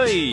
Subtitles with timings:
[0.00, 0.32] 嘿。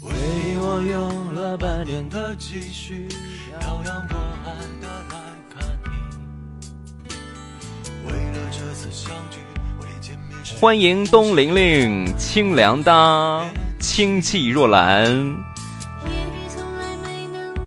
[0.00, 0.12] 为
[0.58, 3.08] 我用了半年的积蓄，
[3.58, 5.16] 漂洋过海的来
[5.50, 5.90] 看你。
[8.06, 9.38] 为了这次相聚，
[9.80, 13.44] 我连见面欢迎东玲玲，清凉哒，
[13.80, 15.51] 清气若兰。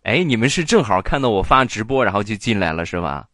[0.05, 3.25] 哎，你们是正好看到我发直播，然后就进来了是吧？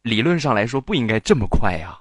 [0.00, 1.94] 理论上来说不应该这么快呀。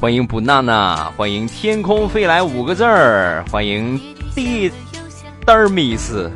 [0.00, 4.00] 欢迎卜娜娜，欢迎天空飞来五个字儿，欢迎
[5.44, 6.30] Dermis。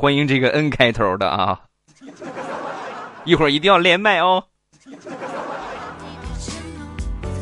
[0.00, 1.58] 欢迎这个 N 开头的啊，
[3.24, 4.44] 一会儿一定要连麦哦。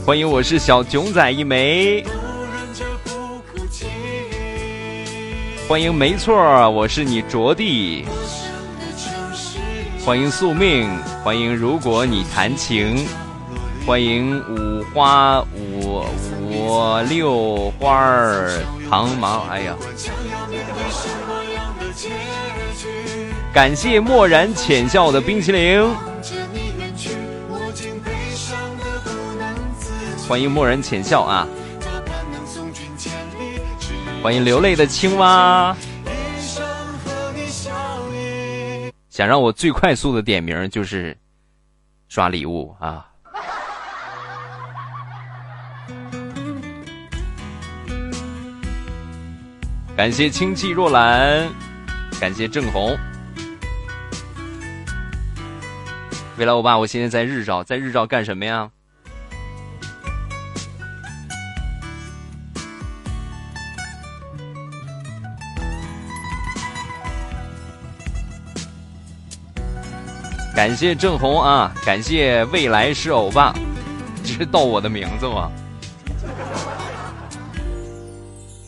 [0.06, 2.02] 欢迎，我是小囧仔一枚。
[5.68, 6.34] 欢迎，没错，
[6.70, 8.06] 我是你着地。
[8.96, 9.58] 城市
[10.02, 10.88] 欢迎宿命，
[11.22, 13.06] 欢迎如果你弹琴，
[13.86, 16.06] 欢迎五花五
[16.40, 19.46] 五六花儿糖芒。
[19.50, 19.76] 哎呀，
[23.56, 25.82] 感谢漠然浅笑的冰淇淋，
[30.28, 31.48] 欢迎漠然浅笑啊，
[34.22, 35.74] 欢迎流泪的青蛙。
[39.08, 41.16] 想让我最快速的点名就是
[42.08, 43.06] 刷礼物啊！
[49.96, 51.48] 感谢清气若兰，
[52.20, 52.94] 感谢郑红。
[56.38, 58.70] 未来欧巴，我现在在日照，在日照干什么呀？
[70.54, 73.54] 感谢郑红啊，感谢未来是欧巴，
[74.22, 75.50] 知道我的名字吗？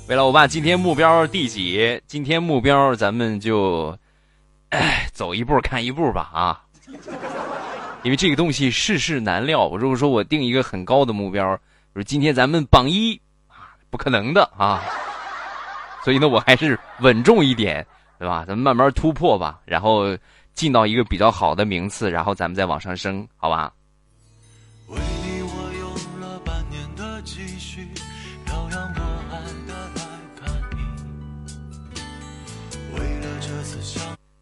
[0.08, 2.00] 未来欧巴，今天目标第几？
[2.06, 3.98] 今天目标咱们就，
[4.70, 6.62] 哎，走一步看一步吧啊！
[8.02, 11.62] 因为这个东西世事难料，我如果说我定一个很高的目标，比
[11.94, 13.20] 如今天咱们榜一，
[13.90, 14.82] 不可能的啊。
[16.04, 17.84] 所以呢，我还是稳重一点，
[18.18, 18.44] 对吧？
[18.46, 20.16] 咱们慢慢突破吧，然后
[20.54, 23.72] 进到一个比较好的名次，然后咱们再往上升，好吧？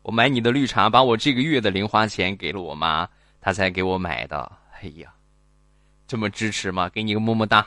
[0.07, 3.09] 我买你的绿茶，把我这个月的零花钱给了我妈，
[3.41, 4.53] 她才给我买的。
[4.81, 5.09] 哎呀，
[6.07, 6.89] 这么支持吗？
[6.91, 7.67] 给你个么么哒。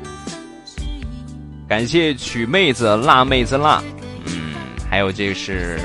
[1.70, 3.84] 感谢曲妹子、辣妹子辣，
[4.26, 4.56] 嗯，
[4.90, 5.80] 还有这个是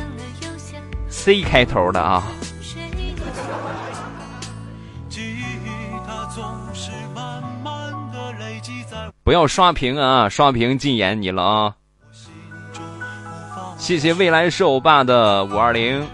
[1.11, 2.27] C 开头的啊。
[9.25, 11.77] 不要刷屏啊，刷屏禁言你了啊！
[13.79, 16.05] 谢谢未来是欧巴的五二零。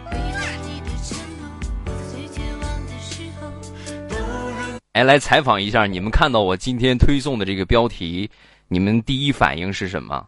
[4.93, 8.31] 哎，来采访一下，你们看到我今天推送的这个标题，
[8.69, 10.27] 你们第一反应是什么？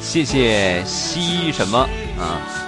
[0.00, 1.78] 谢谢西什么
[2.18, 2.59] 啊？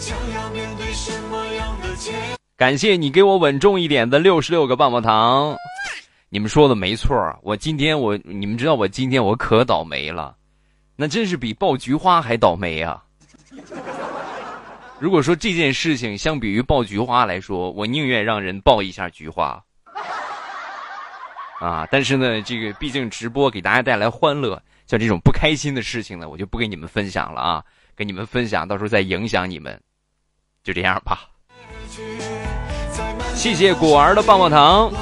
[0.00, 2.10] 将要面对什么样的结，
[2.56, 5.54] 感谢你给我稳重一点的六十六个棒棒糖。
[6.30, 10.34] 你们说的没错，我今天我你们知道我今天我可倒霉了，
[10.96, 13.04] 那真是比爆菊花还倒霉啊！
[14.98, 19.62] 如果说这件事情相比于爆菊花来说，我宁愿让人爆一下菊花
[21.60, 21.86] 啊！
[21.90, 27.62] 但是呢，这个毕竟直播给大家带来欢乐，像这种不开心的事情呢，我就不跟你们分享了啊！
[27.96, 29.78] 跟你们分享，到时候再影响你们，
[30.62, 31.28] 就这样吧。
[33.34, 34.92] 谢谢果儿的棒棒糖。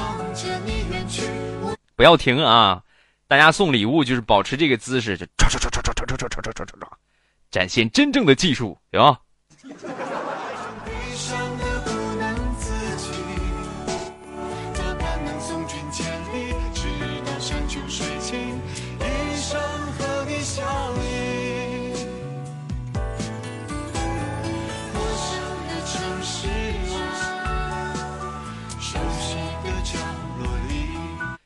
[1.95, 2.81] 不要停啊！
[3.27, 6.87] 大家送礼物就是保持这个姿势，就唰唰唰唰唰唰唰唰唰唰唰唰，
[7.51, 9.19] 展现真正的技术，对吧？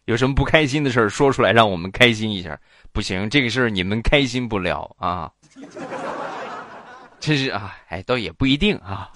[0.06, 2.60] 有什么不开心的事儿说出来，让我们开心一下。
[2.92, 5.32] 不行，这个事儿你们开心不了啊。
[7.20, 9.10] 真是啊，哎，倒也不一定啊。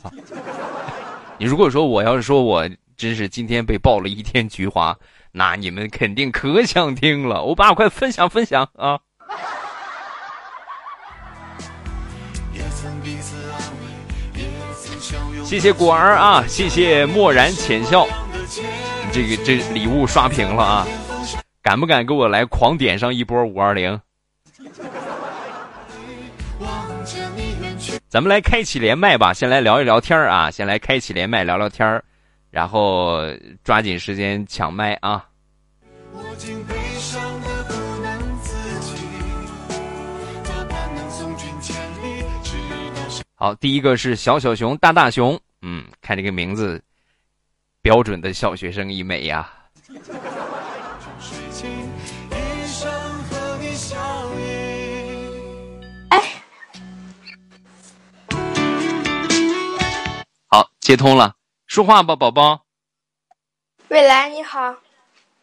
[1.37, 4.97] 你如果说我要是说我真是今天被爆了一天菊花，
[5.31, 7.37] 那你们肯定可想听了。
[7.37, 8.99] 欧巴，快分享分享啊！
[15.43, 18.05] 谢谢果儿啊，谢谢漠然浅笑，
[19.11, 20.87] 这个这礼物刷屏了啊！
[21.61, 23.99] 敢不敢给我来狂点上一波五二零？
[28.07, 30.49] 咱们来开启连麦吧，先来聊一聊天啊！
[30.49, 32.01] 先来开启连麦聊聊天
[32.49, 33.19] 然后
[33.63, 35.25] 抓紧时间抢麦啊！
[43.35, 46.81] 好，第一个是小小熊大大熊，嗯，看这个名字，
[47.87, 49.49] 标准的小学生一枚呀。
[60.47, 61.35] 好，接通了，
[61.65, 62.65] 说话吧，宝宝。
[63.87, 64.75] 未来你好。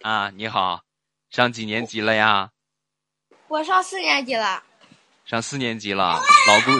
[0.02, 0.82] 啊，你好，
[1.30, 2.50] 上几年级了呀？
[3.48, 4.62] 我上四年级了。
[5.24, 6.72] 上四年级了，老姑。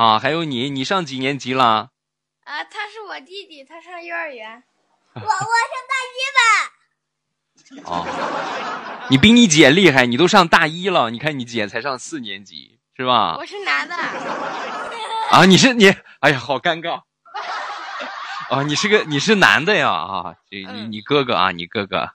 [0.00, 1.90] 啊，还有你，你上几年级了？
[2.50, 4.60] 啊，他是我弟弟，他上幼儿园。
[5.14, 5.38] 我我上
[5.86, 6.42] 大一吧。
[7.84, 13.36] 哦，你比你姐厉害，你都上大一了，你看你姐才上四年级，是吧？
[13.38, 13.94] 我是男的。
[13.94, 17.02] 啊，你是你，哎呀，好尴尬。
[18.48, 22.10] 啊，你是个你是男的呀啊，你你哥哥啊，你哥哥。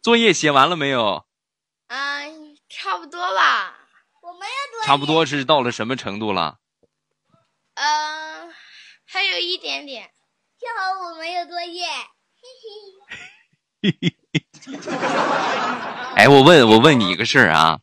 [0.00, 1.24] 作业写完了没有？
[1.88, 3.74] 嗯，差不多吧。
[4.20, 4.86] 我没有作业。
[4.86, 6.58] 差不多是到了什么程度了？
[7.74, 8.52] 嗯，
[9.06, 10.10] 还有一点点。
[10.58, 11.84] 幸好我没有作业。
[13.82, 14.16] 嘿嘿。
[16.16, 17.80] 哎，我问我问你一个事儿啊。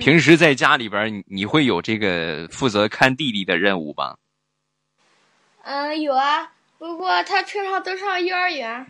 [0.00, 4.16] 平时在家里边，你你会有这个负责看弟弟的任务吧？
[5.64, 6.52] 嗯，有啊。
[6.78, 8.86] 不过他平常都上幼儿园。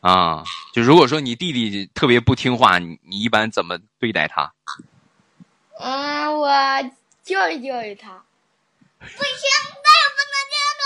[0.00, 0.42] 啊，
[0.74, 4.52] 就如果说你弟弟特别不听话，你你一般怎么对待他？
[5.78, 6.48] 嗯，我
[7.22, 8.24] 教育教育他。
[9.00, 10.82] 不行，再也不能这样做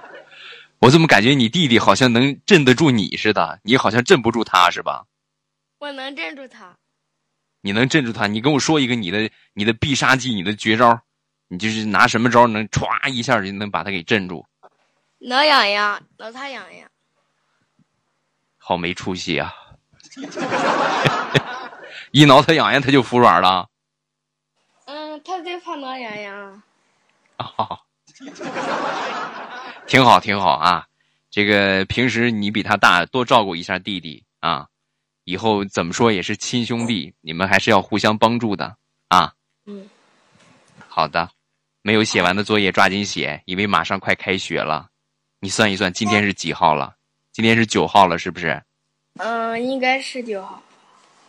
[0.00, 0.02] 了。
[0.78, 3.60] 我怎么感觉你弟弟好像能镇得住你似的？
[3.62, 5.06] 你好像镇不住他是吧？
[5.78, 6.76] 我能镇住他，
[7.60, 8.26] 你能镇住他？
[8.26, 11.00] 你跟我说一个你的你的必杀技，你的绝招，
[11.48, 14.46] 你就是拿什么招能歘一下就能把他给镇住？
[15.18, 16.88] 挠痒痒，挠他痒痒。
[18.58, 19.52] 好没出息啊！
[22.12, 23.68] 一挠他痒痒，他就服软了。
[25.16, 26.62] 嗯，他最怕挠痒痒。
[27.36, 27.80] 啊，
[29.86, 30.86] 挺好，挺好啊！
[31.30, 34.66] 这个平时你比他大，多照顾一下弟弟啊。
[35.24, 38.76] 以后怎么说也是亲兄弟，你们还是要互相帮助的
[39.08, 39.32] 啊。
[39.64, 39.88] 嗯，
[40.86, 41.30] 好的，
[41.82, 44.88] 没有写完的作业抓紧写，因为马上快开学了。
[45.40, 46.94] 你算一算，今天是几号了？
[47.32, 48.62] 今天是九号了，是不是？
[49.18, 50.62] 嗯，应该是九号。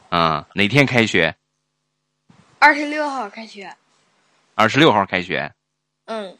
[0.09, 1.35] 嗯，哪天开学？
[2.59, 3.75] 二十六号开学。
[4.55, 5.53] 二十六号开学。
[6.05, 6.37] 嗯。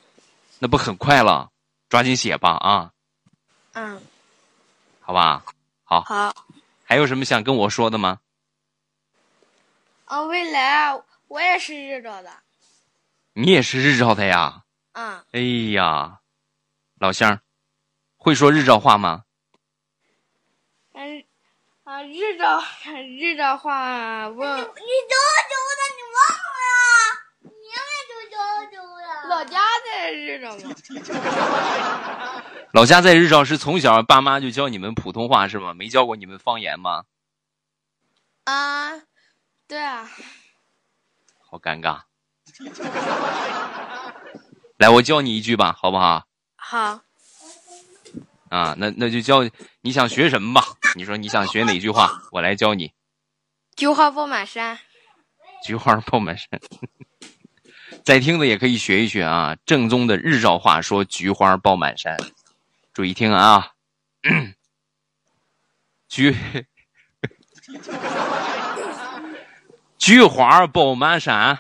[0.60, 1.52] 那不很快了？
[1.90, 2.92] 抓紧写吧啊。
[3.74, 4.02] 嗯。
[5.00, 5.46] 好吧。
[5.84, 6.02] 好。
[6.02, 6.46] 好。
[6.84, 8.20] 还有什么想跟我说的吗？
[10.06, 12.32] 啊，未来我也是日照的。
[13.34, 14.64] 你也是日照的呀？
[14.94, 15.24] 嗯。
[15.32, 15.40] 哎
[15.74, 16.22] 呀，
[17.00, 17.40] 老乡，
[18.18, 19.26] 会说日照话吗？
[20.94, 21.24] 嗯，
[21.88, 22.62] 啊，日照
[23.18, 24.36] 日照话我。
[24.36, 24.76] 你九九
[25.80, 26.20] 的，你忘
[26.58, 26.60] 了？
[27.44, 27.76] 你也
[28.10, 28.14] 九
[28.70, 29.08] 九的。
[29.30, 30.68] 老家在日照吗？
[32.74, 35.74] 老家在日照，是从小爸妈就教你们普通话是吗？
[35.74, 37.06] 没教过你们方言吗？
[38.44, 39.04] 啊，
[39.66, 40.10] 对啊。
[41.40, 42.02] 好尴尬。
[44.76, 46.28] 来，我教你一句吧，好不好？
[46.58, 47.00] 好。
[48.50, 49.48] 啊，那那就教
[49.82, 50.66] 你想学什么吧？
[50.96, 52.94] 你说你想学哪句话，我来教你。
[53.76, 54.80] 菊花爆满山。
[55.64, 56.48] 菊花爆满山。
[58.04, 62.18] 在听的也可以学一学啊，正宗的日照话说“菊花爆满山”。
[62.94, 63.74] 注意听啊，
[66.08, 66.36] 菊
[69.98, 71.60] 菊花爆满山，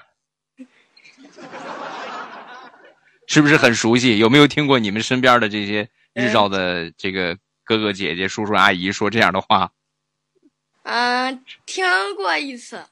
[3.27, 4.17] 是不是很熟悉？
[4.17, 9.71] 有没有听过你们身边的这些日照的这个哥哥姐姐、叔叔阿姨说这样的话？
[10.83, 12.83] 嗯，听过一次。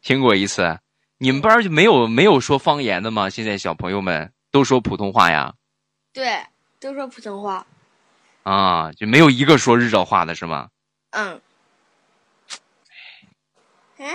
[0.00, 0.78] 听过一次，
[1.18, 3.28] 你们班就没有没有说方言的吗？
[3.28, 5.54] 现在小朋友们都说普通话呀？
[6.12, 6.40] 对。
[6.80, 7.66] 都说普通话。
[8.42, 10.68] 啊，就没有一个说日照话的是吗？
[11.10, 11.40] 嗯。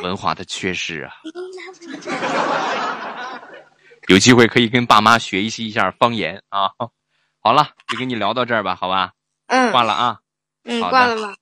[0.03, 1.15] 文化的缺失啊！
[4.07, 6.69] 有机会可以跟爸妈学习一下方言啊！
[7.41, 9.13] 好了，就跟你聊到这儿吧，好吧？
[9.47, 9.71] 嗯。
[9.71, 10.19] 挂了啊。
[10.63, 11.35] 嗯，挂了吧。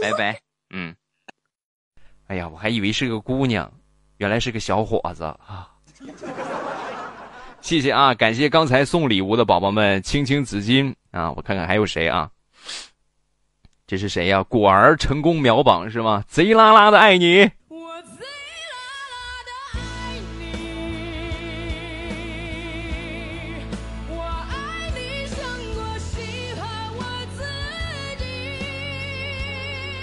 [0.00, 0.40] 拜拜。
[0.70, 0.94] 嗯。
[2.28, 3.70] 哎呀，我还以为是个姑娘，
[4.18, 5.68] 原来是个小伙子啊！
[7.60, 11.32] 谢谢啊，感谢刚才送礼物的宝宝们，青青紫金啊！
[11.32, 12.30] 我看看还有谁啊？
[13.86, 14.42] 这是谁呀？
[14.44, 16.24] 果儿成功秒榜是吗？
[16.28, 17.50] 贼拉拉的爱你。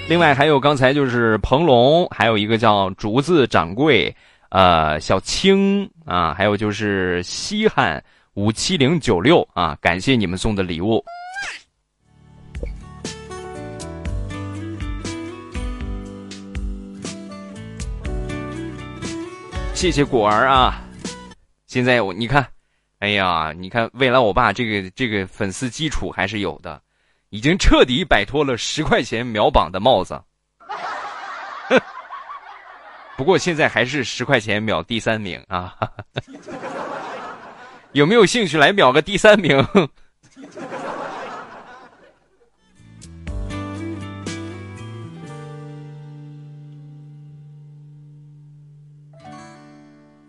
[0.10, 4.16] 另外还有刚才就是彭龙，还有一个叫竹子掌柜，
[4.50, 8.04] 呃，小青啊，还有就是西汉
[8.36, 11.04] 五七零九六啊，感谢你们送的礼物。
[19.74, 20.84] 谢谢果儿啊！
[21.66, 22.46] 现在我你看，
[23.00, 26.80] 哎呀，你看未来我爸这个这个粉丝基础还是有的。
[27.34, 30.22] 已经彻底摆脱了十块钱秒榜的帽子，
[33.18, 35.76] 不过现在还是十块钱秒第三名啊！
[37.94, 39.58] 有没有兴趣来秒个第三名？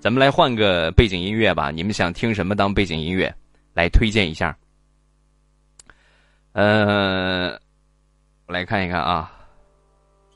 [0.00, 3.30] 咱们来换个背景音乐吧，你们想听什么当背景音乐？
[3.74, 4.56] 来推荐一下。
[6.54, 7.50] 呃，
[8.46, 9.28] 我来看一看啊，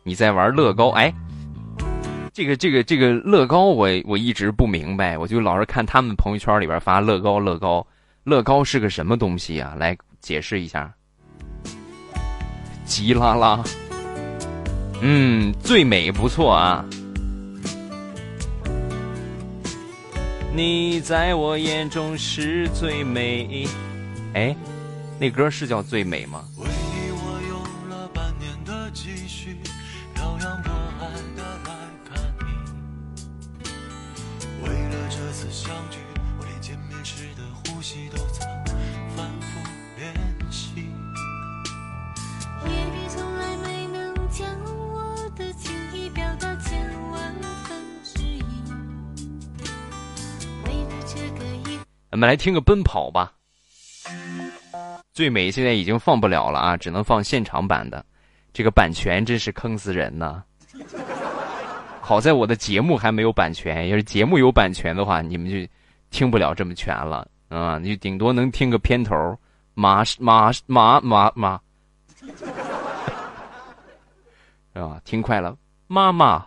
[0.03, 0.89] 你在玩乐高？
[0.91, 1.15] 哎，
[2.33, 7.87] 这个这个这个乐高，我我一直不明白，我就老是看他们朋友圈里边发乐高乐高，
[8.25, 9.77] 乐高是个什么东西啊？
[9.79, 10.93] 来解释一下。
[12.85, 13.63] 吉拉拉，
[15.01, 16.85] 嗯，最美不错啊。
[20.53, 23.69] 你在我眼中是最美，
[24.35, 24.57] 哎。
[25.21, 26.45] 那歌是叫《最美》吗？
[52.11, 53.38] 咱们来听个《奔跑》吧。
[55.19, 58.07] 最美现在已经放不了了啊，只能放现场版的，
[58.53, 60.45] 这个版权真是坑死人呢。
[62.01, 65.57] 好在我的节目还没有版权，要是节目有版权的话，你们就
[66.11, 69.37] 听不了这么全了啊，你就顶多能听个片头，
[69.75, 71.61] 马马马马马，
[74.75, 75.01] 啊？
[75.05, 75.57] 听快了，
[75.89, 76.47] 妈妈。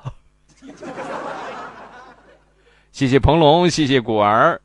[2.94, 4.62] 谢谢鹏龙，谢谢果儿。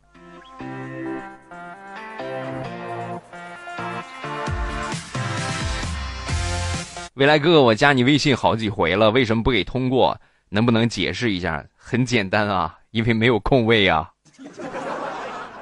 [7.17, 10.15] 未来哥哥，我加你微信好几回了，为什么不给通过？
[10.51, 11.65] 能不能解释一下？
[11.75, 14.11] 很简单啊，因为没有空位啊。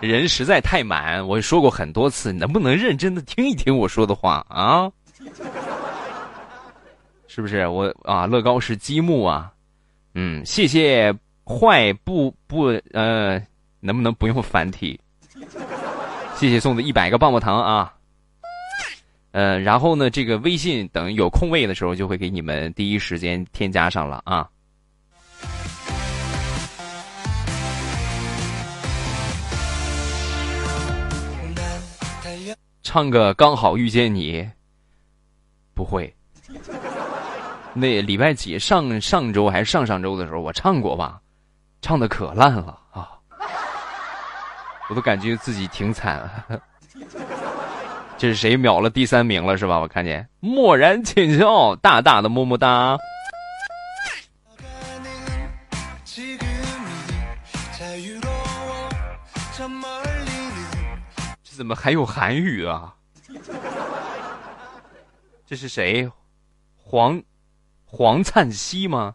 [0.01, 4.91] 人实在太满，我说过很多次，能不能认真的听一听我说的话啊？
[7.29, 8.27] 是不是我啊？
[8.27, 9.53] 乐高是积木啊。
[10.15, 11.15] 嗯，谢谢
[11.47, 13.41] 坏不不呃，
[13.79, 15.01] 能不能不用繁体？
[16.35, 17.95] 谢谢送的一百个棒棒糖啊。
[19.35, 24.49] 呃，然后呢，这个微信等有空位的时候，就会给你们第一时间添加上了啊。
[32.85, 34.49] 唱个刚好遇见你，
[35.75, 36.15] 不会。
[37.73, 41.21] 那礼拜几上上周还是上上周的时候，我唱过吧，
[41.83, 43.19] 唱的可烂了啊，
[44.89, 46.31] 我都感觉自己挺惨。
[48.25, 49.79] 这是谁秒了第三名了是吧？
[49.79, 52.97] 我看见漠然浅笑，大大的么么哒。
[61.43, 62.95] 这怎么还有韩语啊？
[65.45, 66.11] 这是谁？
[66.83, 67.23] 黄
[67.85, 69.15] 黄灿熙吗？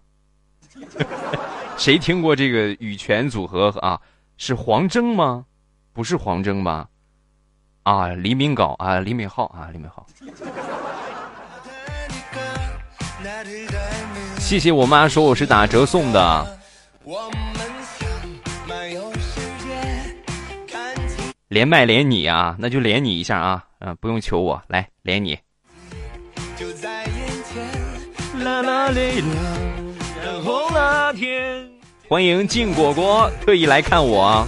[1.78, 4.00] 谁听过这个羽泉组合啊？
[4.38, 5.48] 是黄征吗？
[5.94, 6.88] 不是黄征吧？
[7.90, 10.04] 啊，黎明镐啊，李敏镐啊，李敏镐。
[14.38, 16.60] 谢谢我妈说我是打折送的。
[21.48, 25.40] 连麦连你啊，那就连你一下啊，嗯，不用求我，来连你。
[32.08, 34.46] 欢迎静果果特意来看我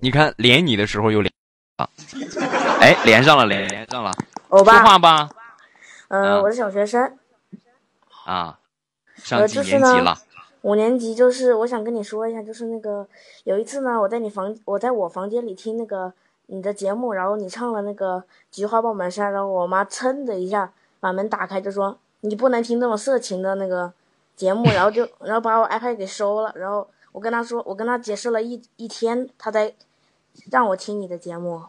[0.00, 1.32] 你看连你的时候又连
[1.76, 1.88] 啊，
[2.80, 4.12] 哎，连上了，连连上了，
[4.50, 5.30] 说欧巴，话吧。
[6.08, 7.16] 嗯、啊我是小学生，
[8.26, 8.58] 啊，
[9.16, 10.18] 上几呃就是呢年级了？
[10.60, 11.14] 五年级。
[11.14, 13.08] 就是我想跟你说一下，就是那个
[13.44, 16.12] 有一次呢，我在你房，我在我房间里听那个
[16.48, 18.18] 你的节目，然后你唱了那个
[18.50, 23.94] 《菊花爆满山》，然后我妈噌的一下把门打开，就说你不能听这么色情的那个
[24.36, 29.72] 节目，然后就然后把我 iPad 给收了，然后我跟他说，我跟他解释了一一天，他才
[30.50, 31.62] 让我听你的节目。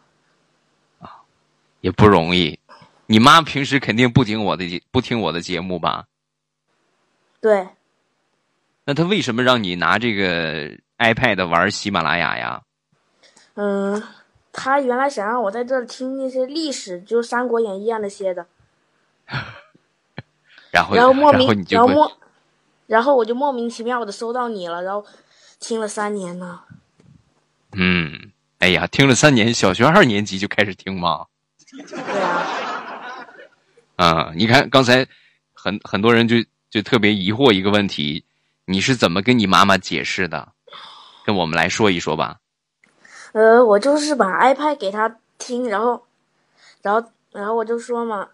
[1.81, 2.57] 也不容易。
[3.07, 6.05] 你妈平时肯定不听我的节不听我的节目吧？
[7.41, 7.67] 对，
[8.85, 12.61] 那他为什么让你拿这个 iPad 玩喜马拉雅呀？
[13.55, 14.01] 嗯，
[14.53, 18.47] 他原来想让我在这儿听那些历史，就是《三国演义》啊那些的。
[20.71, 22.17] 然后然后莫名，你就会然后莫，
[22.87, 25.05] 然后我就莫名其妙的搜到你了，然后
[25.59, 26.61] 听了三年呢。
[27.73, 31.25] 嗯，哎呀，听了三年，小学二年级就开始听吗？
[31.89, 33.15] 对啊，
[33.95, 35.07] 啊、你看刚才
[35.53, 36.35] 很很多人就
[36.69, 38.23] 就特别疑惑一个问题，
[38.65, 40.49] 你是怎么跟你妈妈解释的？
[41.25, 42.39] 跟我们来说一说吧。
[43.31, 46.05] 呃，我就是把 iPad 给他听，然后，
[46.81, 48.27] 然后，然后我就说嘛，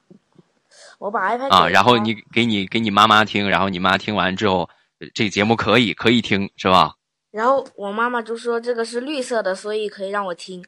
[0.99, 6.93] 我把 iPad 啊，然后你给你给你妈妈听，然后你妈听完之后，呃这个节目可以可以听是吧？
[7.31, 10.63] 然后我妈妈就说这个是绿色的，所以可以让我听。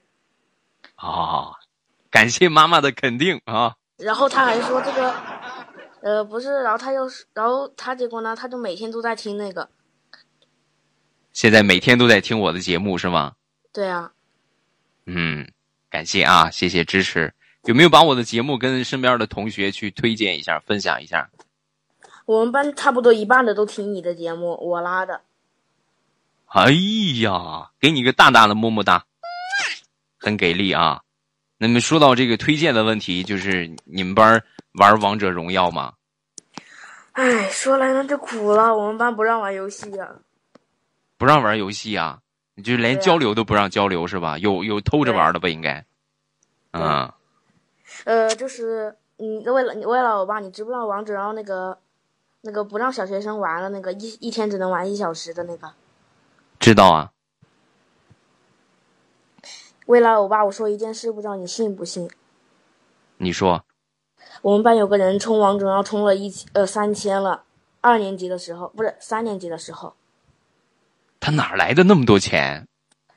[0.97, 1.53] 哦，
[2.09, 3.75] 感谢妈妈的肯定啊！
[3.97, 5.13] 然后他还说这个，
[6.01, 9.69] 呃，不是，然后他又是，然后他结果呢，他就每天都在听那个。
[11.33, 13.33] 现在每天都在听我的节目是吗？
[13.73, 14.11] 对啊，
[15.05, 15.51] 嗯，
[15.89, 17.33] 感谢啊，谢谢支持。
[17.65, 21.29] 有没有把我的节目跟身边的同学去推荐一下、分享一下？
[22.25, 25.21] 我们班差不多一半的都听你的节目，我拉的。
[26.47, 26.71] 哎
[27.21, 29.05] 呀，给你个大大的么么哒，
[30.19, 31.01] 很给力啊！
[31.57, 34.43] 那么说到这个推荐的问题，就是你们班
[34.73, 35.93] 玩王者荣耀吗？
[37.13, 40.09] 哎，说来那就苦了，我们班不让玩游戏啊。
[41.17, 42.19] 不让玩游戏啊？
[42.55, 44.37] 你就连交流都不让交流是吧？
[44.39, 45.47] 有有偷着玩的吧？
[45.47, 45.85] 应该。
[46.71, 47.13] 对啊，
[48.05, 51.77] 呃，就是你为了你为了我爸，你知不知道王者荣耀那个
[52.41, 55.71] 那个不让小学生玩了，那个一一天只能玩一小时的那个？
[56.59, 57.11] 知道啊。
[59.87, 62.09] 为了我爸，我说一件事，不知道你信不信？
[63.17, 63.65] 你说
[64.41, 67.43] 我们班有个人冲王者荣耀充了一千呃三千了，
[67.81, 69.93] 二年级的时候不是三年级的时候，
[71.19, 72.67] 他哪来的那么多钱？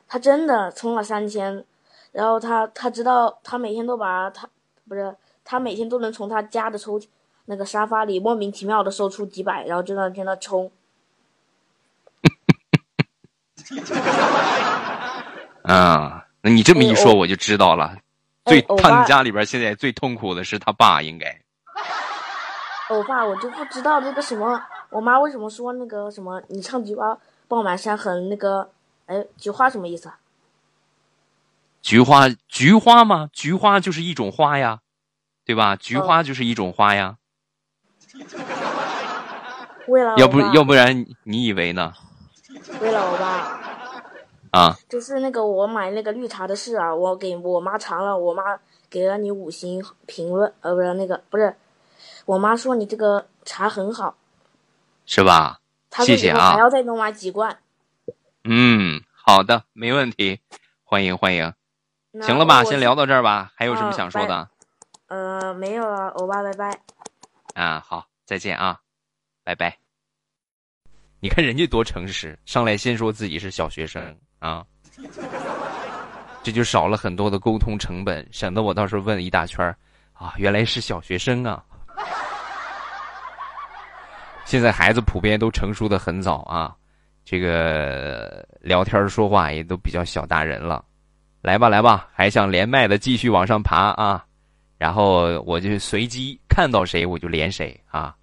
[0.07, 1.65] 他真的充了三千，
[2.11, 4.47] 然后他他知道他每天都把他
[4.87, 6.99] 不是他每天都能从他家的抽
[7.45, 10.71] 那个沙发里莫名其妙的搜出几百，然后就在那在那充。
[15.63, 17.85] 啊，那你这么一说，哎我我就知道了。
[17.95, 18.01] 哎
[18.45, 21.41] 最他们家里边现在最痛苦的是他爸，应该
[22.89, 27.17] 欧巴，我就不知道那个什么，我妈为什么说那个什么，你唱菊花
[27.47, 28.69] 爆满山很那个，
[29.07, 30.19] 哎，菊花什么意思啊？
[31.85, 33.29] 菊花，菊花吗？
[33.31, 34.79] 菊花就是一种花呀，
[35.45, 35.75] 对吧？
[35.75, 37.17] 菊哦花就是一种花呀。
[39.87, 41.93] 为了要不要不然你以为呢？
[42.81, 48.41] 为了我爸，啊，就是那个我买那个绿茶的事啊，我给我妈尝了，我妈
[48.89, 51.55] 给了你五星评论，呃，不是那个不是，
[52.25, 54.15] 我妈说你这个茶很好，
[55.05, 55.59] 是吧？
[55.99, 57.59] 谢谢啊还要再多买几罐。
[58.43, 60.39] 嗯，好的，没问题，
[60.83, 61.53] 欢迎欢迎。
[62.17, 63.51] 那行了吧，先聊到这儿吧。
[63.55, 64.47] 还有什么想说的？
[65.07, 66.79] 呃，没有了，欧巴，拜拜。
[67.53, 68.79] 啊，好，再见啊，
[69.43, 69.77] 拜拜。
[71.19, 74.01] 你看人家多诚实，上来先说自己是小学生
[74.39, 74.65] 啊，
[76.41, 79.75] 这就少了很多的沟通成本，省得我到时候问一大圈儿
[80.13, 81.61] 啊，原来是小学生啊。
[84.45, 86.75] 现在孩子普遍都成熟的很早啊，
[87.25, 90.85] 这个聊天说话也都比较小大人了。
[91.45, 94.25] 来吧来吧，还想连麦的继续往上爬啊，
[94.79, 98.15] 然后我就随机看到谁我就连谁啊。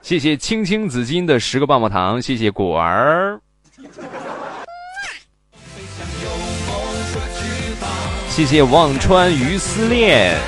[0.00, 3.40] 谢谢青青紫金的十个棒棒糖，谢谢果儿。
[8.28, 10.38] 谢谢忘川鱼丝恋。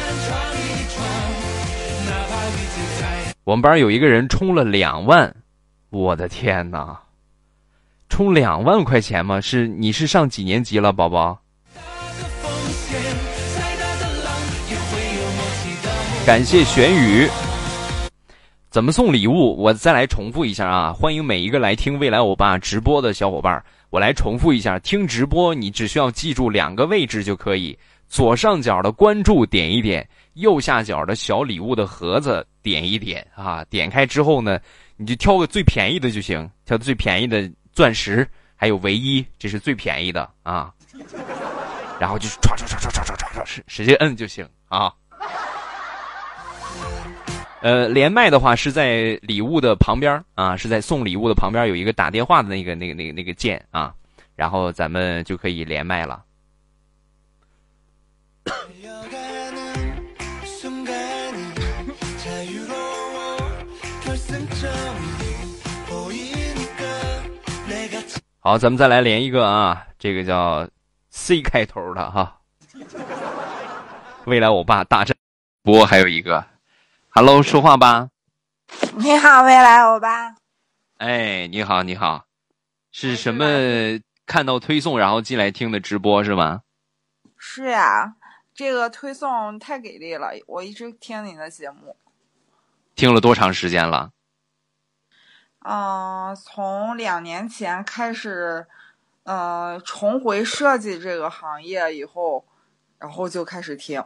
[3.43, 5.35] 我们班有一个人充了两万，
[5.91, 6.97] 我的天哪！
[8.17, 9.39] 充两万块钱吗？
[9.39, 11.39] 是你是上几年级了，宝宝？
[16.25, 17.29] 感谢玄宇。
[18.71, 19.55] 怎么送礼物？
[19.59, 20.95] 我再来重复一下啊！
[20.95, 23.63] 欢迎每一个来听未来欧巴直播的小伙伴。
[23.91, 33.63] 我来重复一下，听直播你只需要记住两个位置就可以：左上角的关注点一点，右下角的小礼物的盒子点一点啊！
[33.69, 34.59] 点开之后呢，
[34.97, 40.73] 你就挑个最便宜的就行，挑最便宜的钻石还有唯一，这是最便宜的啊！
[42.01, 44.91] 然后就唰唰唰唰唰唰唰使使劲摁就行啊！
[47.61, 53.95] 呃，连麦的话是在礼物的旁边啊，是在送礼物的旁边有一个打电话的那个、那个、那个、那个键啊，
[54.35, 56.25] 然后咱们就可以连麦了。
[68.47, 70.71] 好，咱们再来连一个啊，这个叫
[71.11, 72.41] C 开头的哈。
[74.25, 75.17] 未来我爸大战，
[75.65, 76.47] 不过还有一个。
[77.09, 78.09] Hello，说话吧。
[78.99, 80.37] 你好，未来我爸。
[80.99, 82.27] 哎，你好，你好，
[82.93, 83.45] 是什么？
[84.27, 86.61] 看到推送然后进来听的直播是吗？
[87.37, 88.15] 是呀，
[88.55, 91.97] 这个推送太给力了，我一直听你的节目。
[92.95, 94.13] 听了多长时间了？
[95.69, 98.67] 嗯，从两年前开始，
[99.25, 102.45] 呃，重回设计这个行业以后，
[102.99, 104.03] 然后就开始听。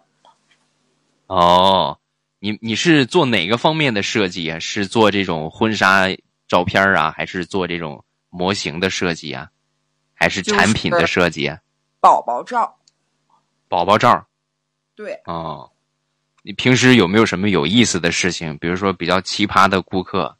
[1.27, 1.99] 哦。
[2.42, 4.59] 你你是做哪个方面的设计啊？
[4.59, 6.07] 是做这种婚纱
[6.49, 9.51] 照片啊，还是做这种模型的设计啊？
[10.14, 11.55] 还是产品的设计？
[12.01, 12.79] 宝宝照。
[13.68, 14.27] 宝宝照。
[14.94, 15.20] 对。
[15.27, 15.70] 哦，
[16.40, 18.57] 你平时有没有什么有意思的事情？
[18.57, 20.35] 比如说比较奇葩的顾客，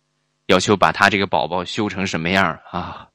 [0.51, 3.09] 要求把他这个宝宝修成什么样啊？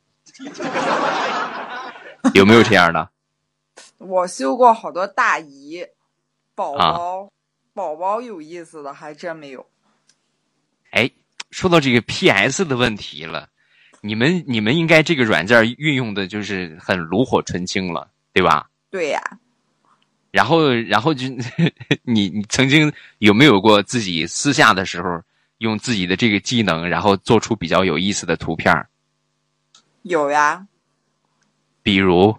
[2.34, 3.10] 有没有这样的？
[4.00, 5.86] 我修过好多大姨
[6.56, 7.30] 宝宝。
[7.74, 9.66] 宝宝有意思的还真没有。
[10.92, 11.12] 哎，
[11.52, 13.50] 说到这个 PS 的问题了，
[14.00, 18.70] 你们你们应该这个软件运用的就是很炉火纯青了，对吧？
[18.90, 19.22] 对呀。
[20.32, 21.28] 然后，然后就
[22.04, 25.22] 你你曾经有没有过自己私下的时候
[25.58, 28.88] 用自己的这个技能，然后做出比较有意思的图片？
[30.04, 30.68] 有呀。
[31.84, 32.38] 比如。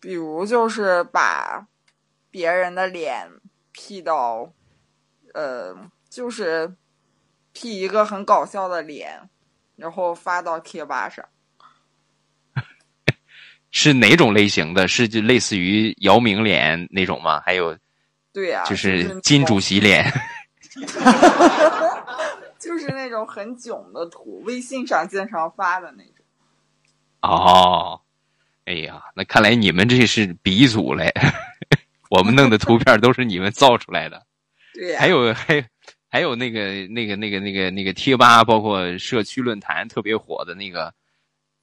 [0.00, 1.66] 比如就是把
[2.30, 3.30] 别人的脸。
[3.76, 4.52] P 到，
[5.34, 5.76] 呃，
[6.08, 6.76] 就是
[7.52, 9.28] P 一个很搞笑的脸，
[9.74, 11.24] 然后发到贴吧上。
[13.72, 14.86] 是哪种类型的？
[14.86, 17.40] 是就类似于姚明脸那种吗？
[17.40, 17.76] 还有，
[18.32, 20.08] 对呀，就是金主席脸。
[22.58, 26.24] 就是那种很囧的图，微信上经常发的那种。
[27.22, 28.00] 哦，
[28.66, 31.12] 哎呀，那看来你们这是鼻祖嘞。
[32.10, 34.24] 我们弄的图片都是你们造出来的，
[34.74, 35.68] 对，还有还
[36.08, 40.94] 还有那个那个那个那个那个贴吧，包括社区论坛特别火的那个，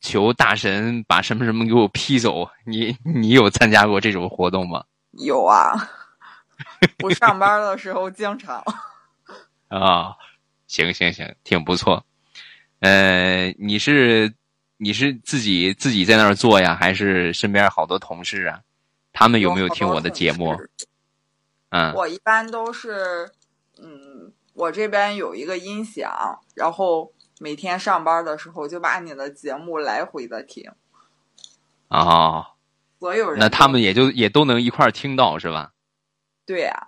[0.02, 2.50] 求大神把什么什么给我批走。
[2.65, 4.84] 你你有参加过这种活动吗？
[5.12, 5.74] 有啊，
[7.04, 8.63] 我上班的时候经常。
[9.72, 10.18] 啊，
[10.68, 12.06] 行行行，挺不错。
[12.80, 14.34] 呃，你是
[14.78, 18.60] 你是自己自己在那儿做呀，还是身边好多同事啊？
[19.14, 20.54] 他们有没有听我的节目？
[21.70, 23.32] 嗯，我一般都是，
[23.78, 30.70] 嗯，我这边有一个音响，然后每天上班的时候就把你的节目来回的听。
[31.88, 32.46] 哦，
[33.00, 35.72] 所有人那他们也就也都能一块儿听到是吧？
[36.46, 36.88] 对呀。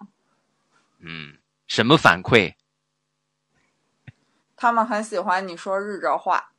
[1.00, 2.54] 嗯，什么反馈？
[4.64, 6.54] 他们很喜欢你说日照话。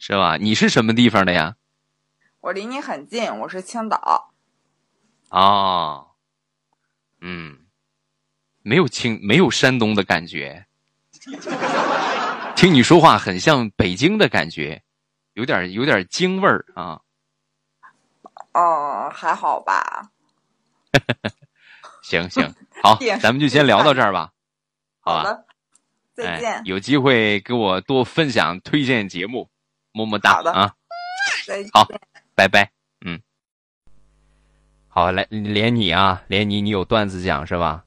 [0.00, 0.36] 是吧？
[0.36, 1.54] 你是什么地方的呀？
[2.40, 4.32] 我离你很近，我是青岛。
[5.28, 6.08] 哦，
[7.20, 7.60] 嗯，
[8.62, 10.66] 没有青，没有山东的感觉。
[12.56, 14.82] 听你说话很像北京的感觉，
[15.34, 17.02] 有点有点京味儿啊。
[18.54, 20.10] 哦，还好吧。
[22.02, 24.32] 行行，好， 咱们就先聊到这儿吧。
[24.98, 25.46] 好的，
[26.24, 26.62] 再见。
[26.64, 29.48] 有机会给我多分享推荐节目，
[29.92, 30.74] 么么哒啊！
[31.46, 31.70] 再见。
[31.72, 31.86] 好，
[32.34, 32.70] 拜拜。
[33.04, 33.20] 嗯
[34.88, 37.84] 好，来连你啊，连你，你有段子讲是吧？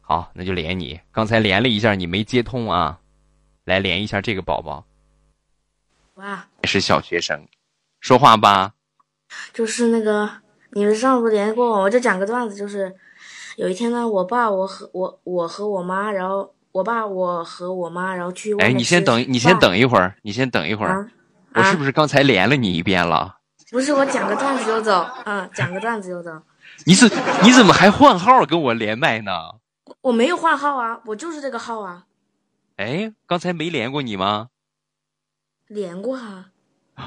[0.00, 1.00] 好，那就连你。
[1.12, 3.00] 刚才连了一下，你没接通啊，
[3.64, 4.86] 来连一下这个宝宝。
[6.14, 7.46] 哇，是小学生，
[8.00, 8.72] 说话吧。
[9.52, 12.96] 就是那个，你们上次连过我，我就讲个段子，就是
[13.56, 21.10] 有一天呢，我爸我和我我和我妈，然后我爸我和我妈，然后去哎，你先等，你先等一会儿，你先等一会儿，啊
[21.54, 23.38] 啊我是不是刚才连了你一遍了？
[23.72, 26.30] 不是我讲个段子就走，嗯，讲个段子就走。
[26.86, 27.10] 你是
[27.42, 29.32] 你怎么还换号跟我连麦呢？
[30.02, 32.04] 我没有换号啊，我就是这个号啊，
[32.76, 34.50] 哎，刚才没连过你吗？
[35.66, 36.50] 连过啊。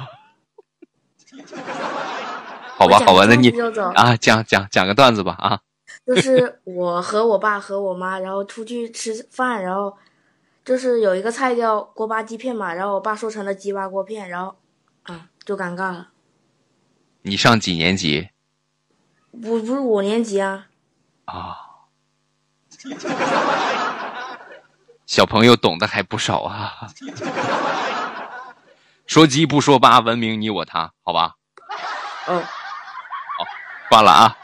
[2.75, 3.49] 好吧，好吧，那你
[3.95, 5.61] 啊，讲讲讲个段子吧啊！
[6.05, 9.97] 就是我和我爸和我妈，然后出去吃饭，然后
[10.65, 14.55] 就是有一个菜叫锅巴鸡片嘛，然后我爸说成了鸡巴锅片，然后
[15.03, 16.09] 啊就尴尬了。
[17.21, 18.29] 你上几年级
[19.31, 20.67] 不不是五年级啊，
[21.25, 21.57] 啊？
[25.05, 26.87] 小朋友懂得还不少啊。
[29.05, 31.35] 说鸡不说八，文明你我他，好吧？
[32.27, 33.45] 嗯哦，
[33.89, 34.37] 挂了啊。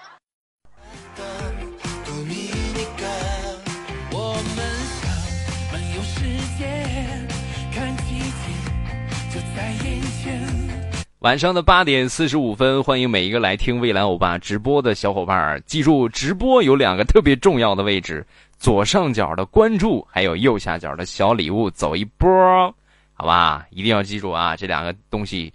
[11.27, 15.59] 晚上的八点四十五分，欢迎每一个来听蔚蓝欧巴直播的小伙伴儿。
[15.65, 18.25] 记住，直播有两个特别重要的位置：
[18.57, 22.73] 左上角的关注，还有右下角的小礼物，走一波，
[23.11, 23.67] 好吧？
[23.71, 25.53] 一定要记住啊，这两个东西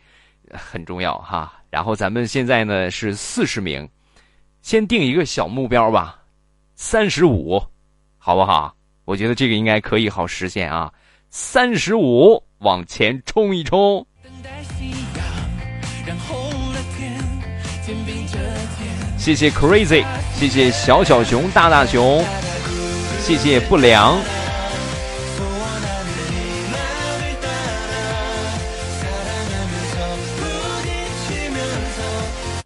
[0.50, 1.50] 很重要哈。
[1.70, 3.88] 然后咱们现在呢是四十名，
[4.61, 6.18] 先定一个小目标吧，
[6.74, 7.58] 三十五，
[8.18, 8.76] 好不好？
[9.06, 10.92] 我觉得这个应该可以好实现啊，
[11.30, 14.06] 三十五，往前冲一冲。
[14.22, 14.62] 等待
[19.22, 20.04] 谢谢 Crazy，
[20.35, 22.24] 谢谢小小熊、大大熊，
[23.20, 24.18] 谢谢不良。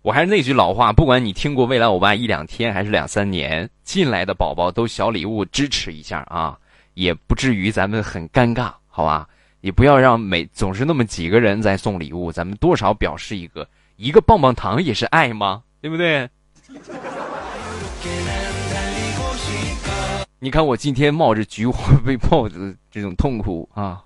[0.01, 6.57] 我还是那句老话，不管你听过未来欧巴一两天还是两三年，进来的宝宝都小礼物支持一下啊，
[6.95, 9.29] 也不至于咱们很尴尬，好吧？
[9.61, 15.63] 也不要让每总是那么几个人在送礼物，咱们多少表示一个一个棒棒糖也是爱吗？
[15.83, 16.27] 对不对？
[20.39, 24.03] 你看我今天冒着菊花被泡的这种痛苦啊，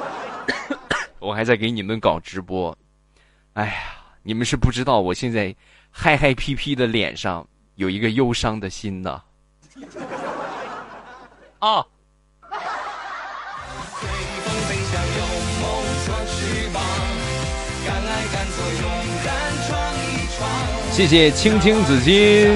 [1.18, 2.76] 我还在给你们搞直播，
[3.54, 3.72] 哎呀，
[4.22, 5.54] 你们是不知道我现在
[5.90, 9.22] 嗨嗨皮皮的脸上有一个忧伤的心呐。
[11.58, 11.84] 啊，
[20.92, 22.50] 谢谢青青子衿。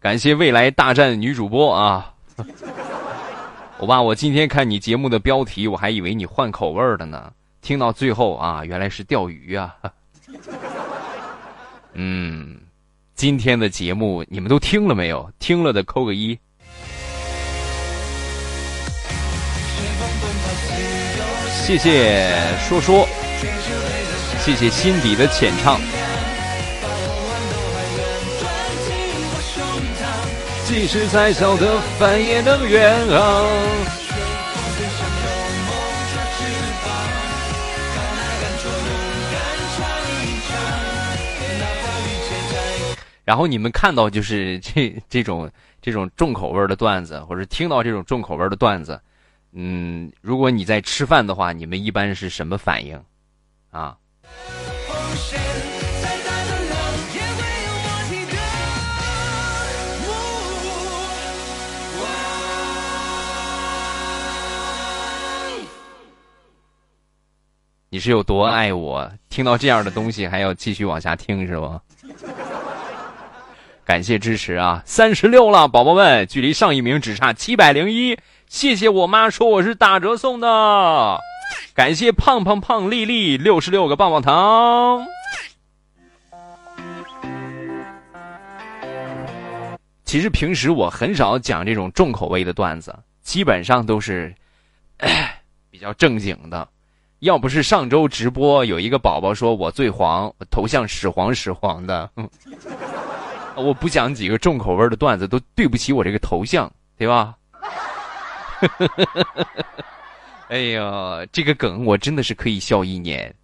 [0.00, 2.12] 感谢未来大战女主播啊！
[3.78, 7.30] 我爸，我今天看你节目的标题，我还以为你换口味儿了呢。
[7.60, 9.76] 听到最后啊，原来是钓鱼啊！
[11.94, 12.58] 嗯，
[13.14, 15.30] 今天的节目你们都听了没有？
[15.38, 16.38] 听了的扣个一。
[21.64, 22.28] 谢谢
[22.68, 23.06] 说说，
[24.40, 25.80] 谢谢心底的浅唱。
[30.66, 33.46] 即使再小的帆也能远航。
[43.24, 49.00] 然后你们看到就是这这种这种重口味的段子，或者听到这种重口味的段子，
[49.52, 53.00] 嗯，如果你在吃饭的话，你们一般是什么反应？
[53.70, 53.96] 啊？
[67.88, 69.12] 你是有多爱我？
[69.28, 71.80] 听到这样的东西还要继续往下听是吗？
[73.84, 74.82] 感谢支持啊！
[74.86, 78.16] 三十六了，宝宝们，距离上一名只差七百零一。
[78.46, 81.18] 谢谢我妈说我是打折送的，
[81.74, 85.04] 感谢胖胖胖丽丽六十六个棒棒糖。
[90.04, 94.32] 其实平时我很少讲这种重口味的段子，基本上都是
[95.70, 96.68] 比较正经的。
[97.20, 102.10] 要不是上周直播有一个宝宝说我最黄，头像屎黄屎黄的，
[103.56, 107.34] 我不讲几个重口味的段子都对不起我这个头像对吧？
[110.48, 113.34] 哎呀这个梗我真的是可以笑一年。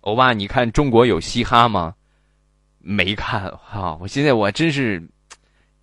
[0.00, 1.94] 欧巴你看中国有嘻哈吗？
[2.78, 5.00] 没看哈我现在我真是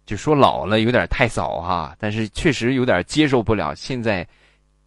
[0.05, 4.27] 就说老了有点太早哈但是确实有点接受不了现在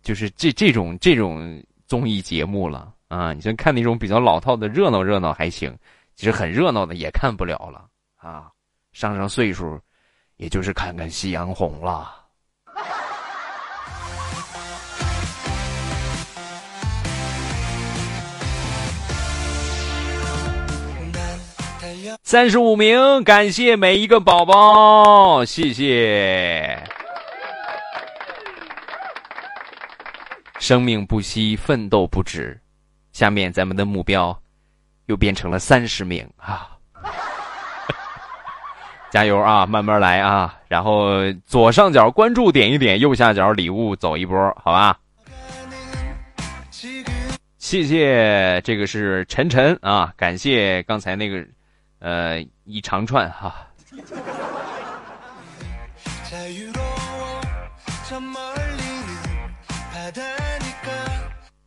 [0.03, 2.93] 就是这这种这种综艺节目了。
[3.13, 3.35] 啊！
[3.35, 5.77] 你像看那种比较老套的热闹热闹还行，
[6.17, 7.85] 其实很热闹的也看不了了
[8.17, 8.49] 啊！
[8.95, 9.79] 上上岁数，
[10.39, 12.11] 也就是看看夕阳红了。
[22.23, 26.83] 三十五名，感谢每一个宝宝，谢谢。
[30.59, 32.59] 生命不息，奋斗不止。
[33.23, 34.37] 下面咱们的目标
[35.07, 36.71] 又变成了三十名啊！
[39.13, 40.59] 加油啊，慢慢来啊！
[40.67, 44.99] 然后左上角关注点一点，右下角礼物走一波，好吧？
[47.59, 51.47] 谢谢，这个是晨晨啊，感谢刚才那个。
[52.01, 53.55] 呃，一长串哈。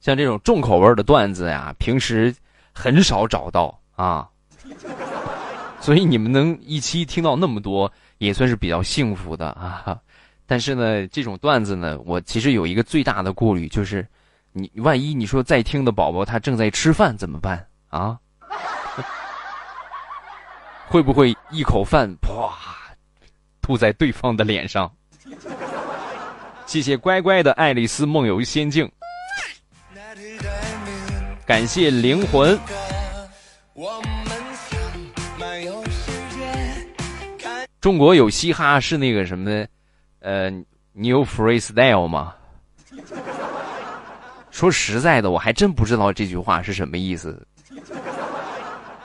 [0.06, 2.32] 像这种重口味的段子呀，平时
[2.72, 4.30] 很少找到啊，
[5.82, 9.98] 所以你们能一期听到那么多，也算是比较幸福的啊。
[10.46, 14.08] 但是呢，这种段子呢，我其实有一个最大的顾虑，就是
[14.52, 18.16] 你万一你说在听的宝宝他正在吃饭怎么办啊？
[20.86, 22.54] 会不会一口饭啪
[23.60, 24.92] 吐在对方的脸上？
[26.68, 28.88] 谢谢乖乖的爱丽丝梦游仙境，
[31.46, 32.60] 感谢灵魂。
[37.80, 39.64] 中国有嘻哈是那个什么，
[40.22, 40.50] 呃
[40.94, 42.34] ，New Freestyle 吗？
[44.50, 47.46] 说实在的，我还真不知道这句话是什么意思，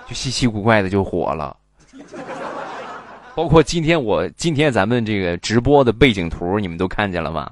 [0.09, 1.55] 就稀奇古怪的就火了。
[3.35, 7.51] 包括今天我今天咱们这个直播的背景图，你们都看见了吗？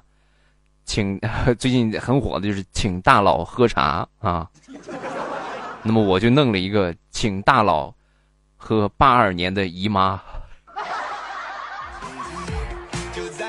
[0.88, 1.20] 请
[1.60, 4.48] 最近很火的就是请大佬喝茶啊。
[5.82, 7.92] 那么我就弄了一个请大佬
[8.56, 10.20] 喝八二年的姨妈。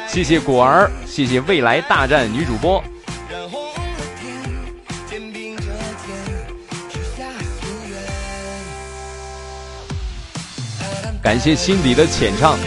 [0.08, 2.84] 谢谢果儿，谢谢未来大战女主播。
[11.22, 12.58] 感谢心底的浅唱。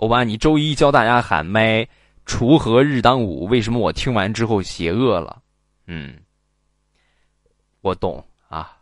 [0.00, 1.86] 欧巴，你周一教大家喊麦，
[2.24, 5.42] 锄禾日当午，为什么我听完之后邪恶了？
[5.86, 6.16] 嗯，
[7.82, 8.74] 我懂啊。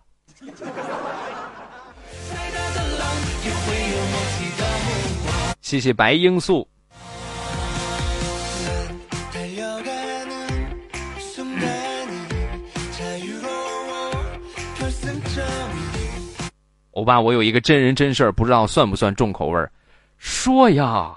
[5.60, 6.66] 谢谢白罂粟。
[16.92, 19.68] 欧巴，我有一个真人真事儿，不知道算不算重口味儿？
[20.18, 21.14] 说呀。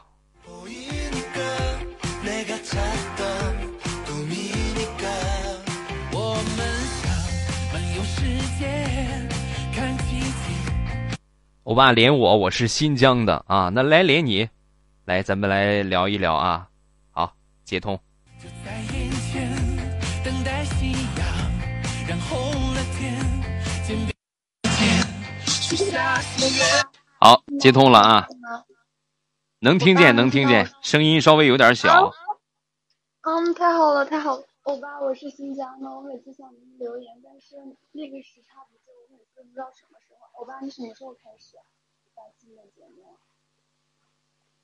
[11.64, 14.50] 欧巴连我，我是新疆的啊，那来连你，
[15.06, 16.68] 来咱们来聊一聊啊，
[17.12, 17.98] 好接通。
[27.20, 28.28] 好接通了啊，
[29.64, 32.12] 能听见能听见，声音稍微有点小。
[33.22, 37.58] 嗯，太好了太好了，欧巴我是新疆的，我每次向您留言，但是
[37.92, 40.42] 那个时差不对，我每次不知道什么时候。
[40.42, 41.58] 欧巴，你什么时候开始
[42.16, 43.16] 发新的节目？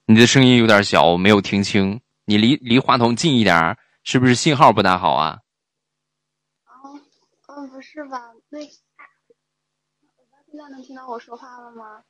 [0.07, 2.01] 你的声音有点小，我没有听清。
[2.25, 5.41] 你离离话筒近一点，是不是信号不大好啊？
[6.63, 6.73] 啊，
[7.49, 8.33] 嗯，不是吧？
[8.49, 8.65] 那欧
[10.31, 12.03] 巴现在能听到我说话了吗？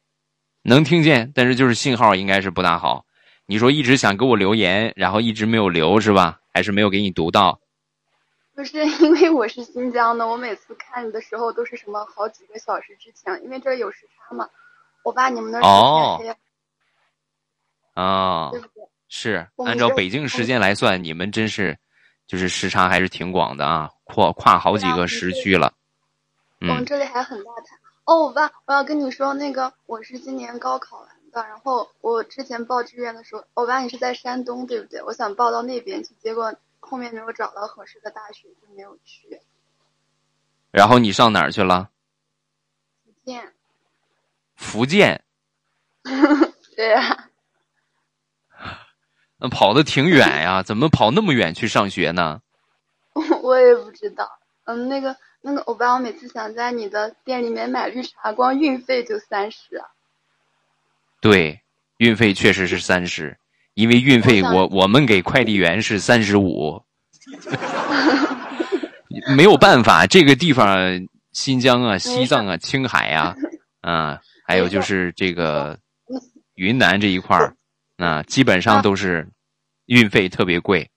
[0.67, 3.05] 能听见，但是就是信号应该是不大好。
[3.45, 6.41] 你说一直想给我留言，然后一直没有留是吧？
[6.53, 7.57] 还是没有给你读到？
[8.53, 14.45] 不是因为我是新疆的，我每次看的时候都是什么好几个小时之前，因为这有时差嘛。
[15.03, 16.19] 我把你们的哦，
[17.93, 18.51] 啊，
[19.07, 21.77] 是按照北京时间来算，你们真是
[22.27, 25.71] 就是时差还是挺广的啊，跨跨好几个时区了。
[26.59, 27.77] 我们这里还很大台
[28.07, 31.43] 哦，我爸，我要跟你说，那个我是今年高考完的。
[31.45, 35.03] 然后我之前报志愿的时候，我爸你是在山东对不对？
[35.03, 39.41] 我想报到那边去，结果后面没有找到合适的大学，就没有去。
[40.71, 41.89] 然后你上哪儿去了？
[43.03, 43.53] 福建。
[44.55, 45.25] 福建。
[46.77, 47.27] 对呀。
[49.35, 52.41] 那跑的挺远呀，怎么跑那么远去上学呢？
[53.43, 54.39] 我也不知道。
[54.63, 59.81] 嗯，那个那个欧巴，我每次想在你的店里面买绿茶，光运费就三十。
[61.21, 61.61] 对，
[61.97, 63.37] 运费确实是三十，
[63.73, 66.81] 因为运费我我们给快递员是三十五。
[69.35, 70.77] 没有办法，这个地方
[71.31, 73.35] 新疆啊、西藏啊、青海啊，
[73.81, 75.77] 啊，还有就是这个
[76.55, 77.55] 云南这一块儿，
[77.97, 79.27] 啊，基本上都是
[79.87, 80.89] 运费特别贵，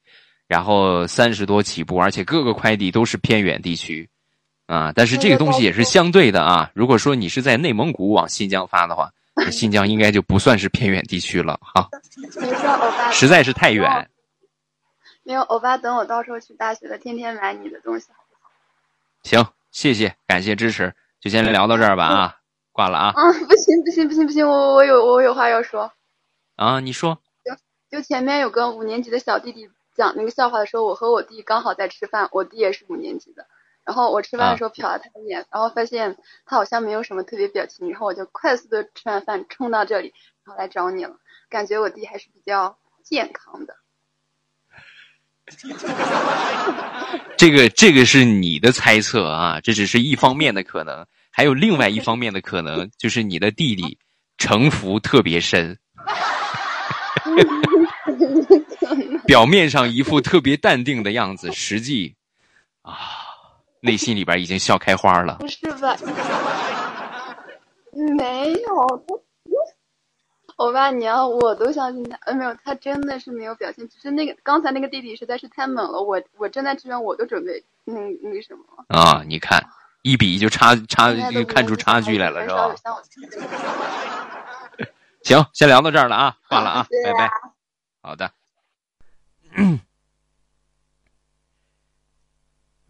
[0.46, 4.08] 然后三十多起步，而且各个快递都是偏远地区，
[4.70, 6.70] 啊，但是这个东西也是相对的啊。
[6.74, 9.10] 如果说你是在内蒙古往新疆发的话，
[9.50, 11.88] 新疆应该就不算是偏远地区了哈。
[13.10, 14.08] 实在是太远。
[15.24, 18.50] 没有，欧巴，等我到时候去大学了，天天买你的东西，好不好？
[19.24, 22.36] 行，谢谢，感谢支持，就先聊到这儿吧啊，
[22.70, 23.12] 挂了啊。
[23.16, 25.92] 啊，不行不行不行不行，我我有我有话要说。
[26.54, 27.18] 啊，你说。
[27.44, 33.44] 就就前面有个五年级的小弟弟讲那个笑话的时候，我和我弟刚好在吃饭，我弟也是五年级的，
[33.90, 36.16] 然后我吃饭的时候瞟了他一眼，然后发现
[36.46, 40.14] 他好像没有什么特别表情，然后我就快速的吃完饭冲到这里，
[40.44, 41.16] 然后来找你了，
[41.48, 43.74] 感觉我弟还是比较健康的。
[47.36, 53.98] 这个这个是你的猜测啊，这只是一方面的可能，还有另外一方面的可能，就是你的弟弟
[54.38, 55.76] 城府特别深，
[59.26, 62.14] 表面上一副特别淡定的样子，实际
[62.82, 63.19] 啊，
[63.80, 65.36] 内心里边已经笑开花了。
[65.40, 65.96] 不是吧？
[68.16, 69.06] 没有。
[70.56, 79.58] 我爸娘我都相信他，呃，没有，他真的是没有表现，只是那个刚才那个弟弟实在是太猛了，我我正在支援，我都准备那那什么啊，你看
[80.02, 82.74] 一比就差差就看出差距来了是吧？
[85.22, 87.30] 行，先聊到这儿了啊，挂了啊， 拜拜。
[88.02, 88.30] 好的，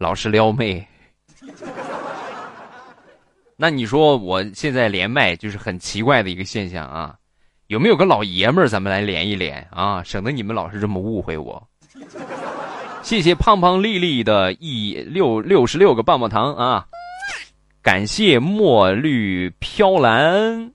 [0.01, 0.83] 老是撩妹，
[3.55, 7.15] 那你说我现在连麦就是很奇怪的一个现象啊。
[7.67, 11.69] 有没有个老爷们儿，咱们来连一连啊，省得你们老是这么误会我。
[13.03, 16.87] 谢谢胖胖丽丽的一六六十六个棒棒糖啊！
[17.83, 20.71] 感谢墨绿飘蓝。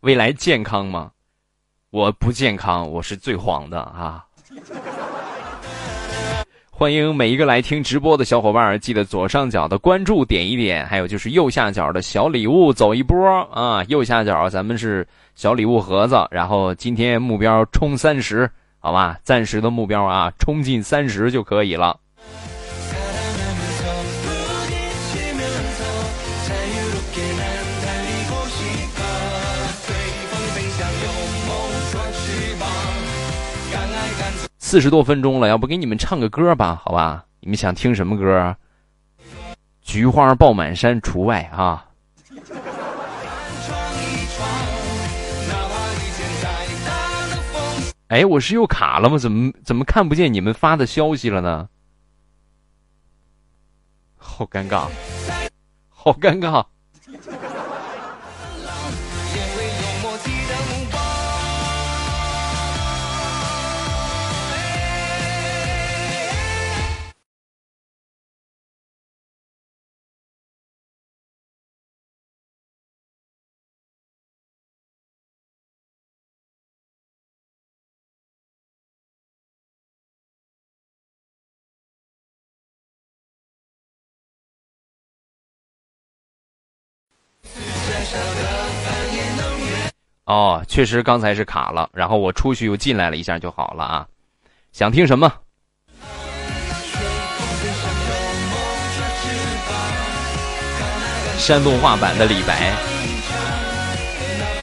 [0.00, 1.11] 未来健康吗？
[1.92, 4.24] 我不健康，我是最黄的啊。
[6.70, 13.84] 欢迎每一个来听直播的小伙伴，记得左上角的关注点一点，还有就是右下角的小礼物走一波啊！
[13.88, 19.18] 右下角咱们是小礼物盒子，然后今天目标冲三十，好吧？
[19.22, 21.94] 暂时的目标啊，冲进三十就可以了。
[34.72, 36.80] 四十多分钟了，要不给你们唱个歌吧？
[36.82, 38.56] 好吧，你们想听什么歌？
[39.82, 41.84] 菊花爆满山除外啊！
[48.08, 49.18] 哎，我是又卡了吗？
[49.18, 51.68] 怎么怎么看不见你们发的消息了呢？
[54.16, 54.88] 好尴尬，
[55.90, 56.64] 好尴尬。
[90.24, 94.06] 哦，确实刚才是卡了，然后我出去又进来了一下就好了啊。
[94.72, 95.32] 想听什么？
[101.36, 102.72] 山东话版的李白，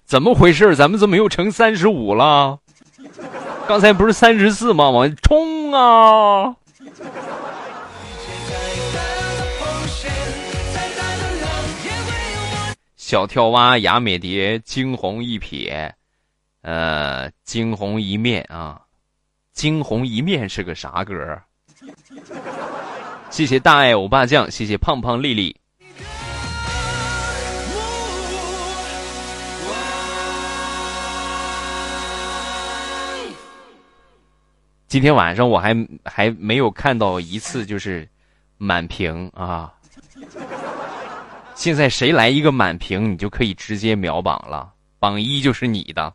[0.05, 0.77] 怎么回事？
[0.77, 2.57] 咱们怎么又成三十五了？
[3.67, 4.89] 刚才不是三十四吗？
[4.89, 6.55] 往冲啊！
[13.09, 15.91] 小跳蛙、雅美蝶惊鸿一瞥，
[16.61, 18.79] 呃，惊鸿一面啊，
[19.51, 21.41] 惊鸿一面是个啥歌？
[23.31, 25.59] 谢谢大爱欧巴酱，谢谢胖胖丽丽。
[34.87, 38.07] 今天晚上我还还没有看到一次就是
[38.57, 39.73] 满屏啊！
[41.59, 46.13] 现在谁来一个满屏，你就可以直接秒榜了，榜一就是你的。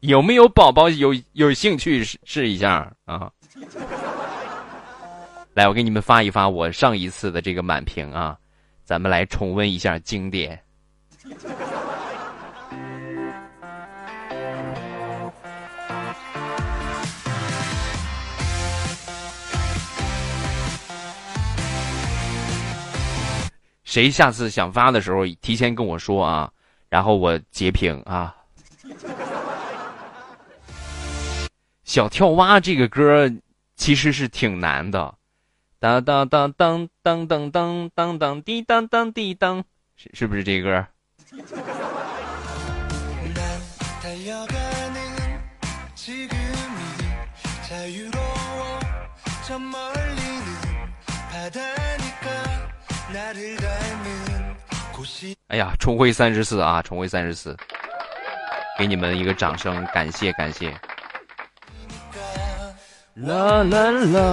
[0.00, 3.30] 有没有宝宝有有兴趣试试一下啊？
[5.54, 8.36] 来，我给你们发一发我上一次的这个满屏啊，
[8.82, 10.60] 咱们来重温一下经典。
[23.88, 26.52] 谁下次想发的时候，提前跟我说啊，
[26.90, 28.36] 然后我截屏啊。
[31.84, 33.32] 小跳蛙这个歌
[33.76, 35.14] 其实是挺难的，
[35.80, 39.64] 当当当当当当当当当滴当当滴当，
[39.96, 40.86] 是是不是这歌？
[55.48, 57.56] 哎呀，重回三十四啊，重回三十四，
[58.78, 60.70] 给你们一个掌声，感谢感谢。
[63.14, 64.30] 啦啦啦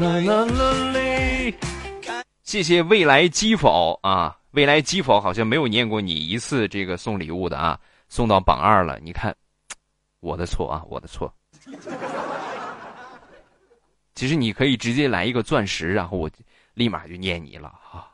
[0.00, 2.22] 啦啦啦！
[2.42, 8.98] 谢谢未来击否啊，未来击否好像没有念过你一次这个送礼物的啊，送到榜二了。
[9.00, 9.34] 你看，
[10.20, 11.32] 我的错啊，我的错。
[14.14, 16.30] 其实你可以直接来一个钻石，然后我
[16.74, 18.06] 立马就念你了哈。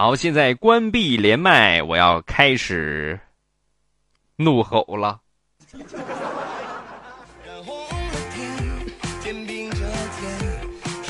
[0.00, 3.18] 好，现在关闭连麦，我要开始
[4.36, 5.18] 怒吼了。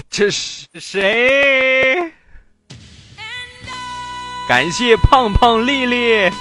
[0.08, 2.14] 这是谁？
[4.48, 6.32] 感谢胖胖丽丽，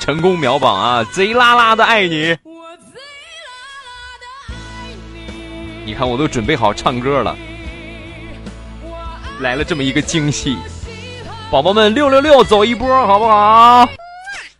[0.00, 1.04] 成功秒榜啊！
[1.04, 2.38] 贼拉拉的爱你。
[5.84, 7.36] 你看，我都准备好唱歌了。
[9.42, 10.56] 来了这么一个惊喜，
[11.50, 13.84] 宝宝们六六六走一波好不好？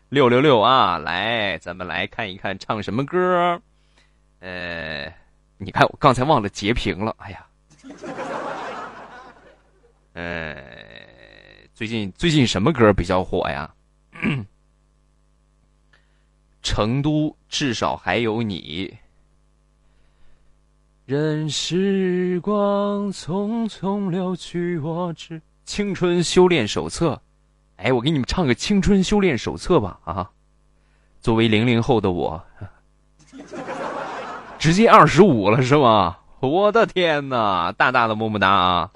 [0.08, 0.98] 六六六啊！
[0.98, 3.60] 来，咱们来看一看唱什么歌。
[4.40, 5.10] 呃，
[5.56, 7.46] 你看我刚才忘了截屏了，哎呀。
[10.14, 10.56] 呃，
[11.72, 13.72] 最近最近什么歌比较火呀？
[16.60, 18.92] 成都至少还有你。
[21.12, 27.20] 任时光匆匆流去，我只青春修炼手册。
[27.76, 30.30] 哎，我给你们唱个青春修炼手册吧啊！
[31.20, 32.42] 作为零零后的我，
[34.58, 36.16] 直接二十五了是吗？
[36.40, 37.70] 我的天哪！
[37.72, 38.90] 大大的么么哒啊！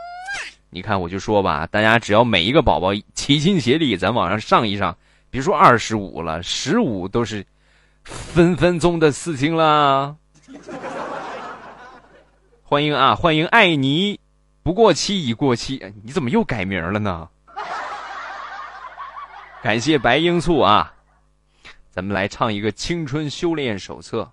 [0.70, 4.96] 你看，我就说吧，大家只要每一个宝宝齐心协力，咱往上上一上，
[5.28, 7.44] 别说二十五了，十五都是
[8.04, 10.16] 分分钟的事情啦。
[12.68, 14.18] 欢迎啊，欢迎爱你，
[14.64, 17.28] 不过期已过期，你怎么又改名了呢？
[19.62, 20.92] 感谢白罂粟啊，
[21.90, 24.32] 咱们来唱一个《青春修炼手册》。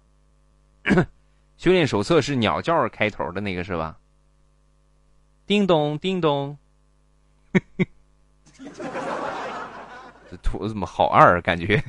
[1.60, 3.96] 修炼手册是鸟叫开头的那个是吧？
[5.46, 6.58] 叮咚叮咚，
[10.32, 11.84] 这图怎么好二感觉？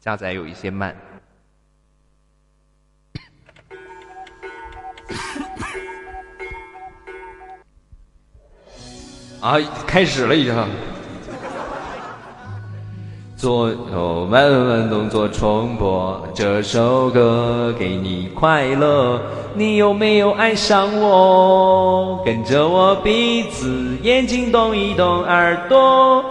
[0.00, 0.96] 加载有一些慢。
[9.40, 10.54] 啊，开始了已经。
[13.36, 19.22] 左右慢慢动作重播这首歌，给你快乐。
[19.54, 22.22] 你有没有爱上我？
[22.22, 26.22] 跟着我鼻子眼睛动一动，耳朵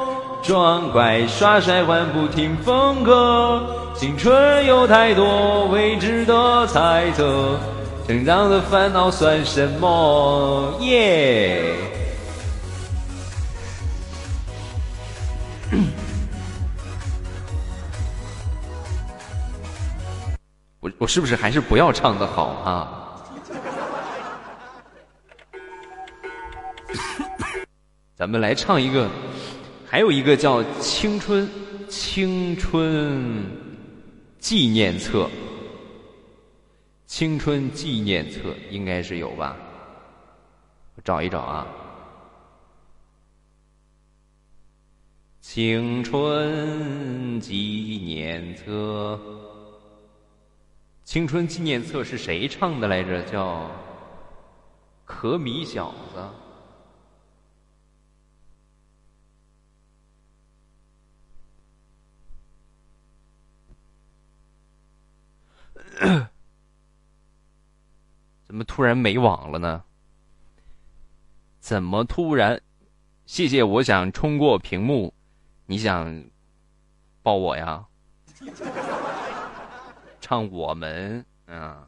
[0.41, 3.75] 装乖耍帅换不停风格。
[3.95, 7.59] 青春有太多未知的猜测，
[8.07, 10.77] 成长的烦恼算什么？
[10.79, 11.75] 耶！
[20.79, 22.87] 我我是不是还是不要唱的好啊？
[28.15, 29.09] 咱们来唱一个，
[29.91, 31.49] 还有一个叫《青春
[31.87, 33.43] 青春
[34.37, 35.23] 纪念册》，
[37.07, 39.57] 青春纪念册应该是有吧？
[40.93, 41.67] 我找一找啊。
[45.41, 49.19] 青春纪念册，
[51.03, 53.23] 青春纪念册是谁唱的来着？
[53.23, 53.71] 叫
[55.03, 56.23] 可米小子。
[68.45, 69.83] 怎么突然没网了呢？
[71.59, 72.61] 怎么突然？
[73.25, 75.13] 谢谢，我想冲过屏幕。
[75.65, 76.25] 你想
[77.21, 77.85] 抱我呀？
[80.21, 81.85] 唱我们，嗯，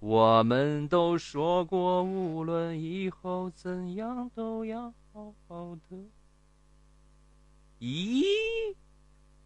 [0.00, 5.96] 我们都说过，无论以后怎样，都要好好的。
[7.80, 8.24] 咦？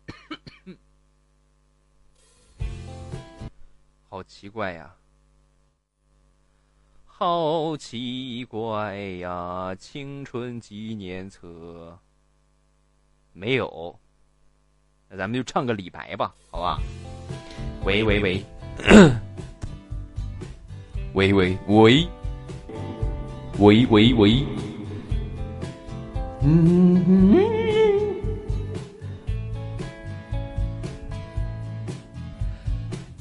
[4.11, 4.95] 好奇怪呀！
[7.05, 9.75] 好奇怪呀！
[9.79, 11.99] 青春纪念册
[13.35, 14.01] 没有，
[15.11, 16.81] 那咱们就唱个李白吧，好吧？
[17.85, 18.43] 喂喂喂，
[21.13, 22.09] 喂喂喂，
[23.59, 24.47] 喂喂喂，
[26.43, 28.08] 嗯。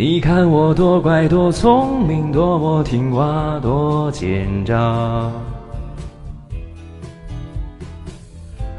[0.00, 5.30] 你看我多乖多聪明，多么听话多奸诈。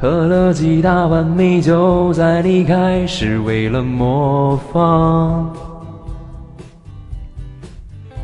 [0.00, 5.48] 喝了几大碗米酒再离开，是为了模仿。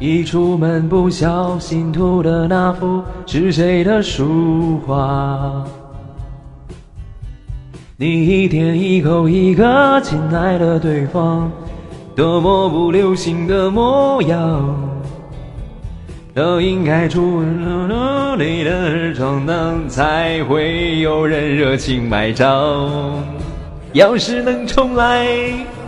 [0.01, 5.65] 一出门不小心涂的那幅是谁的书画？
[7.97, 11.49] 你一天一口一个亲爱的对方。
[12.19, 14.77] 多么不流行的模样，
[16.35, 22.91] 都应该出努力的闯荡，才会有人热情买账。
[23.93, 25.29] 要是能重来，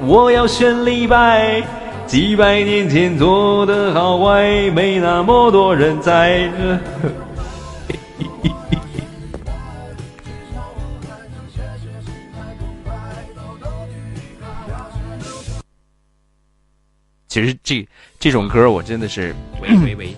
[0.07, 1.61] 我要选李白。
[2.07, 6.49] 几百年前做的好坏，没那么多人在。
[17.31, 20.17] 其实这这种歌我真的是 喂喂喂，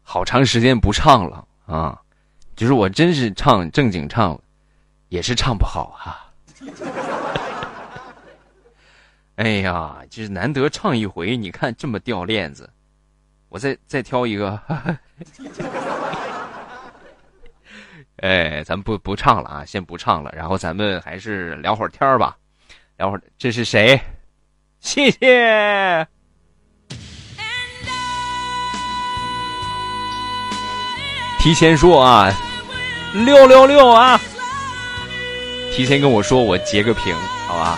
[0.00, 2.00] 好长时间不唱了啊！
[2.54, 4.40] 就是我真是唱正经唱，
[5.08, 6.30] 也是唱不好哈。
[9.34, 12.70] 哎呀，就是难得唱一回，你看这么掉链子，
[13.48, 14.62] 我再再挑一个。
[18.18, 22.36] 哎，咱不不唱了啊，先不唱了，然后咱们还是聊会儿天吧。
[23.02, 24.00] 等会儿，这是谁？
[24.78, 26.06] 谢谢。
[31.40, 32.32] 提前说啊，
[33.12, 34.20] 六六六啊！
[35.72, 37.12] 提前跟我说，我截个屏，
[37.48, 37.76] 好吧？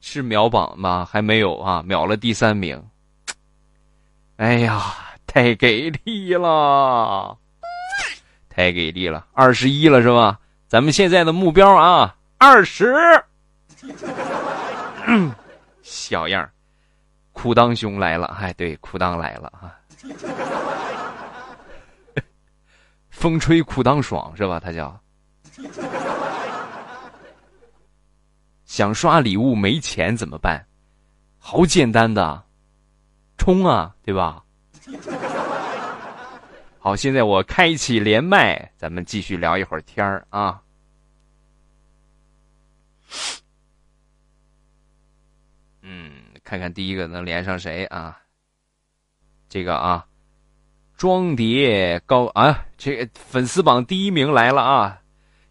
[0.00, 1.06] 是秒榜吗？
[1.12, 2.82] 还没有啊，秒了第三名。
[4.36, 4.94] 哎呀，
[5.26, 7.36] 太给力了，
[8.48, 10.38] 太给力了，二十一了是吧？
[10.74, 12.16] 咱们现在的目标啊。
[12.36, 12.92] 二十，
[15.82, 16.50] 小样儿，
[17.32, 19.78] 裤裆兄来了，哎，对，裤裆来了啊，
[23.08, 24.58] 风吹裤裆爽是吧？
[24.58, 25.00] 他叫，
[28.64, 30.66] 想刷礼物没钱怎么办？
[31.38, 32.42] 好简单的，
[33.38, 34.42] 冲啊，对吧？
[36.80, 40.60] 好，现在我开启连麦，咱们继续聊一会儿天儿啊。
[45.82, 46.12] 嗯，
[46.42, 48.18] 看看第一个能连上谁啊？
[49.48, 50.06] 这个啊，
[50.96, 55.00] 装碟高啊，这个粉丝榜第一名来了啊！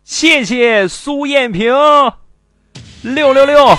[0.03, 1.71] 谢谢苏艳萍，
[3.03, 3.75] 六六六！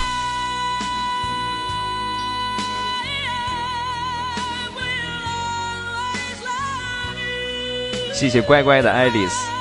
[8.13, 9.54] 谢谢乖乖的爱丽丝。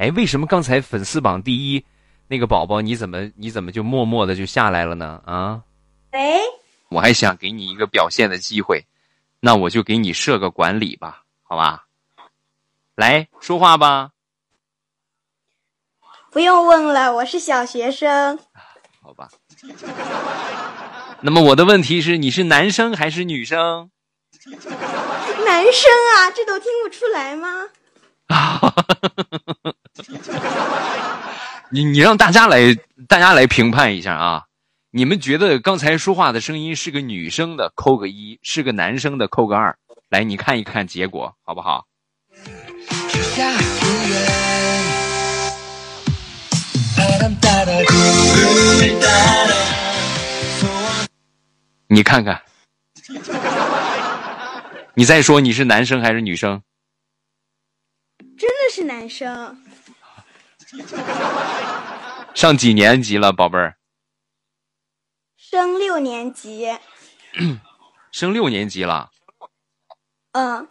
[0.00, 1.84] 哎，为什么刚才粉丝榜第一？
[2.26, 5.22] 那个宝宝，你怎么你怎么就默默的就下来了呢？
[5.26, 5.60] 啊？
[6.12, 6.40] 喂，
[6.88, 8.86] 我还想给你一个表现的机会，
[9.40, 11.84] 那我就给你设个管理吧，好吧？
[12.94, 14.12] 来说话吧，
[16.30, 18.38] 不用问了，我是小学生。
[19.02, 19.28] 好吧。
[21.20, 23.90] 那么我的问题是，你是男生还是女生？
[25.44, 27.68] 男生啊，这都听不出来吗？
[31.70, 32.74] 你你让大家来，
[33.06, 34.44] 大家来评判一下啊！
[34.90, 39.78] 你们觉得刚才说话的声音是个女生的，扣个一；是个男生的，扣个二。
[40.08, 41.86] 来，你看一看结果，好不好？
[51.86, 52.42] 你看看，
[54.94, 56.60] 你再说你是男生还是女生？
[58.36, 59.56] 真的是男生。
[62.34, 63.76] 上几年级了，宝贝儿？
[65.36, 66.68] 升六年级。
[68.12, 69.10] 升六年级了。
[70.32, 70.68] 嗯。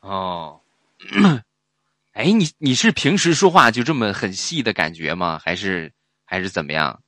[0.00, 0.60] 哦。
[2.12, 5.40] 哎，你你是平时说话就这么很细的感觉吗？
[5.42, 5.92] 还是
[6.24, 7.00] 还是怎么样？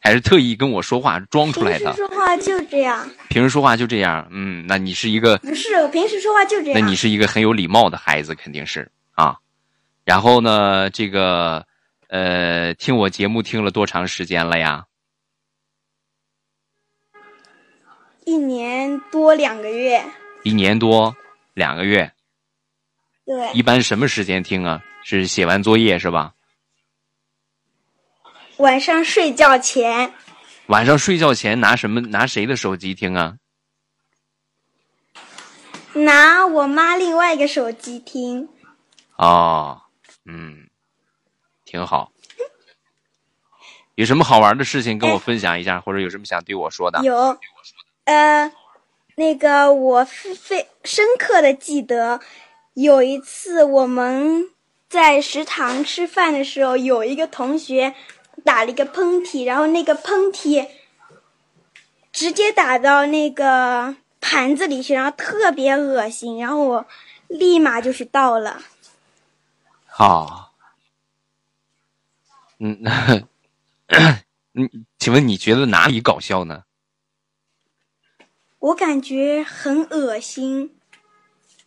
[0.00, 1.92] 还是特意跟我说话装出来的？
[1.92, 3.10] 平时说话就这样。
[3.28, 5.74] 平时说话就这样，嗯，那你是一个不是？
[5.76, 6.80] 我平时说话就这样。
[6.80, 9.38] 那你是一个很有礼貌的孩子，肯定是啊。
[10.04, 11.66] 然后呢，这个
[12.08, 14.86] 呃，听我节目听了多长时间了呀？
[18.24, 20.04] 一年多两个月。
[20.42, 21.16] 一年多
[21.54, 22.12] 两个月。
[23.24, 23.52] 对。
[23.52, 24.82] 一般什么时间听啊？
[25.02, 26.34] 是写完作业是吧？
[28.58, 30.14] 晚上睡觉前。
[30.66, 32.00] 晚上睡觉前拿什么？
[32.02, 33.38] 拿谁的手机听啊？
[35.94, 38.48] 拿我妈另外一个手机听。
[39.16, 39.80] 哦。
[40.24, 40.68] 嗯，
[41.64, 42.12] 挺好。
[43.94, 47.00] 有什么好玩的事情跟我分享一下，或者有什么想对我说的？
[47.04, 47.38] 有，
[48.04, 48.52] 呃，
[49.16, 52.20] 那个我非深刻的记得，
[52.72, 54.50] 有一次我们
[54.88, 57.94] 在食堂吃饭的时候，有一个同学
[58.44, 60.66] 打了一个喷嚏，然后那个喷嚏
[62.10, 66.86] 直接打到那个盘子里去，然后特别恶心，然后我
[67.28, 68.60] 立马就是倒了。
[69.96, 70.52] 好，
[72.58, 72.82] 嗯，
[74.54, 74.68] 嗯，
[74.98, 76.64] 请问你觉得哪里搞笑呢？
[78.58, 80.74] 我感觉很恶心。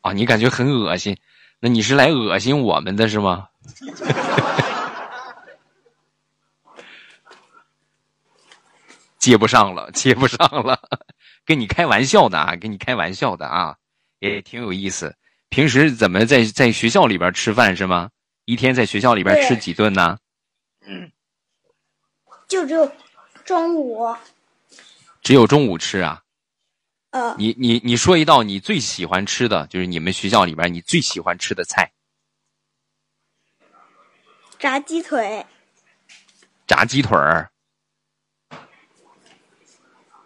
[0.02, 1.18] 啊，你感觉很恶心？
[1.62, 3.48] 那你是来恶心我们的是吗？
[9.18, 10.78] 接不上了，接不上了，
[11.46, 13.78] 跟你开玩笑的啊，跟你开玩笑的啊，
[14.20, 15.16] 也挺有意思。
[15.48, 18.10] 平时怎么在在学校里边吃饭是吗？
[18.48, 20.18] 一天在学校里边吃几顿呢？
[20.86, 21.12] 嗯，
[22.48, 22.90] 就只有
[23.44, 24.16] 中午。
[25.22, 26.24] 只有中午吃啊？
[27.10, 27.36] 呃。
[27.38, 31.92] 你你你说一道你最喜欢吃的就是你们学校里边你最喜欢吃的菜。
[34.58, 35.46] 炸鸡腿。
[36.66, 37.52] 炸鸡腿儿。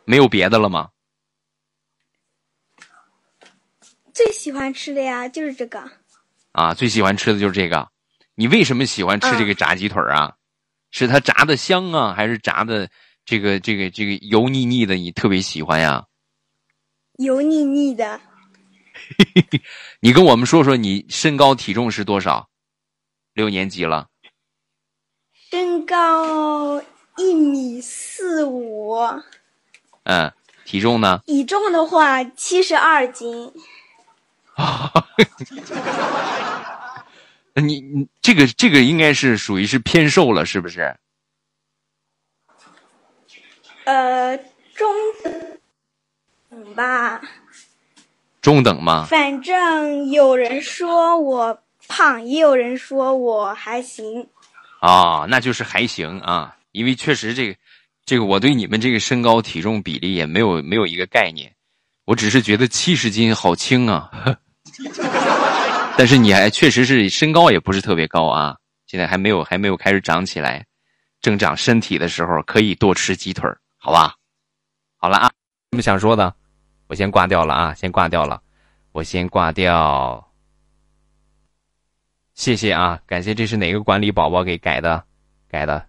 [0.05, 0.91] 没有别的了吗？
[4.13, 5.91] 最喜欢吃的呀，就是这个。
[6.51, 7.90] 啊，最喜欢吃的就是这个。
[8.41, 10.33] 你为什么喜欢吃这个炸鸡腿啊？
[10.89, 12.89] 是它炸的香啊，还是炸的
[13.23, 14.95] 这个这个这个油腻腻的？
[14.95, 16.03] 你特别喜欢呀？
[17.19, 18.19] 油腻腻的。
[20.01, 22.49] 你跟我们说说，你身高体重是多少？
[23.35, 24.07] 六年级了。
[25.51, 26.81] 身高
[27.17, 28.97] 一米四五。
[30.05, 30.33] 嗯，
[30.65, 31.21] 体重呢？
[31.27, 33.53] 体重的话，七十二斤。
[37.55, 40.95] 你你这个这个应该是属于是偏瘦了，是不是？
[43.83, 44.37] 呃，
[44.75, 44.87] 中
[46.49, 47.21] 等吧。
[48.41, 49.05] 中等吗？
[49.09, 54.27] 反正有人说我胖，也有人说我还行。
[54.79, 57.59] 啊，那就是还行啊，因为确实这个
[58.05, 61.53] 这个我对你们这个身高体重比例也没有没有一个概念，
[62.05, 64.09] 我只是觉得七十斤好轻啊。
[66.01, 70.65] 但是你还确实是身高也不是特别高啊，现在还没有还没有开始长起来，
[71.21, 73.47] 正长身体的时候可以多吃鸡腿
[73.77, 74.15] 好吧？
[74.97, 75.31] 好了啊，
[75.69, 76.33] 什么想说的？
[76.87, 78.41] 我先挂掉了啊，先挂掉了，
[78.93, 80.27] 我先挂掉。
[82.33, 85.03] 谢谢啊，感谢，这是哪个管理宝宝给改的？
[85.47, 85.85] 改的，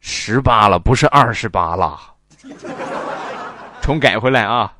[0.00, 2.00] 十八了，不是二十八了，
[3.80, 4.74] 重改回来啊。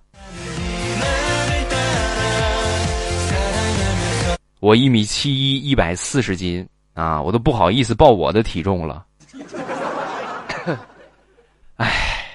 [4.61, 7.23] 我一米七一，一百四十斤啊！
[7.23, 9.07] 我都不好意思报我的体重了。
[11.77, 12.27] 唉，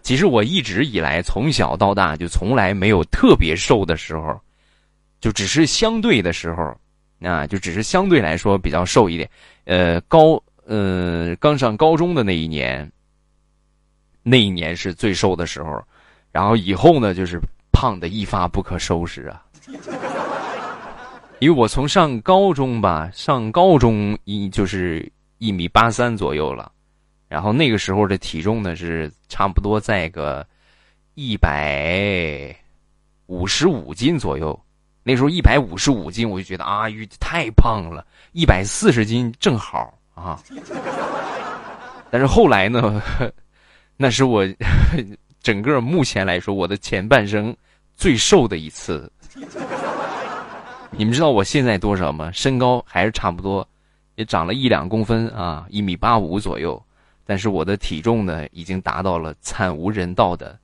[0.00, 4.40] 其实我一直以来从小到大就从来没有特别瘦的时候，
[5.20, 6.76] 就只是相对的时候，
[7.28, 9.28] 啊，就只是相对来说比较瘦一点。
[9.64, 12.88] 呃，高呃刚上高中的那一年，
[14.22, 15.82] 那一年是最瘦的时候，
[16.30, 17.40] 然后以后呢就是
[17.72, 19.42] 胖的一发不可收拾啊。
[21.40, 26.70] 因为我从上高中吧，上高中一就是一米八三左右了。
[27.28, 30.46] 然后那个时候的体重呢是差不多在个
[31.14, 32.54] 一百
[33.26, 34.58] 五十五斤左右，
[35.02, 36.84] 那时候一百五十五斤我就觉得啊，
[37.18, 40.38] 太胖了，一百四十斤正好啊。
[42.10, 43.02] 但是后来呢，
[43.96, 44.46] 那是我
[45.42, 47.56] 整个目前来说我的前半生
[47.96, 49.10] 最瘦的一次。
[50.94, 52.30] 你们知道我现在多少吗？
[52.32, 53.66] 身高还是差不多，
[54.14, 56.80] 也长了一两公分啊，一米八五左右。
[57.24, 60.58] 但是我的体重呢，已经达到了惨无人道的，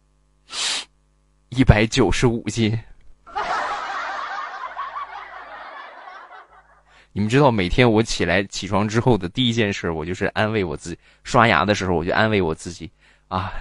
[1.51, 2.79] 一百九十五斤。
[7.13, 10.99] 你们知道，每天我起来起床之后的第一件事，我就是安慰我自己。
[11.25, 12.91] 刷牙的时候，我就安慰我自己，
[13.29, 13.53] 啊，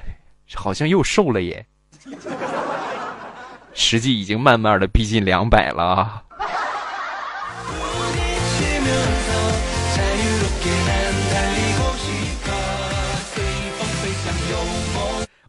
[0.53, 1.65] 好像又瘦了耶。
[3.79, 6.23] 实际已经慢慢的逼近两百了。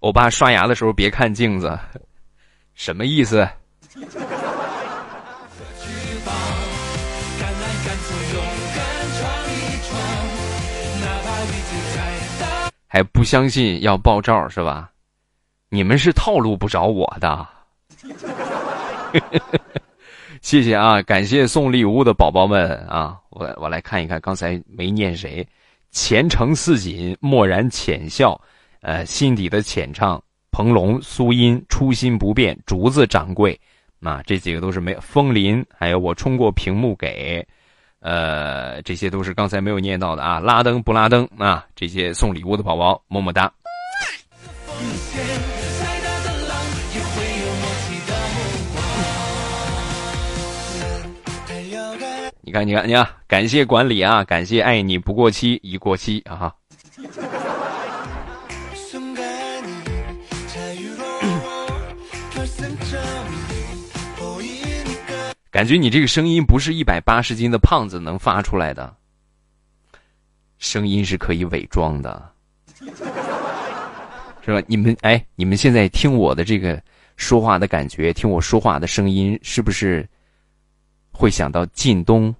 [0.01, 1.77] 欧巴刷牙的时候别看镜子，
[2.75, 3.49] 什么意思？
[12.87, 14.91] 还不相信要爆照是吧？
[15.71, 17.58] 你们是套路不着我的。
[20.41, 23.19] 谢谢啊，感谢送礼物的宝宝们啊！
[23.31, 25.47] 我我来看一看，刚才没念谁，
[25.91, 28.41] 前程似锦，默然浅笑。
[28.81, 30.23] 呃，心底的浅唱，
[30.53, 33.61] 彭龙、苏音，初心不变，竹子掌柜，
[34.01, 34.95] 啊，这几个都是没。
[35.01, 37.45] 风林，还有我冲过屏幕给，
[37.99, 40.39] 呃，这些都是刚才没有念到的啊。
[40.39, 43.53] 拉登不拉登啊，这些送礼物的宝宝，么么哒。
[52.49, 56.51] 你看，你看，你看，感谢管理啊，感谢爱你不过期，已过期啊。
[65.51, 68.97] 感觉你这个声音不是一百八十斤的胖子能发出来的，
[70.59, 72.33] 声音是可以伪装的，
[74.41, 74.63] 是吧？
[74.67, 76.83] 你们哎，你们现在听我的这个
[77.19, 80.09] 说话的感觉，听我说话的声音，是不是
[81.19, 82.33] 会想到靳东？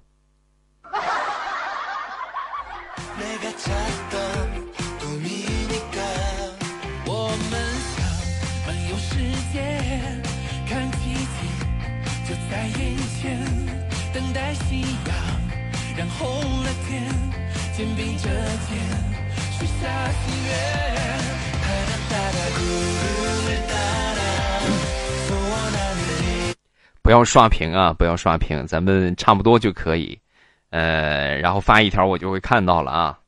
[27.09, 27.91] 不要刷屏啊！
[27.95, 30.21] 不要刷屏，咱们差不多就可以。
[30.69, 33.19] 呃，然后发一条，我就会看到了啊。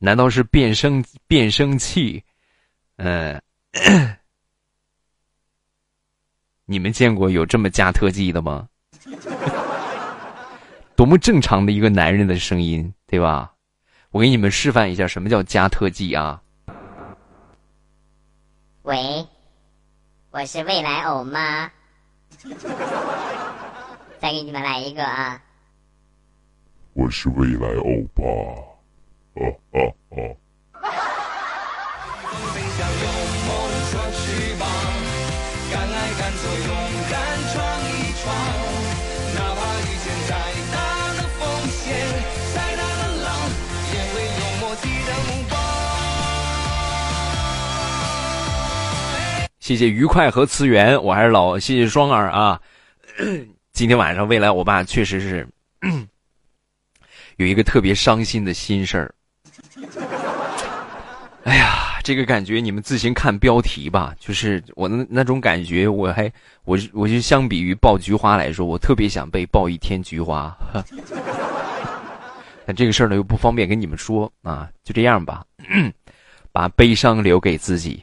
[0.00, 2.20] 难道是变声变声器？
[2.96, 3.40] 嗯，
[6.66, 8.66] 你们见过有这么加特技的吗？
[10.96, 13.52] 多么正常的一个男人的声音，对吧？
[14.10, 16.40] 我给你们示范一下什么叫加特技啊！
[18.82, 19.26] 喂，
[20.30, 21.70] 我是未来欧妈，
[24.18, 25.42] 再给你们来一个啊！
[26.94, 28.22] 我是未来欧巴，
[29.34, 30.36] 哦哦哦！
[49.68, 52.58] 谢谢愉快和次元，我还是老谢谢双儿啊。
[53.74, 55.46] 今天晚上未来我爸确实是
[57.36, 59.14] 有一个特别伤心的心事儿。
[61.44, 64.14] 哎呀，这个感觉你们自行看标题吧。
[64.18, 66.32] 就是我那那种感觉，我还
[66.64, 70.56] 我我就相比于爆菊花来说，我特别想被爆一天菊花。
[72.64, 75.44] 但这个事儿呢又不方便跟你们说啊，就这样吧，
[76.52, 78.02] 把悲伤留给自己。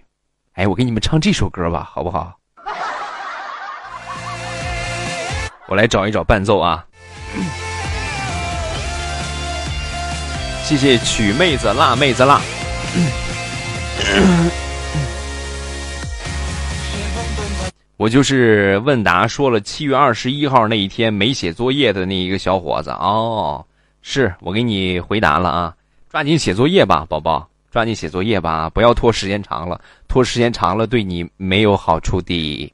[0.55, 2.33] 哎，我给你们唱这首歌吧，好不好？
[5.67, 6.85] 我来找一找伴奏啊。
[10.63, 12.39] 谢谢曲妹子、辣妹子、辣。
[17.97, 23.65] 我就是问答说了七月二十一号那一天没写作业的那一个小伙子哦，
[24.01, 25.73] 是我给你回答了啊，
[26.09, 27.45] 抓紧写作业吧，宝宝，
[27.75, 32.73] 抓紧写作业吧，不要拖时间长了，拖时间长了对你没有好处的，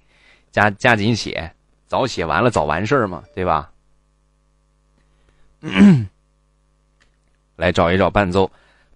[0.52, 1.52] 加加紧写，
[1.88, 3.72] 早写完了早完事儿嘛，对吧？
[7.58, 8.52] 来找一找伴奏，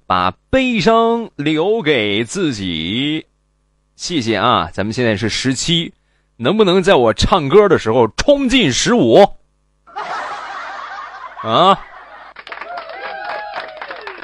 [0.06, 3.26] 把悲伤留给自己，
[3.96, 5.92] 谢谢啊，咱们现在是十七。
[6.38, 9.24] 能不能在我唱歌的时候冲进十五？
[11.42, 11.80] 啊！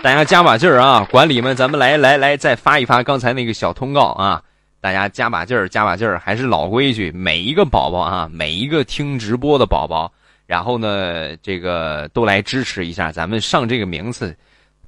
[0.04, 1.08] 大家加把劲儿啊！
[1.12, 4.44] 管理们，咱们来来来，再发一发刚才那个小通告啊！
[4.80, 10.12] 大家加把劲儿，加把劲儿，还是老规矩，每一个宝宝啊，每一个听直播的宝宝，
[10.48, 14.36] 然后呢，这个都来支持一下，咱们上这个名次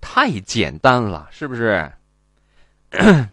[0.01, 1.87] 太简单了，是不是？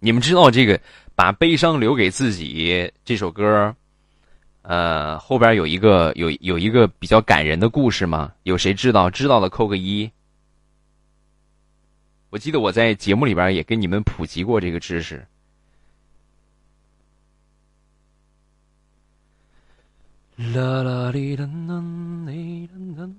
[0.00, 0.80] 你们知道这个？
[1.14, 3.74] 把悲伤留给自己这首歌，
[4.68, 8.32] 呃，后边有一个有有一个比较感人的故事吗？
[8.42, 9.08] 有谁知道？
[9.08, 10.10] 知道的扣个一。
[12.30, 15.24] 我记得我在节目里边也跟你们普及过这个知识。
[20.36, 21.80] 啦啦哩啦啦
[22.26, 23.10] 哩啦啦。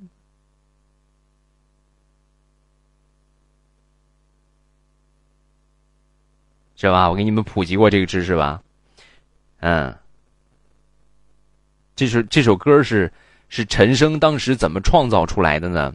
[6.75, 7.09] 是吧？
[7.09, 8.61] 我给你们普及过这个知识吧，
[9.61, 9.97] 嗯，
[11.97, 13.11] 这首这首歌是
[13.49, 15.91] 是陈升当时怎么创造出来的呢？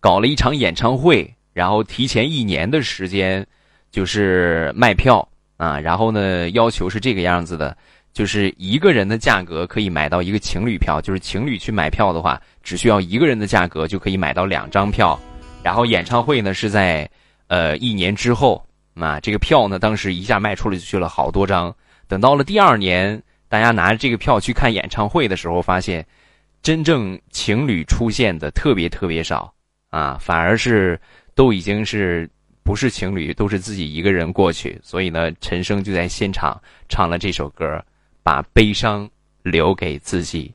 [0.00, 3.46] 搞了一场演唱会，然后提前一年的时间
[3.92, 5.26] 就是卖票
[5.58, 7.76] 啊，然后呢要求是这个样子的，
[8.12, 15.16] 就是一个人的价格可以买到一个情侣票，就是情侣去买票的话，只需要一个人的价格就可以买到两张票，
[15.62, 17.08] 然后演唱会呢是在
[17.46, 18.60] 呃一年之后。
[18.92, 21.72] 那这个票呢，当时一下卖出了去了好多张。
[22.08, 23.22] 等到了第二年，
[23.52, 26.06] 大家拿着这个票去看演唱会的时候，发现
[26.62, 29.52] 真正情侣出现的特别特别少
[29.90, 30.98] 啊，反而是
[31.34, 32.26] 都已经是
[32.62, 34.80] 不是情侣，都是自己一个人过去。
[34.82, 37.84] 所以呢，陈升就在现场唱了这首歌，
[38.22, 39.06] 把悲伤
[39.42, 40.50] 留给自己。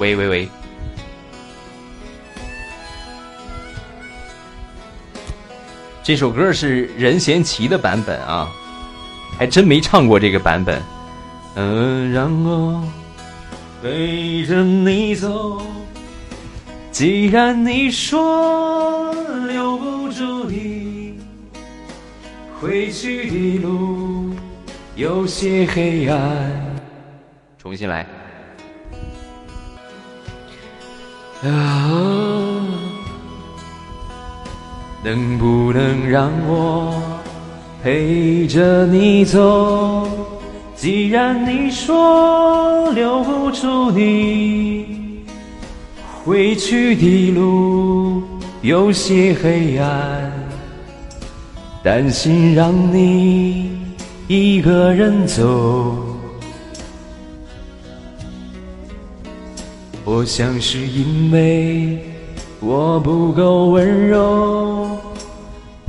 [0.00, 0.48] 喂喂喂！
[6.10, 8.50] 这首歌是任贤齐的版本啊，
[9.38, 10.82] 还真没唱过这个版本。
[11.54, 12.82] 嗯，让我
[13.80, 15.62] 背着你走，
[16.90, 19.14] 既然你说
[19.46, 21.14] 留不住你，
[22.60, 24.34] 回去的路
[24.96, 26.50] 有些黑暗。
[27.56, 28.04] 重新来。
[31.44, 32.89] 啊，
[35.02, 36.94] 能不能让我
[37.82, 40.06] 陪着你走？
[40.76, 45.24] 既然你说留不住你，
[46.24, 48.22] 回去的路
[48.62, 50.32] 有些黑暗，
[51.82, 53.70] 担心让你
[54.26, 55.96] 一个人走。
[60.04, 61.98] 我想是因为
[62.58, 64.89] 我不够温柔，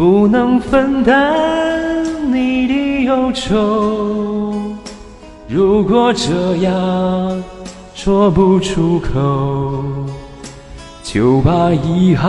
[0.01, 4.75] 不能分担你的忧愁。
[5.47, 7.43] 如果这样
[7.93, 9.83] 说不出口，
[11.03, 12.27] 就把遗憾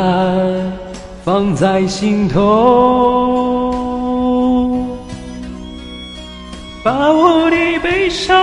[1.24, 3.72] 放在心头，
[6.84, 8.36] 把我的悲伤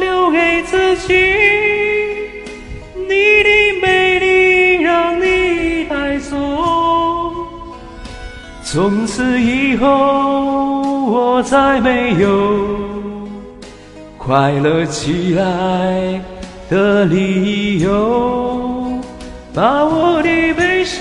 [0.00, 1.67] 留给自己。
[8.70, 9.88] 从此以后
[11.06, 12.28] 我再没有
[14.18, 16.20] 快乐起来
[16.68, 18.92] 的理由，
[19.54, 21.00] 把我的悲伤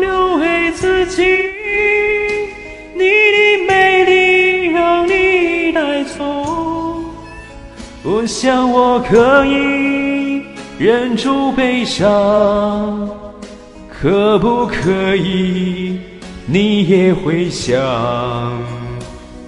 [0.00, 1.22] 留给自己。
[2.94, 6.24] 你的美丽让你带走，
[8.02, 10.42] 我想我可以。
[10.78, 13.10] 忍住悲伤，
[14.00, 15.98] 可不可以？
[16.46, 17.76] 你也会想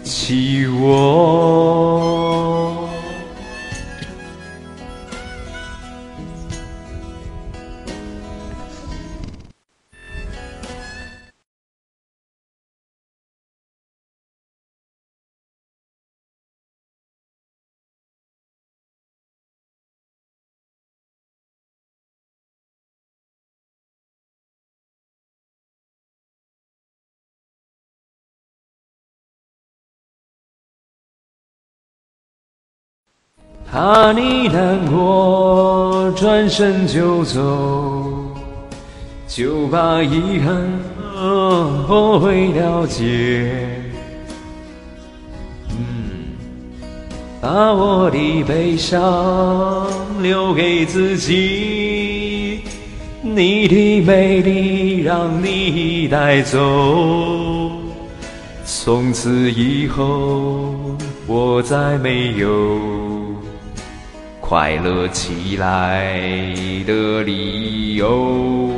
[0.03, 2.09] 起我。
[33.83, 37.41] 怕你难过，转身就走，
[39.27, 40.55] 就把遗憾
[41.89, 43.51] 后悔了结。
[45.71, 46.37] 嗯，
[47.41, 49.87] 把我的悲伤
[50.21, 52.61] 留给自己，
[53.23, 56.59] 你的美丽让你带走。
[58.67, 60.75] 从此以后，
[61.27, 62.79] 我再没有
[64.51, 66.11] 快乐起来
[66.85, 68.69] 的理由。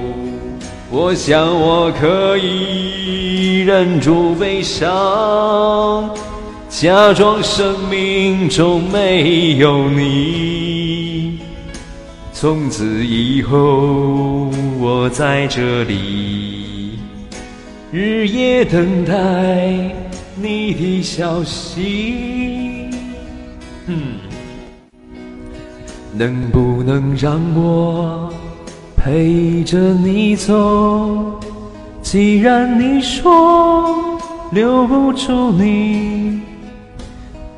[0.90, 6.14] 我想我可以忍住悲伤，
[6.68, 11.38] 假装生命中没有你。
[12.34, 16.98] 从此以后，我在这里
[17.90, 19.14] 日夜等待
[20.36, 22.90] 你的消息。
[23.86, 24.18] 嗯，
[26.14, 28.32] 能不能让我
[28.96, 31.40] 陪着你走？
[32.02, 34.18] 既然你说
[34.50, 36.40] 留不住你，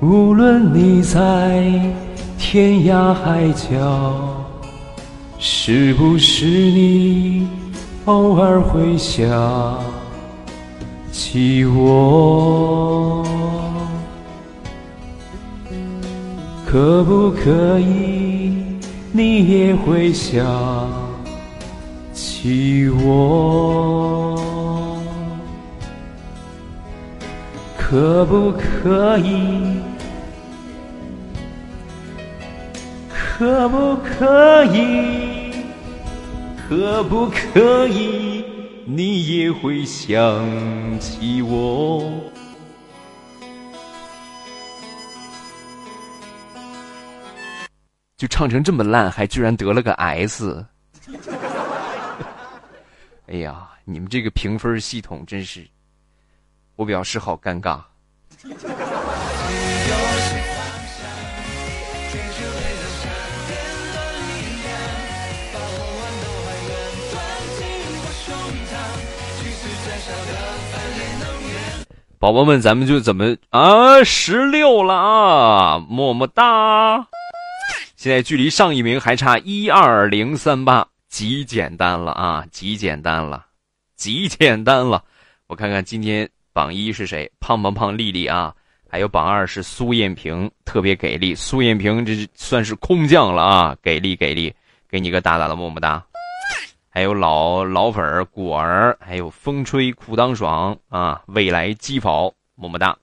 [0.01, 1.65] 无论你在
[2.39, 3.69] 天涯海角。
[5.39, 7.47] 是不是你
[8.07, 9.79] 偶尔会想
[11.13, 13.25] 起我？
[16.75, 18.53] 可不可以
[19.13, 20.45] 你也会想
[22.13, 24.35] 起我？
[27.79, 29.79] 可不可以？
[33.39, 35.53] 可不可以？
[36.69, 38.45] 可不可以？
[38.85, 40.45] 你也会想
[40.99, 42.03] 起我？
[48.25, 50.65] 就唱成这么烂，还居然得了个 S！
[53.29, 55.63] 哎呀，你们这个评分系统真是，
[56.75, 57.83] 我表示好尴尬。
[72.19, 74.03] 宝宝们，咱们就怎么啊？
[74.03, 75.79] 十六了啊！
[75.79, 77.07] 么么哒！
[78.05, 82.45] 现在距离上一名还差一二零三八，极简单了啊！
[82.51, 83.47] 极简单了，
[83.97, 85.03] 极简单了。
[85.47, 87.33] 我看看今天榜一是谁？
[87.41, 88.55] 胖胖胖丽丽啊！
[88.91, 91.35] 还有榜二是苏艳萍，特别给力。
[91.35, 93.77] 苏艳萍这算是空降了啊！
[93.83, 94.55] 给力给力，
[94.87, 96.05] 给你个大大的么么哒！
[96.91, 101.23] 还有老老粉果儿，还有风吹裤裆爽啊！
[101.29, 102.95] 未来鸡跑，么么哒！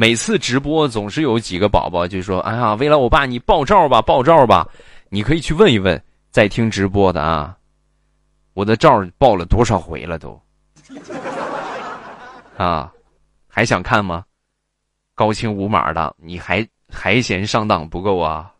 [0.00, 4.64] 每次直播总是有几个宝宝就说：“哎呀，未来欧巴，你爆照吧，爆照吧！
[5.08, 6.00] 你可以去问一问
[6.30, 7.56] 在听直播的啊，
[8.54, 10.40] 我的照爆了多少回了都。
[12.56, 12.92] ”啊，
[13.48, 14.22] 还想看吗？
[15.16, 18.52] 高清无码的，你还还嫌上当不够啊？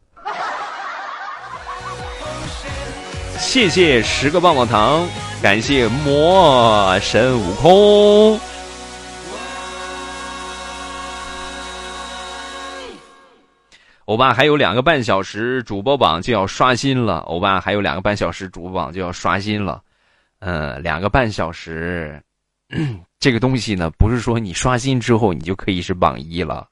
[3.39, 5.07] 谢谢十个棒棒糖，
[5.41, 8.41] 感谢魔神悟空。
[14.09, 19.83] 欧巴还有两个半小时主播榜就要刷新了，欧巴还有两个半小时主播榜就要刷新了，
[20.39, 22.19] 嗯，两个半小时。
[23.21, 26.67] 这个东西呢，不是说你刷新之后你就可以是榜一了，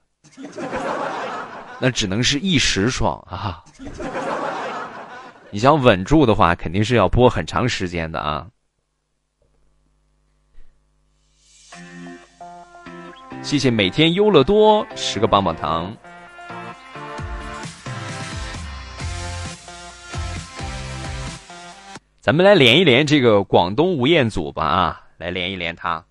[1.79, 3.63] 那只能是一时爽啊！
[5.51, 8.47] 你想稳住的话，肯定是要播很长时间的啊！
[13.43, 15.95] 谢谢每天优乐多十个棒棒糖。
[22.27, 26.05] 咱们来连一连这个广东吴彦祖吧啊，来连一连他。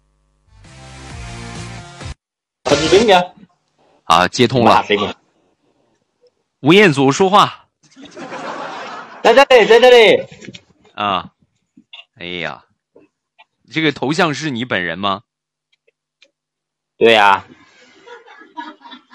[4.06, 4.82] 啊，接通了。
[6.62, 7.68] 吴彦祖说话。
[9.22, 10.26] 在这里，在这里。
[10.94, 11.34] 啊，
[12.18, 12.64] 哎呀，
[13.70, 15.24] 这个头像是你本人吗？
[16.96, 17.46] 对呀。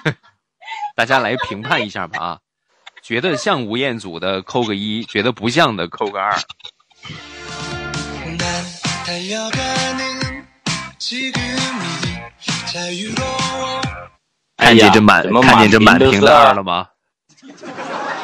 [0.94, 2.40] 大家来评判一下吧啊，
[3.01, 6.36] 觉得像吴彦祖的扣个一，觉得不像的扣个二。
[14.56, 16.86] 看见这满看见这满屏的二了吗？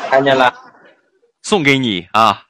[0.09, 0.55] 看见了，
[1.43, 2.45] 送给你啊！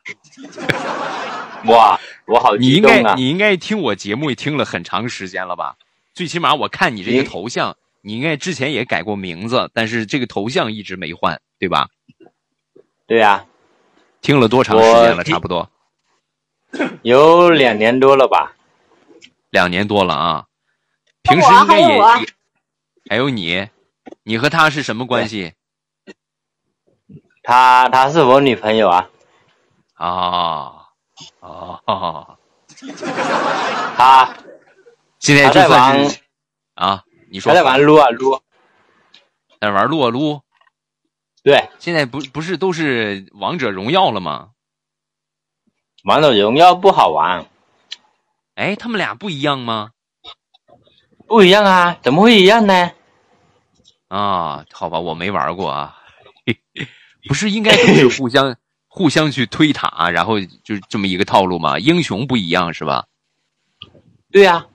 [1.64, 3.02] 哇，我好你应激动啊！
[3.02, 5.76] 该你应该听我节目也听了很长时间了吧？
[6.14, 11.88] 最起码我看你这个头像，你应该之前也改过名字，但是这个头像一直没换，对吧？
[13.06, 13.46] 对呀、
[14.20, 15.24] 听了多长时间了？
[15.24, 15.70] 差不多
[17.02, 18.54] 有两年多了吧？
[19.50, 20.46] 两年多了啊。
[21.22, 22.26] 平时应该也还有我啊也
[23.10, 23.68] 还有你，
[24.22, 25.54] 你和他是什么关系
[27.42, 29.08] 她她是我女朋友啊，
[29.94, 30.86] 啊？
[31.40, 32.38] 哦，
[33.96, 34.36] 她
[35.18, 36.20] 现在就在玩算是
[36.74, 38.40] 啊，你说她在玩撸啊撸，
[39.60, 40.42] 在玩撸啊撸，
[41.42, 44.50] 对，现在不不是都是王者荣耀了吗？
[46.06, 47.46] 王者荣耀不好玩，
[48.54, 49.90] 哎，他们俩不一样吗？
[51.26, 52.92] 不一样啊，怎么会一样呢？
[54.06, 55.96] 啊，好吧，我没玩过啊，
[57.26, 58.54] 不是应该都是互相
[58.86, 61.76] 互相去推塔，然后就这么一个套路吗？
[61.80, 63.06] 英雄不一样是吧？
[64.30, 64.66] 对呀、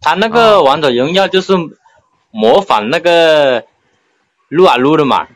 [0.00, 1.52] 他那啊个王者荣耀就是
[2.30, 3.66] 模仿那个
[4.48, 5.28] 撸啊撸的嘛。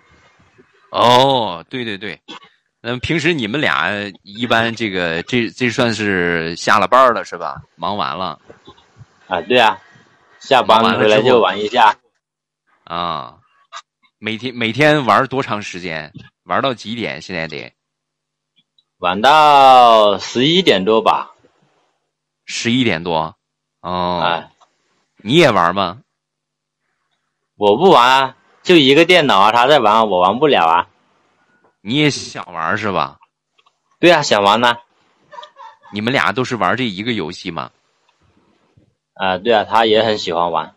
[0.90, 2.20] 哦，对对对，
[2.82, 3.90] 那平时你们俩
[4.22, 7.60] 一般这个这这算是下了班了是吧？
[7.76, 8.40] 忙完了
[9.28, 9.78] 啊，对啊，
[10.38, 11.94] 下班了回来就玩一下，
[12.84, 13.36] 啊，
[14.18, 16.10] 每天每天玩多长时间？
[16.44, 17.20] 玩到几点？
[17.20, 17.72] 现在得
[18.98, 21.30] 玩到十一点多吧。
[22.46, 23.36] 十一点多。
[23.82, 24.50] 哦，啊，
[25.18, 26.00] 你也玩吗？
[27.56, 30.88] 我不玩啊，就一个电脑啊，他在玩，我玩不了啊。
[31.82, 33.18] 你也想玩是吧？
[33.98, 34.74] 对啊，想玩呢、
[35.92, 37.70] 你们俩都是玩这一个游戏吗？
[39.14, 39.38] 啊。
[39.38, 40.74] 对啊，他也很喜欢玩。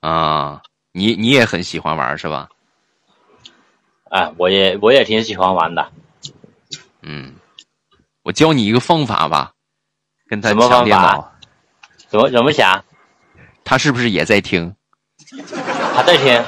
[0.00, 0.62] 啊，
[0.92, 2.48] 你你也很喜欢玩是吧？
[4.10, 5.92] 啊，我也我也挺喜欢玩的。
[7.02, 7.34] 嗯，
[8.22, 9.52] 我教你一个方法吧，
[10.28, 11.32] 跟他抢电方法脑，
[12.08, 12.84] 怎么怎么想？
[13.64, 14.74] 他是不是也在听？
[15.94, 16.44] 他在听。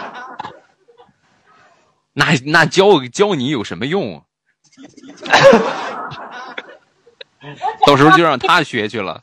[2.18, 4.24] 那那教教你有什么用？
[7.86, 9.22] 到时候就让他学去了。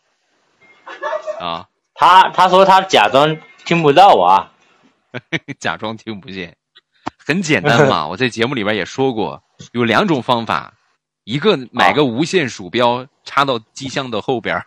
[1.41, 4.53] 啊，他他说他假装听不到我啊。
[5.59, 6.55] 假装听不见，
[7.17, 8.07] 很简单嘛。
[8.11, 9.43] 我在节目里边也说过，
[9.73, 10.73] 有两种方法，
[11.25, 14.63] 一个买个无线鼠标插到机箱的后边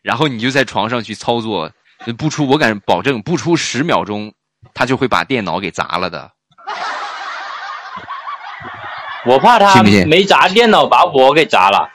[0.00, 1.70] 然后你就在床上去操作，
[2.16, 4.32] 不出我敢保证，不出十秒钟，
[4.74, 6.30] 他就会把电脑给砸了的。
[9.24, 11.88] 我怕他没砸电脑把我给砸了。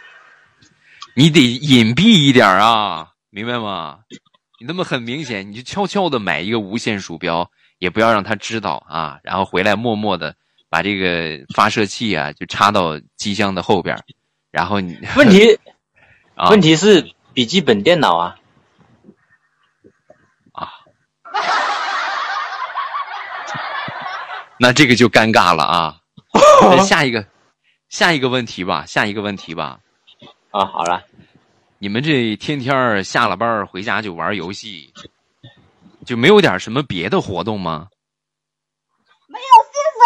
[1.13, 3.99] 你得隐蔽一点啊，明白吗？
[4.59, 7.49] 你那么很明显，你就悄悄的买一个无线鼠标，
[7.79, 10.33] 也不要让他知道啊，然后回来默默的
[10.69, 13.97] 把这个发射器啊就插到机箱的后边，
[14.51, 15.59] 然后你 问题
[16.35, 18.35] 啊问题是笔记本电脑啊
[20.53, 20.69] 啊。
[24.59, 25.97] 那这个就尴尬了啊。
[26.61, 27.25] 那下一个，
[27.89, 29.79] 下一个问题吧，下一个问题吧。
[30.51, 31.03] 啊，好了，
[31.79, 34.93] 你们这天天下了班儿回家就玩游戏，
[36.05, 37.87] 就没有点什么别的活动吗？
[39.27, 40.03] 没有性生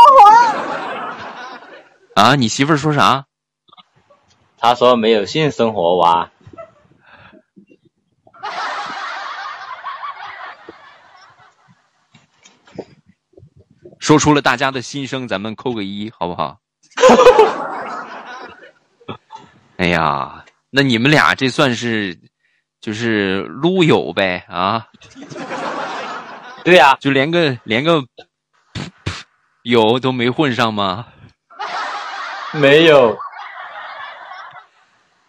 [2.15, 2.21] 活。
[2.21, 3.25] 啊，你媳妇儿说啥？
[4.57, 6.29] 她说没有性生活哇。
[14.01, 16.57] 说出了大家的心声，咱们扣个一，好不好？
[19.77, 22.19] 哎呀，那你们俩这算是
[22.81, 24.87] 就是撸友呗啊？
[26.65, 28.07] 对呀、就连个连个噗
[29.05, 29.23] 噗
[29.63, 31.05] 友都没混上吗？
[32.53, 33.17] 没有。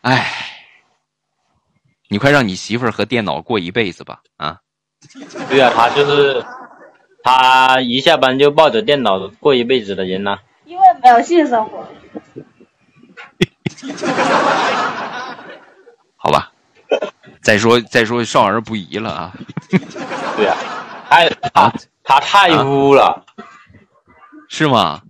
[0.00, 0.26] 哎，
[2.08, 4.58] 你快让你媳妇儿和电脑过一辈子吧啊！
[5.48, 6.44] 对呀、他就是
[7.22, 11.86] 他一下班就抱着电脑过一辈子的人呐、因为没有性生活。
[16.16, 16.52] 好吧，
[17.42, 19.32] 再说再说少儿不宜了啊！
[20.36, 20.56] 对呀、
[21.08, 21.72] 太他
[22.04, 23.24] 他太污了，
[24.48, 25.02] 是吗？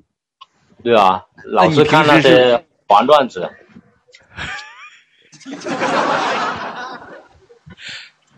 [0.82, 3.50] 对啊，老是看那些黄段子。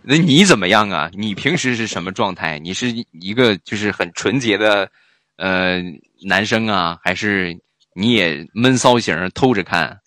[0.06, 1.10] 那你怎么样啊？
[1.14, 2.58] 你平时是什么状态？
[2.58, 4.90] 你是一个就是很纯洁的
[5.38, 5.80] 呃
[6.26, 7.58] 男生啊，还是
[7.94, 10.00] 你也闷骚型偷着看？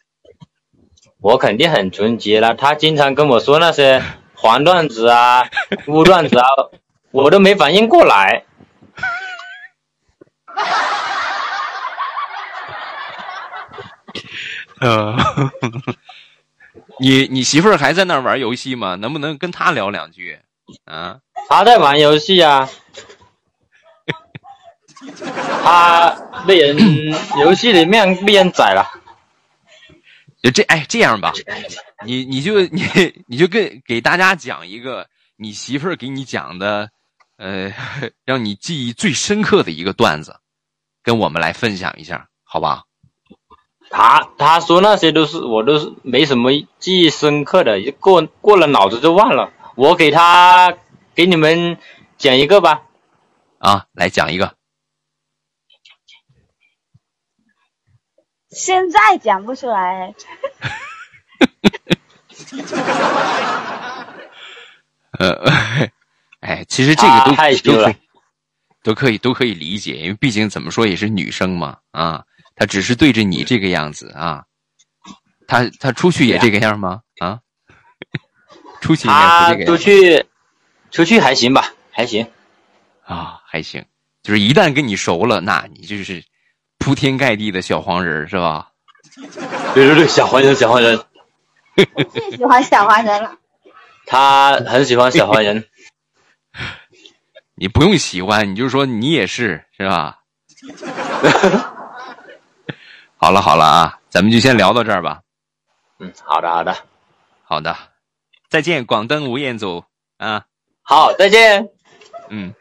[1.19, 4.01] 我肯定很纯洁了，他经常跟我说那些
[4.35, 5.43] 黄段子啊、
[5.87, 6.45] 污段子啊，
[7.09, 8.43] 我都没反应过来。
[14.79, 15.17] 呃，
[16.99, 18.95] 你你媳妇儿还在那儿玩游戏吗？
[18.95, 20.39] 能不能跟她聊两句？
[20.85, 22.67] 啊，她在玩游戏啊，
[25.63, 26.09] 她
[26.47, 26.77] 被人
[27.39, 28.85] 游戏里面被人宰了。
[30.41, 31.33] 就这哎，这样吧，
[32.05, 32.83] 你你就你
[33.27, 36.89] 你就跟给大家讲一个你媳妇儿给你讲的，
[37.37, 37.73] 呃，
[38.25, 40.39] 让你记忆最深刻的一个段子，
[41.03, 42.83] 跟我们来分享一下，好吧？
[43.89, 49.51] 他他说那些都是我都是没什么记忆深刻的，过过了脑子就忘了。
[49.75, 50.77] 我给他
[51.15, 51.77] 给你们
[52.17, 52.83] 讲一个吧，
[53.59, 54.55] 啊，来讲一个。
[58.49, 60.15] 现在讲不出来。
[65.19, 65.51] 呃，
[66.41, 67.93] 哎，其实这个都、啊害羞了
[68.83, 72.25] 都可以都可以都可以理解，因为毕竟怎么说也是女生嘛，啊，
[72.57, 74.43] 她只是对着你这个样子啊，
[75.47, 77.01] 他他出去也这个样吗？
[77.19, 77.39] 啊，
[78.81, 80.25] 出去应该他出不这个样去
[80.91, 82.27] 出去还行吧，还行。
[83.05, 83.85] 啊，还行，
[84.23, 86.21] 就是一旦跟你熟了，那你就是
[86.79, 88.71] 铺天盖地的小黄人是吧？
[89.73, 90.99] 对对对，小黄人小黄人，
[92.11, 93.37] 最喜欢小黄人了。
[94.07, 95.63] 他很喜欢小黄人。
[97.55, 100.19] 你不用喜欢，你就说你也是是吧？
[103.17, 105.21] 好了好了啊，咱们就先聊到这儿吧。
[105.99, 106.75] 嗯，好的好的，
[107.43, 107.75] 好的，
[108.47, 109.83] 再见，广登吴彦祖
[110.17, 110.45] 啊。
[110.83, 111.67] 好，再见。
[112.29, 112.53] 嗯。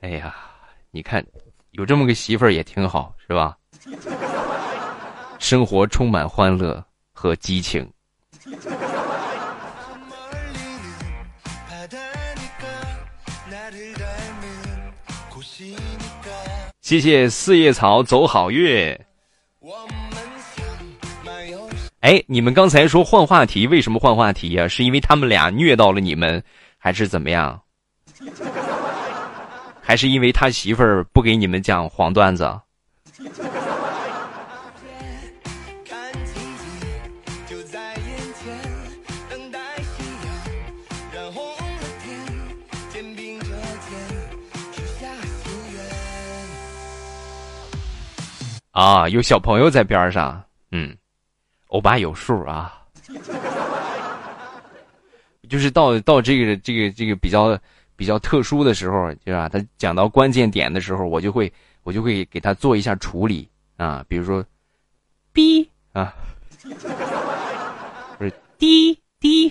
[0.00, 0.34] 哎呀，
[0.90, 1.24] 你看，
[1.72, 3.56] 有这么个媳妇儿也挺好，是吧？
[5.38, 6.82] 生活充满欢乐
[7.12, 7.92] 和激情。
[16.86, 18.96] 谢谢四叶草走好运。
[21.98, 26.40] 哎，你们刚才说换话题，为什么换话题呀、是因为他们俩虐到了你们，
[26.78, 27.60] 还是怎么样？
[29.82, 32.48] 还是因为他媳妇儿不给你们讲黄段子？
[48.76, 50.94] 啊，有小朋友在边上，嗯，
[51.68, 52.78] 欧巴有数啊。
[55.48, 57.58] 就是到到这个这个这个比较
[57.96, 59.48] 比较特殊的时候，对吧？
[59.48, 61.50] 他讲到关键点的时候，我就会
[61.84, 63.48] 我就会给他做一下处理
[63.78, 64.44] 啊，比如说，
[65.32, 66.12] 逼啊，
[68.18, 69.50] 不是滴滴。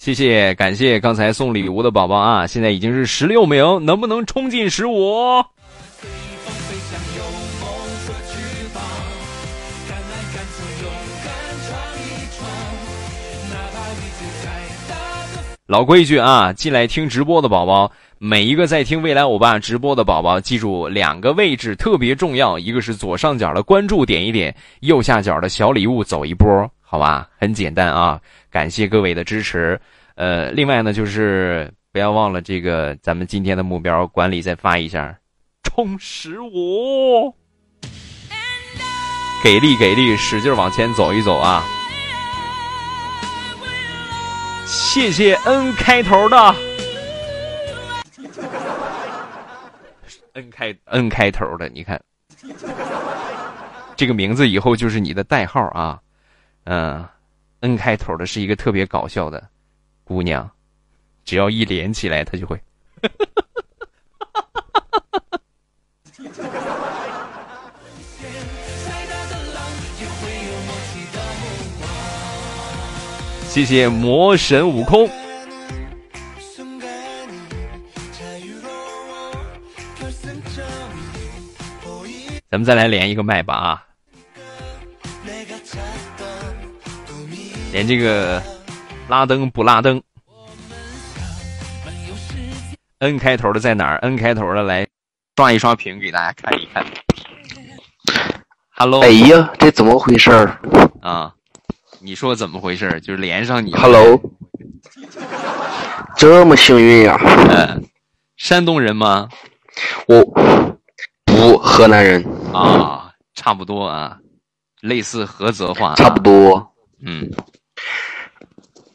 [0.00, 2.46] 谢谢，感谢刚才送礼物的宝宝啊！
[2.46, 5.44] 现在已经是十六名，能不能冲进十五？
[15.66, 26.48] 老规矩啊，进来听直播的宝宝，每一个在听未来欧巴直播的宝宝，记住两个位置特别重要，一个是左上角的关注点一点，右下角的小礼物走一波，
[26.90, 27.28] 好吧？
[27.38, 29.80] 很简单啊，感谢各位的支持。
[30.16, 35.16] 呃，另外呢，就是不要忘了这个咱们今天的目标，管理再发一下，
[35.62, 37.32] 冲十五，
[39.44, 41.62] 给力给力，使劲往前走一走啊！
[44.66, 46.54] 谢谢 N 开头的
[50.32, 52.02] ，N 开 N 开头的，你看
[53.94, 56.00] 这个名字以后就是你的代号啊，
[56.64, 57.06] 嗯
[57.60, 59.48] ，N 开头的是一个特别搞笑的
[60.04, 60.48] 姑娘，
[61.24, 62.60] 只要一连起来，她就会。
[73.48, 75.10] 谢谢魔神悟空。
[82.48, 83.86] 咱们再来连一个麦吧啊！
[87.72, 88.42] 连这个
[89.08, 90.02] 拉登不拉登
[92.98, 94.86] ？N 开头的在哪儿？N 开头的来
[95.36, 96.84] 刷一刷屏给大家看一看。
[98.76, 100.58] Hello，哎呀，这怎么回事儿？
[101.00, 101.32] 啊，
[102.00, 103.00] 你说怎么回事儿？
[103.00, 103.72] 就是连上你。
[103.74, 104.20] Hello，
[106.16, 107.16] 这么幸运呀、
[107.50, 107.84] 嗯，
[108.36, 109.28] 山东人吗？
[110.08, 110.24] 我
[111.24, 112.24] 不河南人。
[112.52, 114.18] 啊，差不多啊，
[114.80, 116.66] 类似菏泽话、啊，差不多。
[117.02, 117.30] 嗯，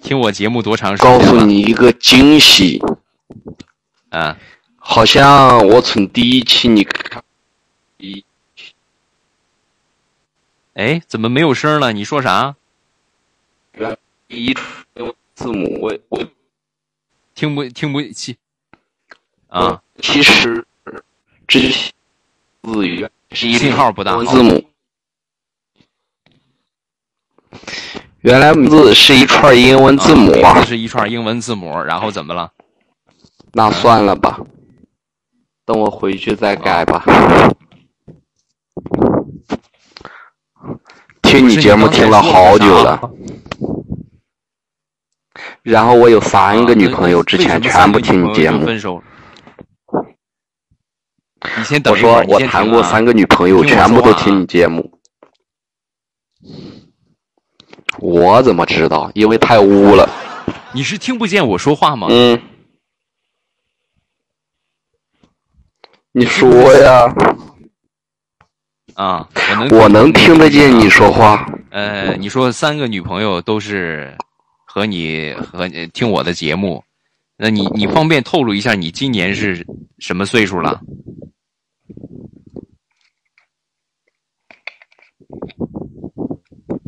[0.06, 1.26] 听我节目多长时间告？
[1.26, 2.80] 诉你一个惊喜，
[4.10, 4.38] 啊，
[4.78, 7.24] 好像我从第一期你看，
[7.98, 8.24] 一
[10.76, 11.92] 哎，怎么没有声了？
[11.92, 12.56] 你说啥？
[14.28, 14.54] 第一
[15.34, 16.24] 字母我我
[17.34, 18.38] 听不听不起？
[19.48, 20.68] 啊，其实
[21.48, 21.92] 之前
[22.62, 24.70] 字语是一信号不大字母，
[28.26, 30.34] 原来名字是一串英文字母
[30.66, 32.52] 是一串英文字母，然后怎么了？
[33.54, 34.40] 那算了吧，
[35.64, 37.06] 等我回去再改吧。
[41.22, 43.00] 听你节目听了好久了，
[45.62, 48.66] 然后我有三个女朋友，之前全部听你节目。
[48.66, 49.04] 分手。
[51.60, 55.00] 你先等我说我谈过三个女朋友，全部都听你节目。
[58.00, 59.12] 我怎么知道？
[59.14, 60.10] 因为太污了。
[60.74, 62.08] 你是听不见我说话吗？
[62.10, 62.42] 嗯，
[66.12, 67.14] 你说呀，
[68.96, 71.46] 啊，我能我能听得见你说话。
[71.72, 74.18] 呃，你说三个女朋友都是
[74.66, 76.84] 和你和你听我的节目，
[77.38, 79.66] 那你你方便透露一下你今年是
[80.00, 80.80] 什么岁数了？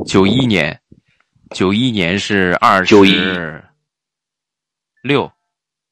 [0.06, 0.80] 九一年，
[1.50, 2.94] 九一年是二十
[5.02, 5.32] 六，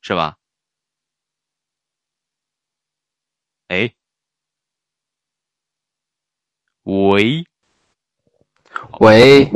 [0.01, 0.37] 是吧？
[3.69, 3.91] 哎，
[6.83, 7.45] 喂，
[9.01, 9.51] 喂，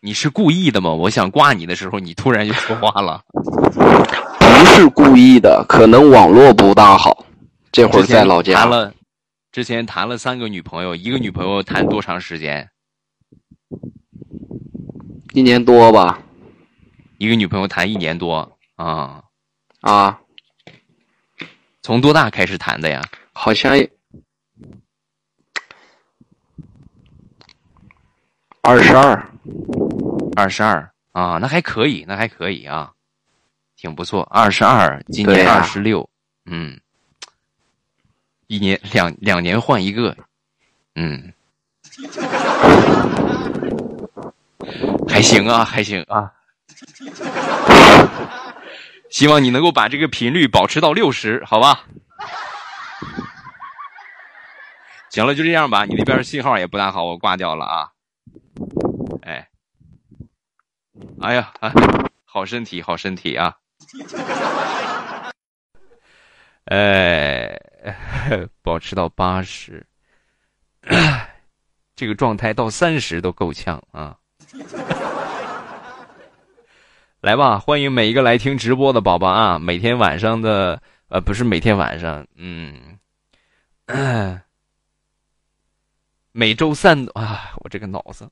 [0.00, 0.90] 你是故意的吗？
[0.90, 3.22] 我想挂你的时候，你突然就说话了。
[3.32, 7.24] 不是故意的，可能网络不大好。
[7.70, 8.92] 这会儿在老家谈，了，
[9.52, 12.68] 之前谈了三个女朋友，一个女朋友谈多长时间？
[15.32, 16.20] 一年多吧。
[17.18, 19.22] 一个女朋友谈一年多啊。
[19.80, 20.20] 啊，
[21.82, 23.02] 从多大开始谈的呀？
[23.32, 23.72] 好像
[28.62, 29.30] 二十二，
[30.36, 30.90] 二十二。
[31.12, 32.92] 啊，那还可以，那还可以啊，
[33.76, 34.22] 挺不错。
[34.30, 36.08] 二十二，今年二十六，
[36.44, 36.78] 嗯，
[38.46, 40.16] 一年两两年换一个，
[40.94, 41.32] 嗯，
[45.10, 46.32] 还行啊， 还行啊。
[49.10, 51.84] 希望你能够把这个频率保持到六十，好吧？
[55.10, 55.84] 行了，就这样吧。
[55.84, 57.90] 你那边信号也不大好，我挂掉了啊。
[59.22, 59.48] 哎，
[61.20, 61.72] 哎呀，啊，
[62.24, 63.56] 好身体，好身体啊！
[66.66, 67.58] 哎，
[68.62, 69.84] 保持到八十，
[71.96, 74.16] 这个状态到三十都够呛啊！
[77.20, 79.58] 来吧，欢迎每一个来听直播的宝宝啊！
[79.58, 82.98] 每天晚上的呃，不是每天晚上，嗯，
[86.32, 88.28] 每周三啊，我这个脑子，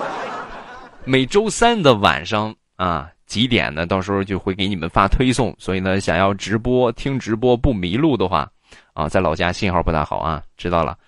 [1.04, 3.86] 每周三的晚上啊几点呢？
[3.86, 5.54] 到时候就会给你们发推送。
[5.58, 8.50] 所以呢，想要直播听直播不迷路的话，
[8.92, 10.98] 啊，在老家信号不大好啊，知道了。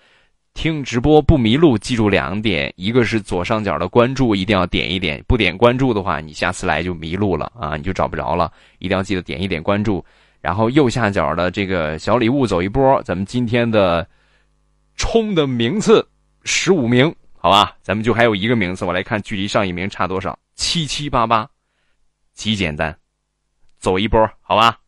[0.57, 8.51] 听直播不迷路，记住两点：一个是左上角的关注一定要点一点，不点关注的话，你下次来就迷路了啊，你就找不着了。
[8.79, 10.03] 一定要记得点一点关注。
[10.41, 14.05] 然后右下角的这个小礼物走一波，咱们今天的
[14.95, 16.03] 冲的名次
[16.43, 17.77] 十五名，好吧？
[17.83, 21.47] 咱们就还有一个名次，我来看距离上一名差多少，七七八八，
[22.33, 22.97] 极简单，
[23.77, 24.79] 走一波，好吧？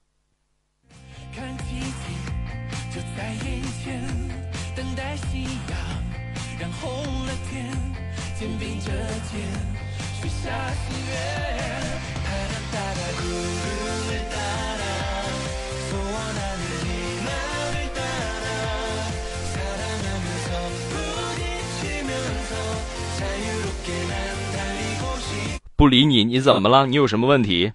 [25.80, 26.86] 不理你，你怎么了？
[26.86, 27.72] 你有什么问题？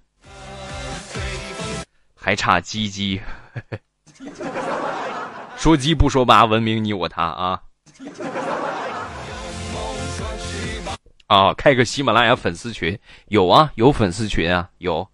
[2.15, 3.23] 还差鸡鸡，
[5.57, 7.63] 说鸡不说八，文明你我他啊！
[11.29, 12.99] 啊，开个喜马拉雅粉丝群，
[13.29, 15.09] 有啊，有粉丝群啊，有。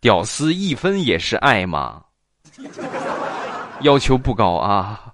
[0.00, 2.02] 屌丝一分也是爱嘛，
[3.80, 5.12] 要求不高啊。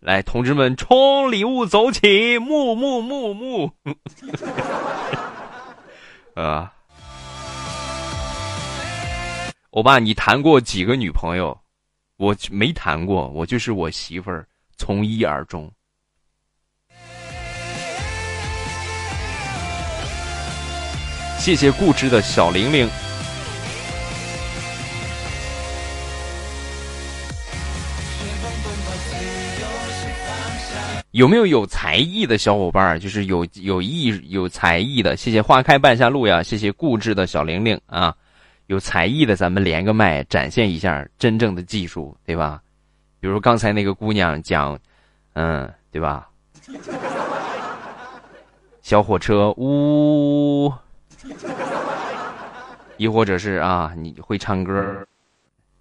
[0.00, 2.36] 来，同志们冲礼物走起！
[2.36, 3.70] 木木木木，
[6.36, 6.72] 啊！
[9.70, 11.58] 欧巴，你谈过几个女朋友？
[12.16, 14.46] 我没谈过，我就是我媳妇儿
[14.76, 15.72] 从一而终。
[21.44, 22.88] 谢谢固执的小玲玲。
[31.10, 38.14] 有没有有才艺的小伙伴就是有有艺有才艺的，谢谢花开半夏路呀，谢谢固执的小玲玲啊，
[38.68, 42.62] 有才艺的咱们连个麦，展现一下真正的技术，对吧？
[43.20, 44.78] 比如刚才那个姑娘讲，
[45.34, 46.26] 嗯，对吧？
[48.80, 50.72] 小火车呜，
[52.96, 55.06] 亦或者是啊，你会唱歌，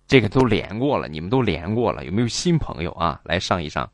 [0.07, 3.19] 这个都连过了，你们都连过了，有没有新朋友啊？
[3.23, 3.89] 来上一上。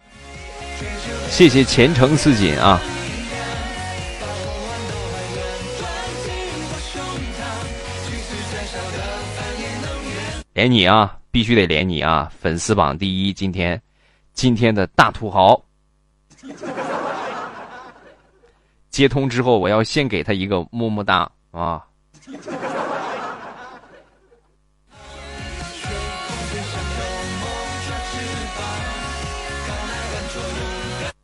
[1.29, 2.79] 谢谢前程似锦啊！
[10.53, 12.31] 连你啊，必须得连你啊！
[12.39, 13.81] 粉丝榜第一，今天，
[14.33, 15.61] 今天的大土豪，
[18.89, 21.29] 接通之后，我要先给他一个么么哒
[21.59, 21.85] 啊！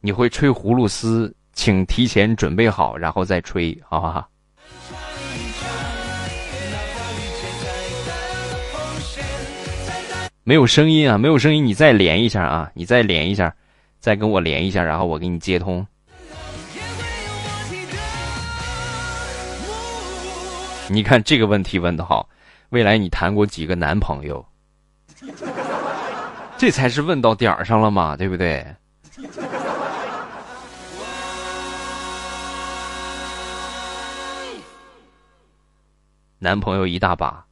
[0.01, 4.29] 你会吹葫芦丝，请提前准备好，然后再吹，好不好？
[10.43, 13.51] 没有声音啊，没有声音，你再连一下啊，你再连一下，
[13.99, 15.83] 再跟我连一下，然后我给你接通。
[20.89, 22.29] 你看这个问题问的好，
[22.69, 24.45] 未来你谈过几个男朋友？
[26.57, 28.65] 这才是问到点儿上了嘛，对不对？
[36.37, 37.43] 男朋友一大把，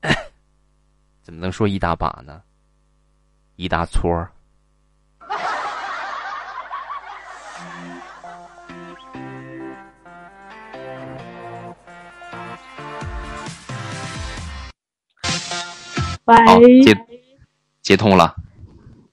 [1.22, 2.40] 怎么能说一大把呢？
[3.56, 4.32] 一大撮儿。
[16.34, 16.94] 好，接
[17.80, 18.34] 接通了，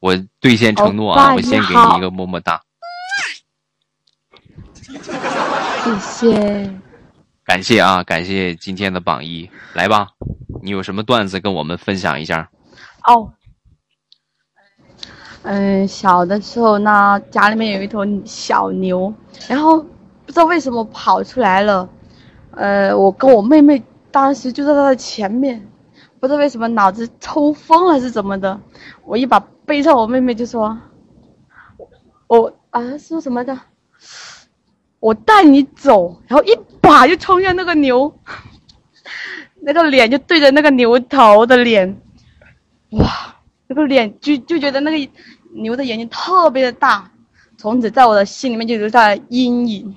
[0.01, 2.61] 我兑现承诺啊，我先给你一个么么哒，
[4.83, 6.73] 谢谢。
[7.45, 10.09] 感谢啊，感谢今天的榜一，来吧，
[10.61, 12.49] 你有什么段子跟我们分享一下？
[13.05, 13.31] 哦，
[15.43, 19.13] 嗯，小的时候呢，家里面有一头小牛，
[19.47, 21.87] 然后不知道为什么跑出来了，
[22.51, 23.81] 呃，我跟我妹妹
[24.11, 25.65] 当时就在它的前面，
[26.19, 28.59] 不知道为什么脑子抽风了是怎么的，
[29.03, 30.77] 我一把背上我妹妹就说，
[32.27, 33.59] 我啊说什么的。
[34.99, 38.11] 我带你走，然后一把就冲向那个牛，
[39.61, 42.01] 那个脸就对着那个牛头的脸，
[42.89, 43.35] 哇，
[43.67, 45.11] 那个脸就就觉得那个
[45.51, 47.11] 牛的眼睛特别的大，
[47.55, 49.95] 从此在我的心里面就留下了阴影。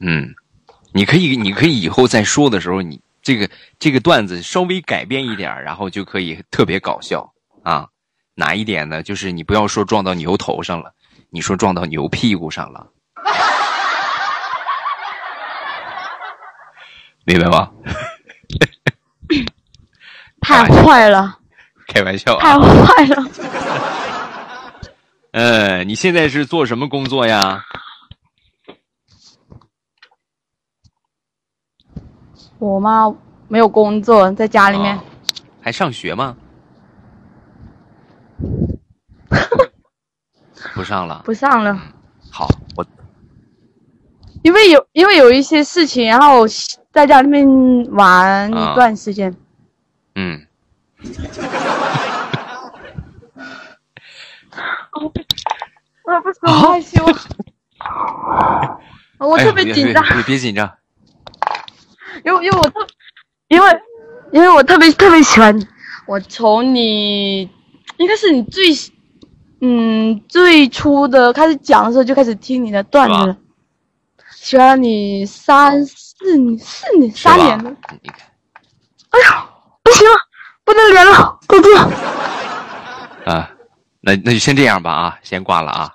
[0.00, 0.34] 嗯，
[0.94, 3.50] 你可以，你可以以后再说的时候，你这个
[3.80, 7.28] 这个段子稍微改变一点，然后就可以特别搞笑
[7.64, 7.88] 啊。
[8.36, 9.02] 哪一点呢？
[9.02, 10.92] 就是你不要说撞到牛头上了。
[11.30, 12.86] 你说撞到牛屁股上了，
[17.26, 17.68] 明白吗？
[20.40, 21.36] 太坏了！
[21.88, 23.24] 开玩笑，太坏了。
[25.32, 27.64] 嗯， 你现在是做什么工作呀？
[32.64, 33.14] 我妈？
[33.48, 34.98] 没有工作，在家里面。
[35.60, 36.34] 还上学吗？
[40.74, 41.78] 不上了，不上了。
[42.30, 42.86] 好，我
[44.42, 46.46] 因为有因为有一些事情，然后
[46.90, 47.46] 在家里面
[47.92, 49.36] 玩一段时间。
[50.14, 50.46] 嗯。
[56.06, 57.04] 我不是害羞，
[59.18, 60.02] 我特别紧张。
[60.16, 60.70] 你别紧张。
[62.24, 62.86] 因为因为我特
[63.48, 63.80] 因为
[64.32, 65.66] 因为我特别特别喜欢你，
[66.06, 67.42] 我从你
[67.98, 68.64] 应该是你最。
[69.66, 73.36] 嗯，最初的开始讲的时候就开始听你的段子了，
[74.30, 77.74] 喜欢你三四年四年三年了。
[79.08, 79.48] 哎呀，
[79.82, 80.16] 不行了，
[80.64, 81.74] 不能连了，再见。
[83.24, 83.50] 啊，
[84.02, 85.94] 那那就先这样吧啊，先挂了啊。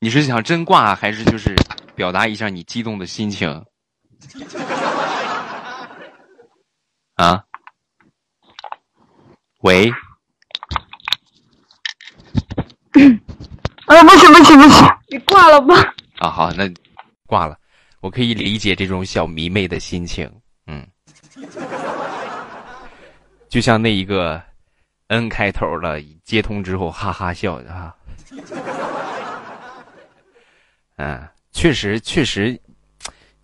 [0.00, 1.54] 你是想真挂，还是就是
[1.94, 3.64] 表达一下你激动的心情？
[7.16, 7.42] 啊？
[9.62, 9.90] 喂，
[13.86, 15.74] 啊，不行不行不行，你挂了吧。
[16.18, 16.70] 啊，好，那
[17.26, 17.58] 挂了。
[18.00, 20.30] 我可以理解这种小迷妹的心情，
[20.66, 20.86] 嗯，
[23.48, 24.40] 就像那一个
[25.08, 27.96] N 开头的接通之后哈哈笑的哈，
[30.96, 32.60] 嗯，确实确实，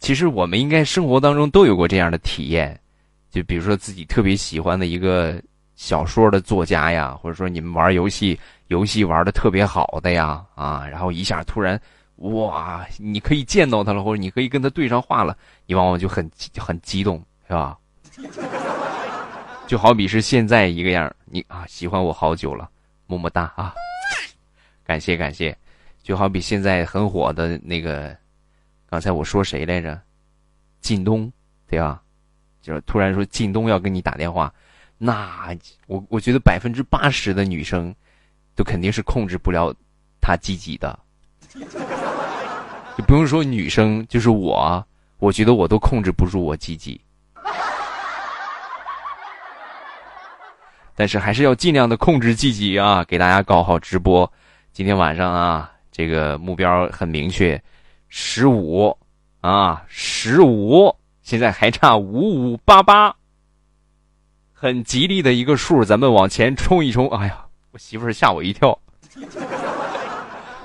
[0.02, 2.76] 其实我们应该生活当中都有过这样的体验，
[3.30, 5.40] 就比如说自己特别喜欢的一个
[5.76, 11.80] 小说的作家呀，或者说你们玩游戏游戏玩的特别好的呀，啊，然后一下突然。
[12.16, 17.78] 哇，你可以见到他了，或者你可以跟他对上话了，你往往就很很激动，是吧？
[19.68, 22.68] 就好比是现在一个样，你啊喜欢我好久了，
[23.06, 23.72] 么么哒啊，
[24.84, 25.56] 感谢感谢。
[26.02, 28.16] 就好比现在很火的那个，
[28.92, 29.98] 刚才我说谁来着？
[30.82, 31.32] 靳东，
[31.66, 32.02] 对吧？
[32.60, 34.52] 就是突然说靳东要跟你打电话，
[34.98, 35.56] 那
[35.86, 37.94] 我我觉得百分之八十的女生，
[38.54, 39.74] 都肯定是控制不了
[40.20, 40.98] 他自己的。
[42.98, 44.86] 就不用说女生，就是我，
[45.16, 47.00] 我觉得我都控制不住我鸡鸡，
[50.94, 53.02] 但是还是要尽量的控制自己啊！
[53.04, 54.30] 给大家搞好直播，
[54.70, 57.58] 今天晚上啊，这个目标很明确，
[58.14, 58.94] 十五
[59.40, 63.16] 啊，十五，现在还差五五八八，
[64.52, 67.08] 很吉利的一个数，咱们往前冲一冲。
[67.08, 68.78] 哎呀，我媳妇儿吓我一跳。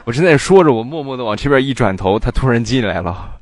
[0.03, 3.39] 我正在说着，我默默的往这边一转头，她突然进来了。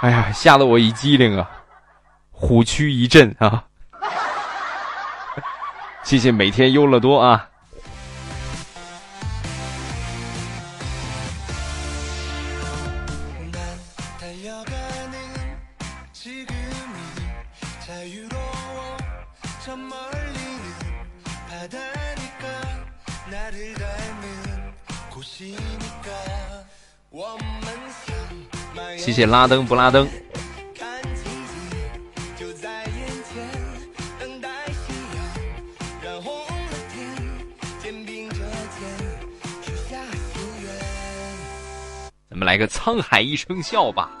[0.00, 1.48] 哎呀，吓得我一激灵啊，
[2.32, 3.64] 虎躯一震啊！
[6.02, 7.48] 谢谢每天优乐多啊。
[29.10, 30.08] 谢谢拉登不拉登。
[42.28, 44.12] 咱们来个沧海一声笑吧。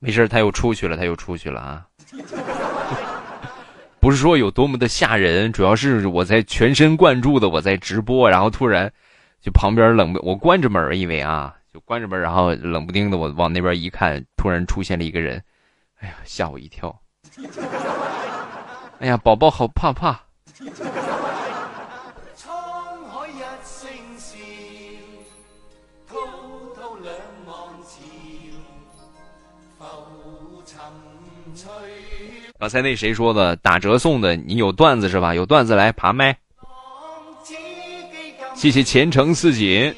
[0.00, 1.86] 没事，他又出去了，他又出去了啊！
[4.00, 8.92] 不是说有多么的吓人，主要是我在全神贯注的我在直播，然后突然
[9.40, 15.42] 就旁边冷不，我关着门，因为啊，就关着门，然后冷不丁的我往那边一看，突然出现了一个人，
[16.00, 17.00] 哎呀，吓我一跳！
[18.98, 20.20] 哎呀，宝宝好怕怕。
[32.62, 34.36] 刚才那谁说的打折送的？
[34.36, 35.34] 你有段子是吧？
[35.34, 36.38] 有段子来爬麦。
[38.54, 39.92] 谢谢前程似锦。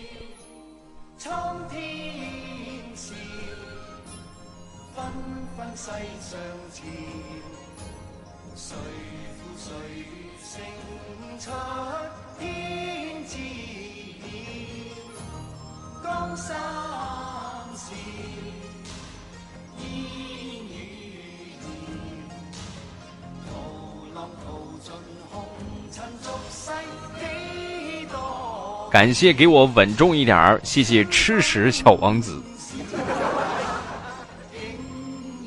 [28.95, 32.41] 感谢给我稳重一点儿，谢谢吃屎小王子。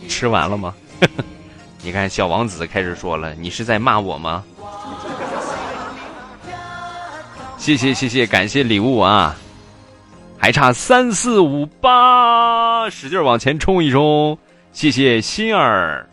[0.10, 0.76] 吃完了吗？
[1.82, 4.44] 你看小王子开始说了，你是在骂我吗？
[7.58, 9.34] 谢谢谢谢，感谢礼物啊！
[10.38, 14.38] 还差三四五八，使劲往前冲一冲！
[14.74, 16.06] 谢谢心儿。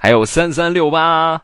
[0.00, 1.42] 还有三三六八，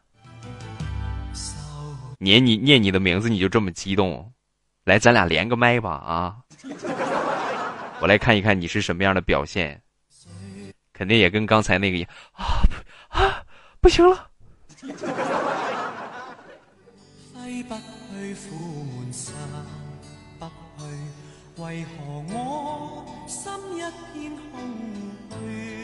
[2.18, 4.32] 念你念你的名字，你就这么激动？
[4.84, 6.36] 来，咱俩连个麦吧啊！
[8.00, 9.82] 我来看一看你是什么样的表现，
[10.92, 12.44] 肯定也跟刚才那个一样啊
[13.08, 13.42] 啊！
[13.80, 14.30] 不行了。
[21.56, 23.80] 為何我心一
[24.12, 24.60] 片空
[25.30, 25.83] 虛？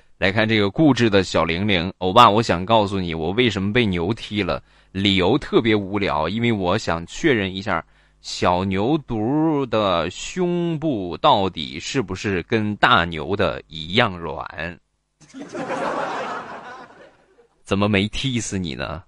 [0.21, 4.61] 来看这个固执的小玲玲，欧巴，我想告诉你，我为什么被牛踢了，
[4.91, 7.83] 理由特别无聊，因为我想确认一下，
[8.21, 14.79] 小牛犊的胸部到底是不是跟大牛的一样软？
[17.65, 19.01] 怎么没踢死你呢？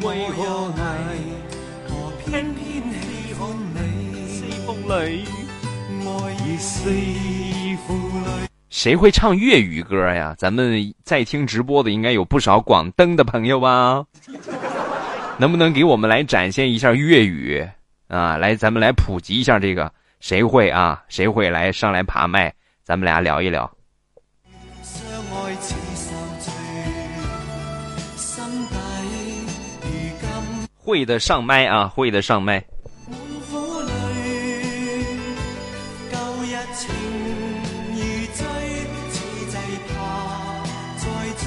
[0.00, 1.16] 为何爱
[1.88, 2.65] 我偏偏？
[4.86, 5.26] 四風裏，
[6.06, 7.88] 愛已四風
[8.24, 8.46] 裏。
[8.70, 10.32] 谁会唱粤语歌呀？
[10.38, 14.04] 咱们在听直播的应该有不少广东的朋友吧？
[15.38, 17.66] 能不能给我们来展现一下粤语
[18.06, 18.36] 啊？
[18.36, 21.02] 来，咱们来普及一下这个，谁会啊？
[21.08, 22.54] 谁会来上来爬麦？
[22.84, 23.68] 咱们俩聊一聊。
[30.76, 32.64] 会的上麦啊，会的上麦。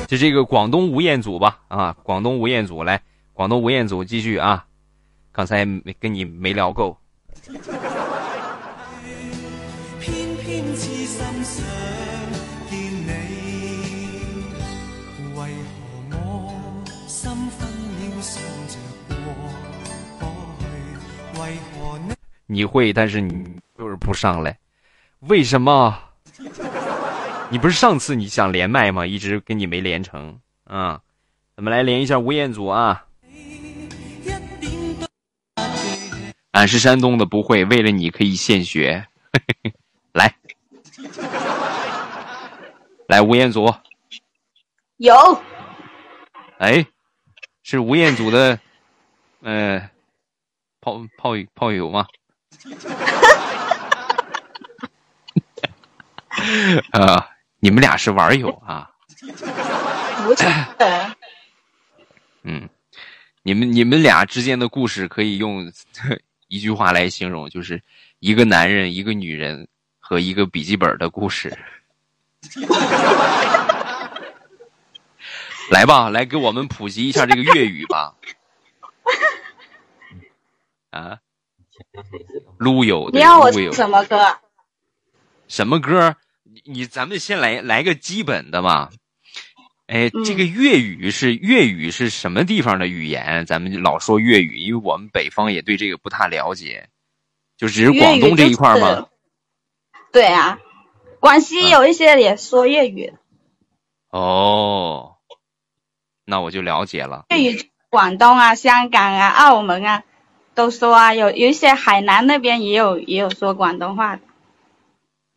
[0.09, 2.99] 就这个广东吴彦祖吧，啊，广东吴彦祖来，
[3.31, 4.65] 广东吴彦祖继续啊，
[5.31, 6.97] 刚才没跟你没聊够。
[7.45, 7.53] 你，
[15.35, 15.53] 為
[16.09, 17.69] 何我心分
[17.99, 18.79] 秒想着
[19.09, 19.15] 過
[20.19, 20.27] 過
[20.59, 20.65] 去？
[21.39, 21.41] 為
[21.77, 22.15] 何呢？
[22.47, 23.45] 你會，但是你
[23.77, 24.57] 就是不上来，
[25.19, 26.08] 为什麼？
[27.51, 29.05] 你不是上次你想连麦吗？
[29.05, 31.01] 一直跟你没连成啊，
[31.55, 33.05] 咱们来连一下吴彦祖啊。
[36.51, 37.65] 俺是山东的，不会。
[37.65, 39.07] 为了你可以献血，
[40.13, 40.35] 来，
[43.07, 43.73] 来吴彦祖，
[44.97, 45.15] 有
[46.59, 46.85] 哎，
[47.63, 48.59] 是吴彦祖的，
[49.41, 49.89] 呃，
[50.81, 52.05] 炮炮炮友吗？
[56.91, 57.29] 啊，
[57.59, 58.89] 你们俩是玩友啊？
[60.23, 60.43] 不是，
[62.43, 62.69] 嗯，
[63.43, 65.71] 你们你们俩之间的故事可以用
[66.47, 67.81] 一句话来形容，就是
[68.19, 69.67] 一个男人、一个女人
[69.99, 71.55] 和一个笔记本的故事。
[75.69, 78.15] 来吧，来给我们普及一下这个粤语吧。
[80.91, 81.17] 啊，
[82.57, 84.37] 撸友，你要我什么歌？
[85.47, 86.15] 什么歌？
[86.65, 88.89] 你你咱们先来来个基本的嘛。
[89.87, 93.45] 哎，这个粤语是粤语是什么地方的语言？
[93.45, 96.89] 咱们老说粤语，因为我们北方也对这个不太了解，
[97.57, 99.07] 就只是广东这一塊嗎？
[100.11, 100.59] 對啊，
[101.19, 103.13] 广西有一些也说粤语，
[104.11, 105.15] 哦，
[106.23, 107.25] 那我就了解了。
[107.29, 110.03] 粤语，广东啊、香港啊、澳门啊
[110.53, 114.21] 都说啊，有有一些海南那边也有也有说广东话的。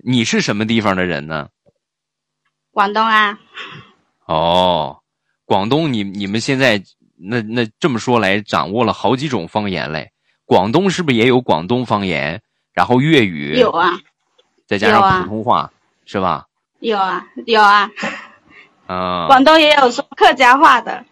[0.04, 1.48] 你是什么地方的人呢？
[2.72, 3.38] 广东啊，
[4.26, 4.98] 哦，
[5.44, 6.82] 广东你你们现在
[7.16, 10.10] 那那这么说来，掌握了好几种方言嘞。
[10.44, 12.42] 广东是不是也有广东方言？
[12.72, 13.92] 然后粤语有啊，
[14.66, 15.70] 再加上普通话，
[16.04, 16.46] 是吧？
[16.80, 17.88] 有啊有啊，
[18.86, 21.04] 啊， 广东也有说客家话的。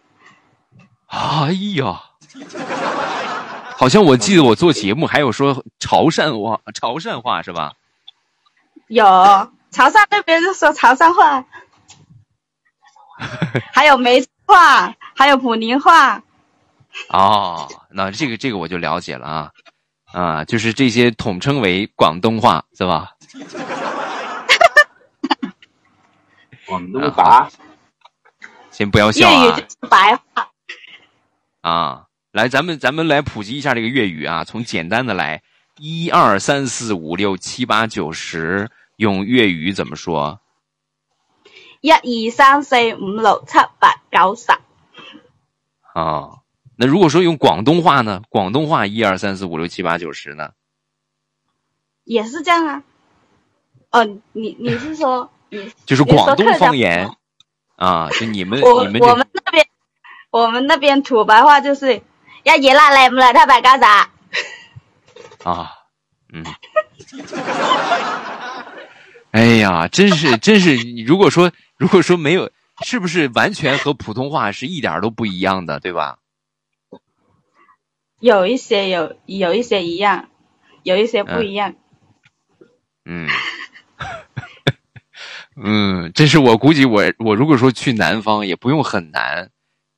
[1.07, 2.01] 哎呀，
[3.77, 7.73] 好像我记得我做节目还有说潮汕话，潮汕话是吧？
[8.91, 9.03] 有
[9.71, 11.45] 潮汕那边就说潮汕话，
[13.71, 16.21] 还有梅州話，還有普宁话。
[17.07, 19.49] 哦，那这个这个我就了解了啊，
[20.11, 23.11] 啊，就是这些统称为广东话，是吧？
[26.67, 27.47] 广东话，
[28.71, 29.45] 先不要笑啊。
[29.45, 30.49] 粤语就是白话。
[31.61, 32.03] 啊！
[32.33, 35.41] 来，咱们咱们来普及一下这个粤语啊，从简单的来，
[35.77, 38.69] 一二三四五六七八九十，
[39.01, 40.41] 用粤语怎么说？
[41.81, 44.51] 一二三四五六七八九十，
[45.95, 46.37] 啊，
[46.77, 48.21] 那如果说用广东话呢？
[48.29, 50.51] 广东话一二三四五六七八九十呢？
[52.03, 52.83] 也是这样啊。
[53.89, 57.09] 哦，你你是说你 就是廣東你說客家方言
[57.77, 59.67] 啊，就你们我你们我们那边
[60.29, 61.95] 我们那边土白话就是
[62.43, 65.49] 一二啦嚟五啦七八九十。
[65.49, 65.71] 啊，
[66.31, 66.45] 嗯。
[69.31, 70.75] 哎呀，真是真是，
[71.05, 72.51] 如果说如果说没有，
[72.83, 76.17] 是不是完全和普通话是一点都不一样的，对吧？
[78.19, 80.29] 有一些有有一些一样，
[80.83, 81.75] 有一些不一样。
[83.05, 83.27] 嗯，
[85.55, 89.49] 嗯，这是我估计我我如果说去南方也不用很难，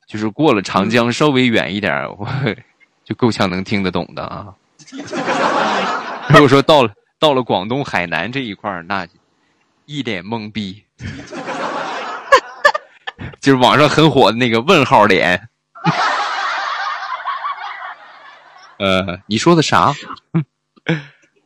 [0.08, 2.30] 就是过了长江稍微远一点，我
[3.04, 4.54] 就够呛能听得懂的啊。
[6.30, 9.08] 如果说到了到了广东海南这一块儿，那。
[9.86, 10.86] 一脸懵逼，
[13.42, 15.50] 就是网上很火的那个问号脸。
[18.80, 19.94] 呃，你说的啥？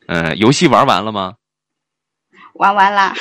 [0.08, 1.36] 嗯，游戏玩完了吗？
[2.54, 3.14] 玩完了。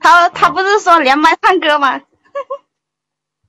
[0.00, 2.00] 他他不是说连麦唱歌吗？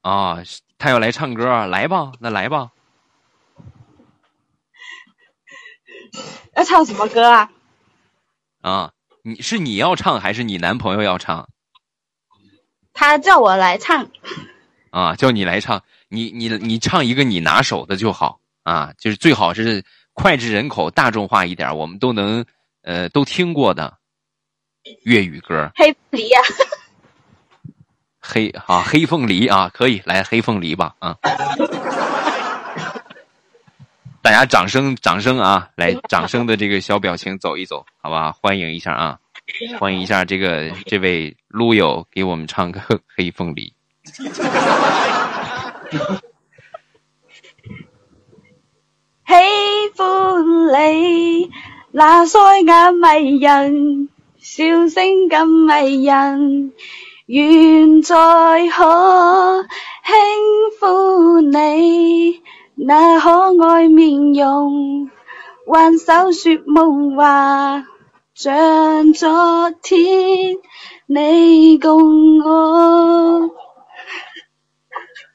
[0.01, 0.37] 啊，
[0.77, 2.69] 他要来唱歌，来吧，那来吧。
[6.55, 7.51] 要唱什么歌啊？
[8.61, 8.91] 啊。
[9.23, 11.47] 你是你要唱还是你男朋友要唱？
[12.93, 14.09] 他叫我来唱。
[14.91, 19.83] 啊，叫你来唱，你你你唱一个你拿手的就好啊，就是最好是
[20.13, 22.45] 脍炙人口、大众化一点，我们都能
[22.83, 23.97] 呃都听过的
[25.05, 25.71] 粤语歌。
[25.75, 26.39] 黑梨呀。
[28.19, 31.17] 黑啊，黑凤梨啊，可以来黑凤梨吧啊。
[34.23, 35.67] 大家掌声，掌声啊！
[35.75, 38.31] 来，掌声的这个小表情走一走，好吧？
[38.31, 39.19] 欢迎一下啊！
[39.77, 42.79] 欢迎一下这个这位撸友给我们唱个
[43.17, 43.73] 《黑凤梨》。
[49.27, 49.33] 喜
[49.97, 51.51] 欢你
[51.91, 54.07] 那双眼迷人，
[54.39, 56.71] 笑声更迷人，
[57.25, 58.15] 愿再
[58.69, 59.65] 可
[60.05, 60.15] 轻
[60.79, 62.41] 抚你。
[62.75, 65.09] 那可爱面容，
[65.67, 67.85] 挽手说梦话，
[68.33, 70.55] 像昨天
[71.05, 73.49] 你共我。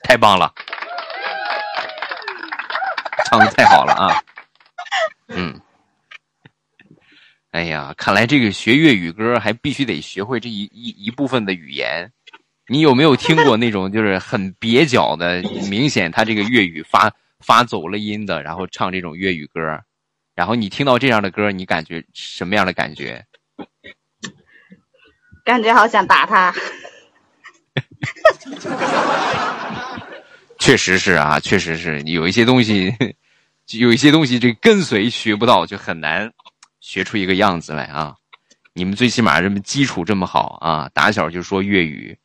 [0.03, 0.53] 太棒了，
[3.27, 4.23] 唱的太好了啊！
[5.29, 5.61] 嗯，
[7.53, 12.11] 哎呀，看来这个学粤语歌还必须得学会这一一一部分的语言。
[12.67, 15.41] 你有没有听过那种就是很蹩脚的，
[15.71, 17.11] 明显他这个粤语发。
[17.45, 19.61] 发走了音的，然后唱这种粤语歌，
[20.35, 23.25] 然后你听到这样的歌，你感觉什么样的感觉？
[25.45, 26.55] 感觉好想打他。
[30.59, 32.93] 确实是啊，确实是有一些东西，
[33.79, 36.33] 有一些东西这跟随学不到，就很难
[36.81, 38.15] 学出一个样子来啊。
[38.75, 42.19] 你们最起码这么基础这么好啊，打小就说粤语，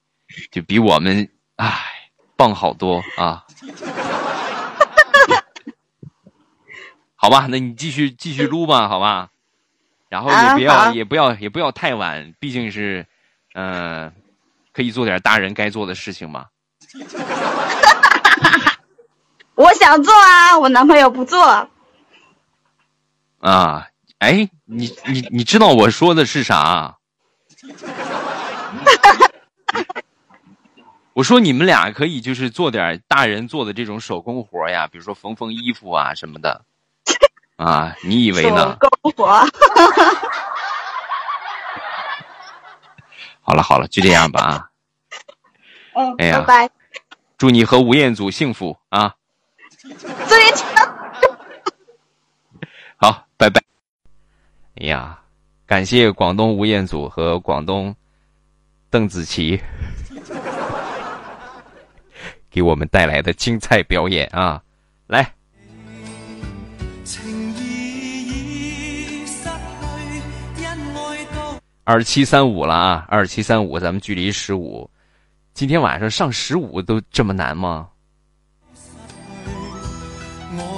[0.51, 1.71] 就比我们唉
[2.35, 3.45] 棒好多啊。
[7.23, 9.29] 好吧，那你继续继续撸吧，好吧，
[10.09, 13.07] 然后也不要也不要也不要太晚，毕竟是，
[13.53, 14.11] 嗯，
[14.73, 16.47] 可以做点大人该做的事情嘛。
[19.55, 21.69] 我想做啊，我男朋友不做。
[23.39, 23.87] 啊，
[24.19, 26.97] 哎，你你你知道我说的是啥？
[31.13, 36.65] 我说你们俩可以就是做点大人做的这种手工活呀，比如说缝缝衣服啊什么的。
[37.57, 38.77] 啊，你以为呢？
[39.01, 39.27] 篝火。
[43.45, 44.69] 好了好了，就这样吧啊。
[45.95, 46.69] 嗯，哎呀，拜拜。
[47.37, 49.15] 祝你和吴彦祖幸福啊！
[50.27, 50.65] 这一条。
[52.95, 53.61] 好，拜拜。
[54.75, 55.19] 哎呀，
[55.65, 57.93] 感谢广东吴彦祖和广东
[58.89, 59.61] 邓紫棋
[62.49, 64.61] 给我们带来的精彩表演啊！
[65.07, 65.33] 来。
[71.85, 74.89] 二七三五了啊，二七三五，咱们距离十五，
[75.53, 77.89] 今天晚上上十五都这么难吗？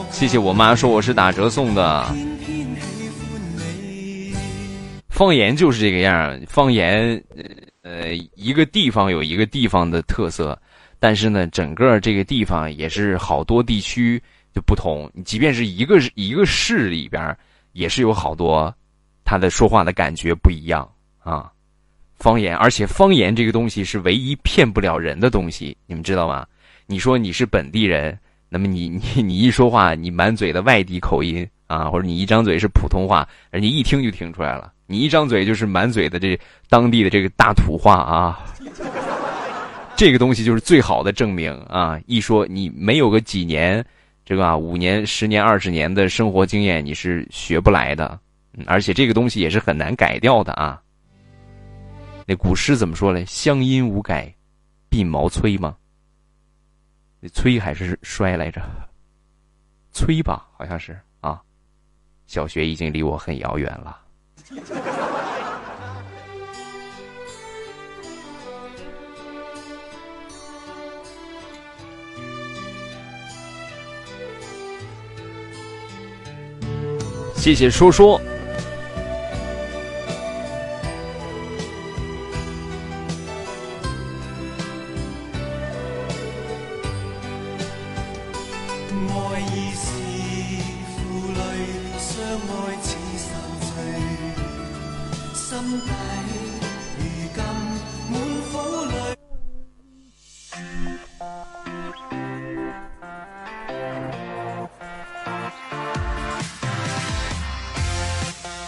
[0.10, 2.08] 谢谢我妈说我是打折送的。
[5.10, 7.24] 方言就是这个样，方言，
[7.84, 10.60] 呃，一个地方有一个地方的特色，
[11.00, 14.20] 但是呢，整个这个地方也是好多地区
[14.56, 15.08] 就不同。
[15.14, 17.38] 你即便是一个一个市里边，
[17.74, 18.74] 也是有好多
[19.24, 20.90] 他的说话的感觉不一样。
[21.26, 21.52] 啊，
[22.20, 26.46] 方言，而且方言这个东西是唯一骗不了人的东西，你们知道吗？
[26.86, 28.16] 你说你是本地人，
[28.48, 34.72] 那么你你你一说话，你满嘴的外地口音啊，或者你一张嘴是普通话，人家一听就听出来了。
[34.86, 36.40] 你一张嘴就是满嘴的这
[36.70, 38.46] 当地的这个大土话啊，
[39.96, 42.00] 这个东西就是最好的证明啊！
[42.06, 43.84] 一说你没有个几年，
[44.24, 48.20] 这个，五年、十年、二十年的生活经验你是学不来的，
[48.68, 50.80] 而且这个东西也是很难改掉的啊。
[52.28, 54.34] 那古诗怎么说嘞？“乡音无改，
[54.90, 55.78] 鬓毛衰”吗？
[57.20, 58.62] 那催还是衰来着？
[59.92, 61.40] 催吧，好像是啊。
[62.26, 64.02] 小学已经离我很遥远了。
[77.36, 78.20] 谢谢说说。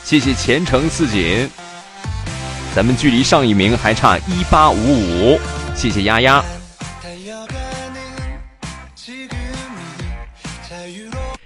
[0.03, 1.49] 谢谢前程似锦，
[2.73, 5.37] 咱们距离上一名还差一八五五。
[5.75, 6.41] 谢谢丫丫。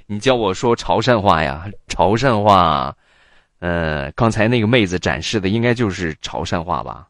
[0.06, 1.66] 你教我说潮汕话呀？
[1.88, 2.96] 潮汕话，
[3.62, 7.08] 呃，刚才那个妹子展示的应该就是潮汕话吧？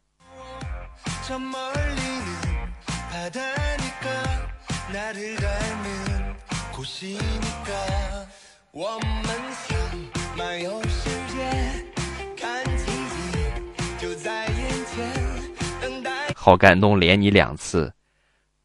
[16.35, 17.93] 好感动，连你两次，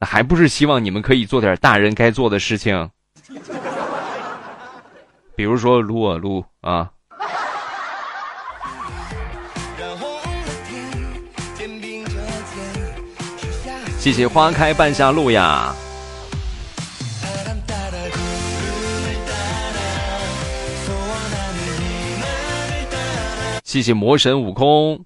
[0.00, 2.90] 还不是希望你们可以做点大人该做的事情，
[5.36, 6.90] 比如说撸啊撸啊。
[14.06, 15.74] 谢谢花开半夏路呀。
[23.64, 25.04] 谢谢魔神悟空。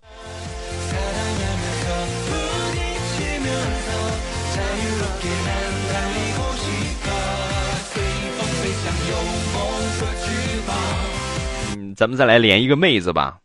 [11.74, 13.39] 嗯，咱们再来连一个妹子吧。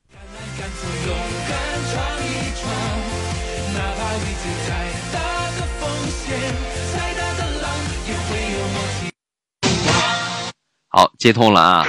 [10.96, 11.86] 好，接通了啊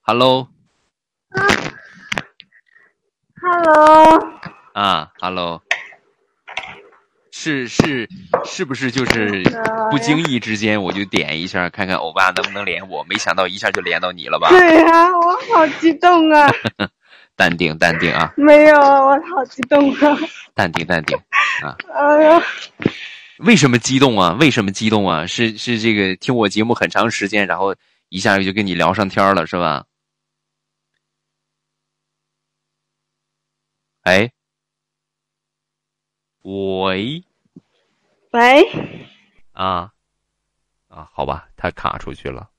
[0.00, 0.48] ，Hello。
[3.42, 4.18] Hello，
[4.72, 5.60] 啊，Hello，
[7.30, 8.08] 是是
[8.46, 9.42] 是不是就是
[9.90, 13.04] 不经意之间我就点一下看看欧巴能不能连我？
[13.04, 14.48] 没想到一下就连到你了吧？
[14.48, 16.50] 对啊，我好激动啊！
[17.36, 20.16] 淡定淡定啊，没有，我好激动啊！
[20.54, 21.14] 淡定淡定
[21.62, 21.76] 啊！
[21.94, 22.42] 哎呀，
[23.40, 24.36] 为什么激动啊？
[24.38, 25.26] 为什么激动啊？
[25.26, 27.74] 是是这个听我节目很长时间，然后
[28.10, 29.86] 一下就跟你聊上天了，是吧？
[34.02, 34.30] 哎，
[36.42, 37.24] 喂
[38.32, 38.70] 喂，
[39.52, 39.90] 啊
[40.88, 42.50] 啊，好吧，他卡出去了。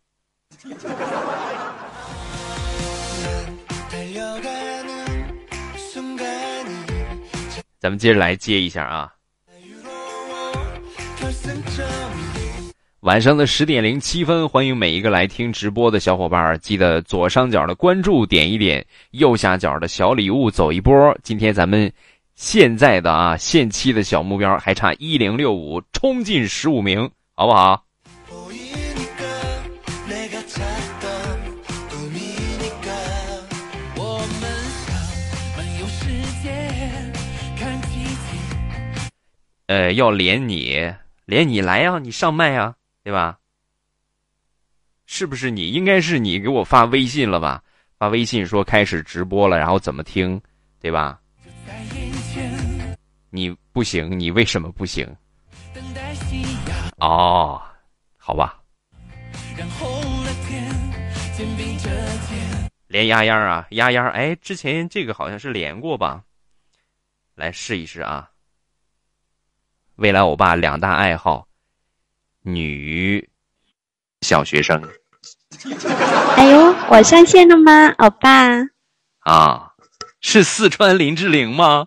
[7.79, 9.15] 咱们接着来接一下啊。
[13.01, 21.17] 晚上的十点零七分，欢迎每一个来听直播的小伙伴，记得左上角的关注点一点，右下角的小礼物走一波。
[21.23, 21.91] 今天咱们
[22.35, 27.83] 现在的啊限期的小目标还差一零六五，冲进十五名，好不好？
[39.65, 40.93] 呃，要连你，
[41.31, 42.75] 连你来呀、你上麦呀、
[43.05, 43.39] 对吧？
[45.05, 45.69] 是不是你？
[45.69, 47.63] 应该是你给我发微信了吧？
[47.97, 50.41] 发微信说开始直播了，然后怎么听，
[50.81, 51.21] 对吧？
[53.29, 55.07] 你不行，你为什么不行？
[56.97, 57.61] 哦，
[58.17, 58.61] 好吧。
[62.87, 66.25] 连丫丫啊，丫丫，哎，之前这个好像是连过吧？
[67.35, 68.30] 来试一试啊。
[70.01, 71.47] 未来欧巴两大爱好：
[72.41, 73.29] 女
[74.21, 74.81] 小学生
[76.37, 78.47] 哎呦，我上线了吗，欧巴？
[79.19, 79.73] 啊，
[80.19, 81.85] 是四川林志玲吗？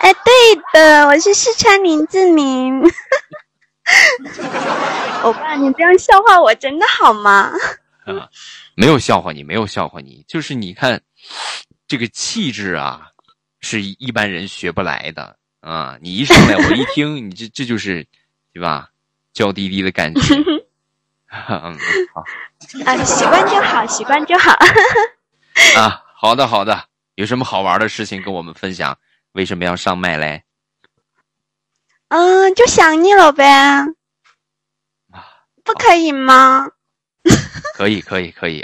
[0.00, 0.32] 哎，对
[0.72, 2.80] 的，我是四川林志玲。
[5.24, 7.52] 欧巴，你这样笑话我真的好吗？
[8.06, 8.30] 啊，
[8.76, 11.02] 没有笑话你，没有笑话你，就是你看
[11.86, 13.08] 这个气质啊，
[13.60, 15.96] 是一般人学不来的啊！
[16.02, 18.06] 你一上来，我一听，你这这就是，
[18.52, 18.90] 对吧？
[19.32, 20.20] 娇滴滴的感觉。
[21.30, 21.78] 嗯，
[22.12, 22.22] 好
[22.84, 24.52] 啊，习惯就好，习惯就好。
[25.78, 28.98] 啊，好的好的，有什么好玩的事情跟我们分享？
[29.32, 30.42] 为什么要上麦嘞？
[32.08, 33.86] 嗯，就想你了呗，
[35.64, 36.68] 不可以吗？
[37.74, 38.62] 可以可以可以。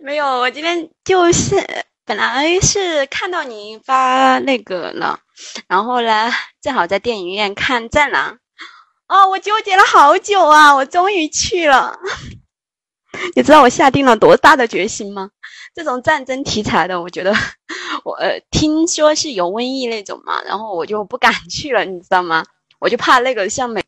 [0.00, 1.56] 没有，我今天就是
[2.06, 5.18] 本来是看到你发那个了，
[5.66, 6.30] 然后呢，
[6.62, 8.34] 正好在电影院看《战狼》，
[9.08, 11.98] 哦，我纠结了好久啊，我终于去了。
[13.34, 15.30] 你知道我下定了多大的决心吗？
[15.74, 17.34] 这种战争题材的，我觉得
[18.04, 22.44] 我呃听说是有瘟疫那种嘛，然后我就不敢去了，你知道吗？
[22.78, 23.84] 我就怕那个像美。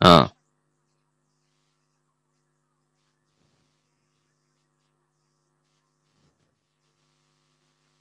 [0.00, 0.30] 嗯，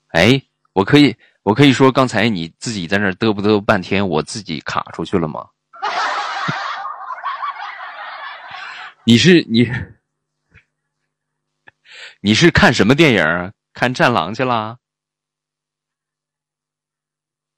[0.10, 0.42] 哎，
[0.74, 5.48] 我可以，我可以说，刚才你自己在那嘚不嘚半天，我自己卡出去了吗？
[9.06, 9.68] 你是你，
[12.22, 13.54] 你是看什么电影？
[13.74, 14.78] 看《战狼》去了？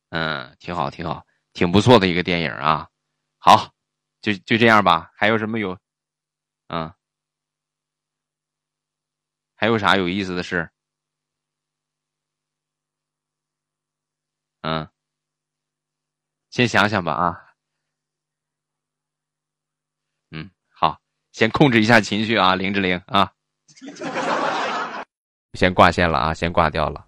[0.09, 2.87] 嗯，挺好，挺好，挺不错的一个电影啊。
[3.37, 3.71] 好。
[4.21, 5.75] 就就这样吧，还有什么有，
[6.67, 6.93] 嗯，
[9.55, 10.69] 还有啥有意思的事？
[14.61, 14.87] 嗯，
[16.51, 17.35] 先想想吧啊，
[20.31, 20.99] 嗯，好，
[21.31, 23.31] 先控制一下情绪啊，林志玲啊，
[25.57, 27.05] 先挂线了啊，先挂掉了。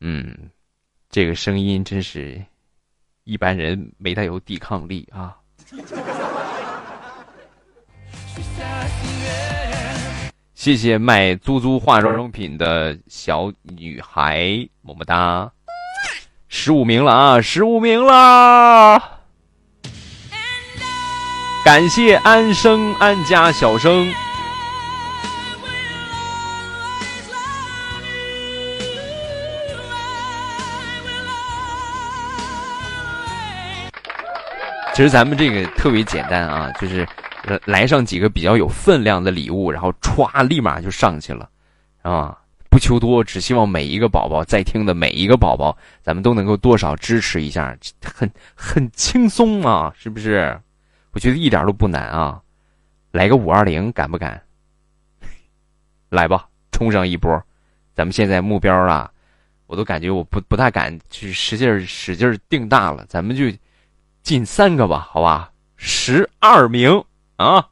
[0.00, 0.50] 嗯，
[1.08, 2.44] 这个声音真是
[3.24, 5.38] 一般人没太有抵抗力啊。
[10.54, 15.52] 谢谢卖租租化妆用品的小女孩，么么哒！
[16.58, 18.98] 十五名了啊，十五名了！
[21.62, 24.10] 感谢安生安家小生。
[34.94, 37.06] 其实咱们这个特别简单啊，就是
[37.66, 41.48] 来上几个比较有分量的礼物，然后歘，立马就上去了，
[42.00, 42.34] 啊，
[42.76, 47.74] 不求多，只希望每一个宝宝在听的每一个宝宝，咱们都能够多少支持一下，
[48.04, 50.60] 很很轻松啊，是不是？
[51.12, 52.38] 我觉得一点都不难啊，
[53.12, 54.42] 来个五二零，敢不敢？
[56.10, 57.42] 来吧，冲上一波！
[57.94, 59.10] 咱们现在目标啊，
[59.66, 63.44] 我都感觉我不不大敢去使劲使劲定大了，咱们就。
[64.22, 67.02] 进三个吧，好吧，十二名
[67.36, 67.68] 啊。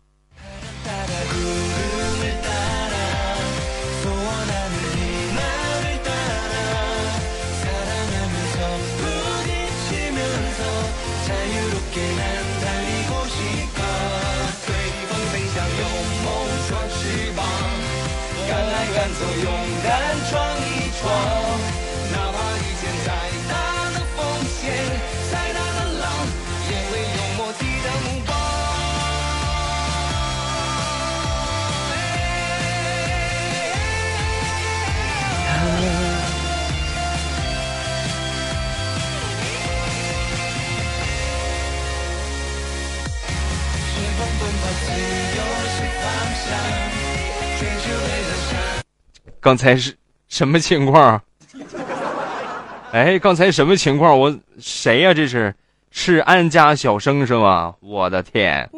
[49.44, 49.94] 刚才是
[50.26, 51.20] 什么情况？
[52.92, 54.18] 哎，刚才什么情况？
[54.18, 55.12] 我谁呀？
[55.12, 55.54] 这是
[55.90, 57.74] 是安家小生是吗？
[57.80, 58.70] 我的天！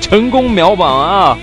[0.00, 1.38] 成功秒榜啊！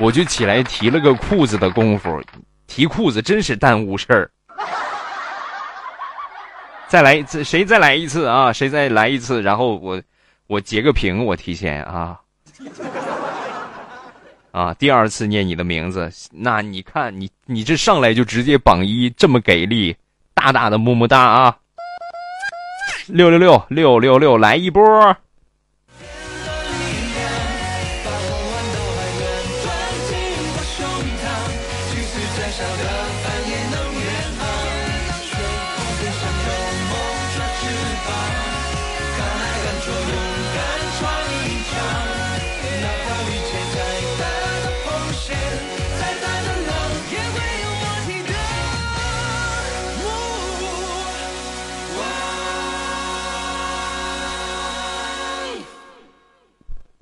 [0.00, 2.20] 我就起来提了个裤子的功夫，
[2.66, 4.28] 提裤子真是耽误事儿。
[6.94, 8.52] 再来一次，谁再来一次啊？
[8.52, 9.42] 谁再来一次？
[9.42, 10.00] 然后我，
[10.46, 12.20] 我截个屏，我提前啊，
[14.52, 19.96] 啊，第二次念你的名字，那你看你，你这上来就直接榜一，这么给力，
[20.34, 21.56] 大大的么么哒啊！
[23.08, 24.80] 六六六六六六，来一波！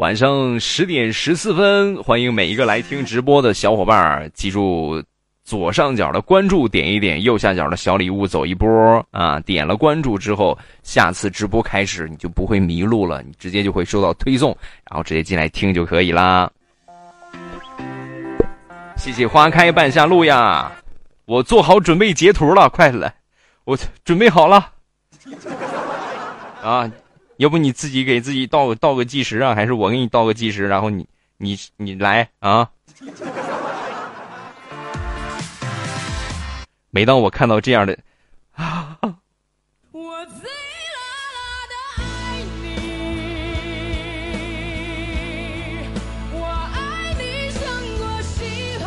[0.02, 5.00] 晚上十点十四分，欢迎每一个来听直播的小伙伴儿，记住
[5.44, 8.68] 左上角的关注点一点，右下角的小礼物走一波
[9.12, 9.38] 啊！
[9.38, 14.50] 点了关注之后，下次直播开始你就不会迷路了，你直接就会收到推送，
[14.90, 16.50] 然后直接进来听就可以啦。
[18.96, 20.72] 谢谢花开半夏路呀，
[21.26, 23.14] 我做好准备截图了，快来，
[23.62, 24.68] 我准备好了
[26.60, 26.90] 啊！
[27.42, 31.04] 要不你自己给自己倒倒个计时啊，还是我给你倒个计时，然后你
[31.38, 32.70] 你你来啊！
[36.90, 37.98] 每当我看到这样的
[38.54, 38.96] 啊，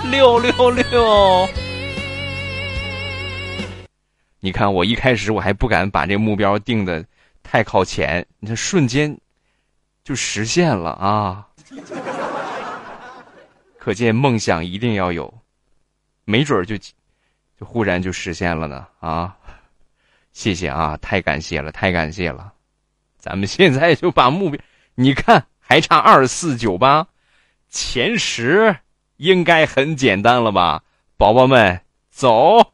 [0.09, 1.49] 六六六！
[4.39, 7.05] 你看，我一开始我还不敢把这目标定的
[7.55, 9.17] 太靠前，你这瞬间
[10.03, 11.47] 就实现了啊！
[13.79, 15.33] 可见梦想一定要有，
[16.25, 19.37] 没准就就忽然就实现了呢啊！
[20.33, 22.51] 谢谢啊，太感谢了，太感谢了！
[23.17, 24.61] 咱们现在就把目标，
[24.95, 27.07] 你看还差二四九八，
[27.69, 28.75] 前十
[29.15, 30.83] 应该很简单了吧，
[31.15, 31.79] 宝宝们，
[32.11, 32.73] 走！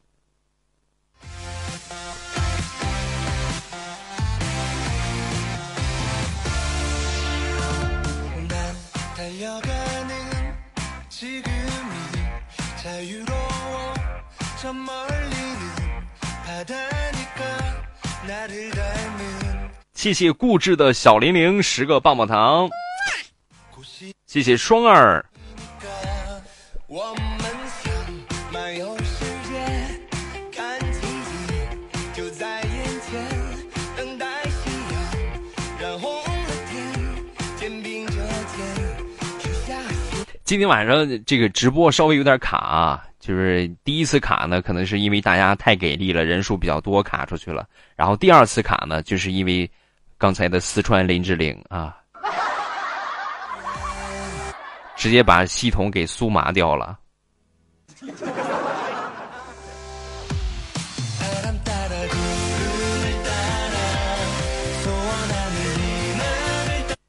[20.02, 22.68] 谢谢固执的小玲玲十个棒棒糖，
[24.26, 25.24] 谢谢双儿。
[40.42, 47.68] 今天晚上这个直播稍微有点卡啊，就是第一次卡呢，可能是因为大家太给力了，人数比较多卡出去了。
[47.94, 49.70] 然后第二次卡呢，就是因为
[50.22, 51.96] 刚才的四川林志玲啊，
[54.94, 56.96] 直接把系统给酥麻掉了。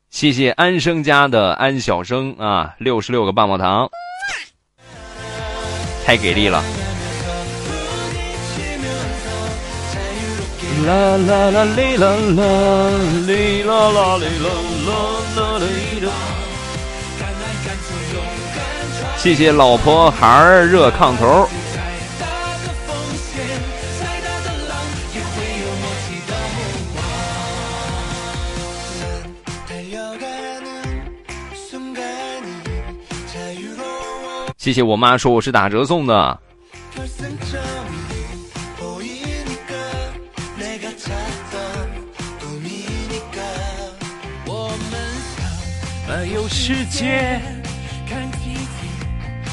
[0.10, 3.88] 谢谢安生家的安小生啊，六十六个棒棒糖，
[6.03, 6.64] 太给力了！
[10.86, 12.42] 啦啦啦哩啦啦
[13.26, 14.50] 哩啦啦哩啦
[14.88, 14.92] 啦
[15.36, 16.12] 啦哩啦！
[19.18, 21.48] 谢谢老婆孩儿热炕头。
[34.58, 36.40] 谢谢我妈说我是打折送的。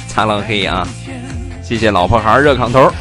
[0.08, 0.86] 擦浪黑啊！
[1.62, 2.92] 谢谢老婆孩热炕头。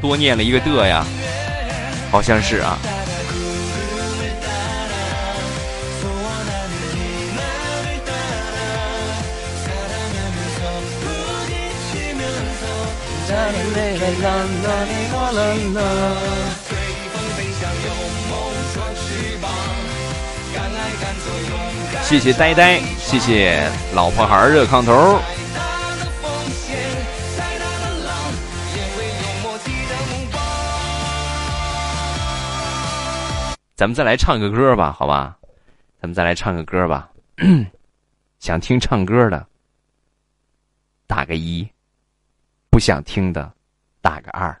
[0.00, 1.04] 多念了一个的呀，
[2.10, 2.78] 好像是啊。
[22.10, 25.16] 谢谢呆呆，谢谢老婆孩热炕头。
[33.76, 35.38] 咱们再来唱个歌吧，好吧？
[36.02, 37.08] 咱们再来唱个歌吧。
[38.40, 39.46] 想听唱歌的，
[41.06, 41.64] 打个一。
[42.70, 43.52] 不想听的，
[44.02, 44.60] 打个二。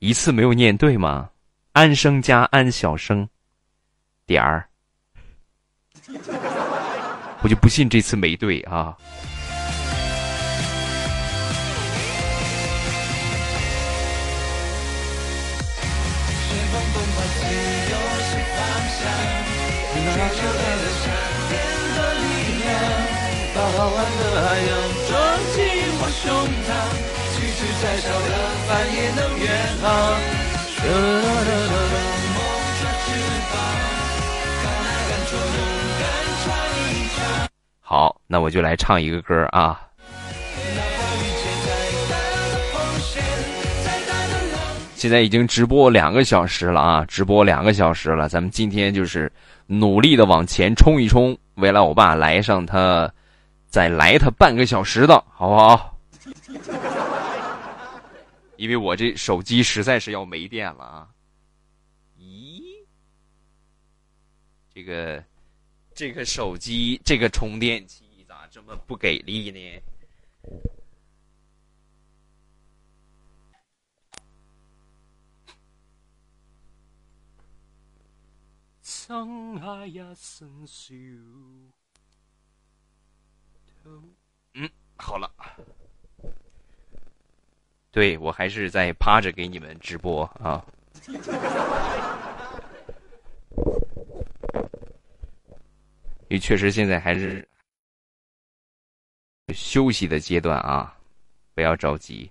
[0.00, 1.28] 一次没有念对吗？
[1.72, 3.28] 安生加安小生，
[4.26, 4.68] 点儿。
[7.42, 8.96] 我就不信这次没对啊！
[23.80, 24.70] 遥远的海洋，
[25.08, 25.10] 抓
[25.54, 25.58] 紧
[25.96, 26.28] 我胸
[26.66, 26.68] 膛，
[27.32, 28.28] 即使再少的
[28.68, 29.42] 帆也能远
[29.80, 29.88] 航。
[37.82, 39.80] 好，那我就来唱一个歌啊。
[44.94, 49.32] 现在已经直播两个小时了啊，直播两个小时了，咱们今天就是
[49.66, 53.10] 努力的往前冲一冲，未来我爸来上他，
[53.68, 55.96] 再来他半个小时的好不好？
[58.60, 61.08] 因为我这手机实在是要没电了啊！
[62.18, 62.84] 咦，
[64.68, 65.24] 这个
[65.94, 69.82] 这个手机这个充电器咋这么不给力呢？
[84.52, 85.32] 嗯，好了。
[87.90, 90.64] 对我还是在趴着给你们直播啊。
[96.28, 97.46] 因为确实现在还是
[99.52, 100.96] 休息的阶段啊，
[101.54, 102.30] 不要着急，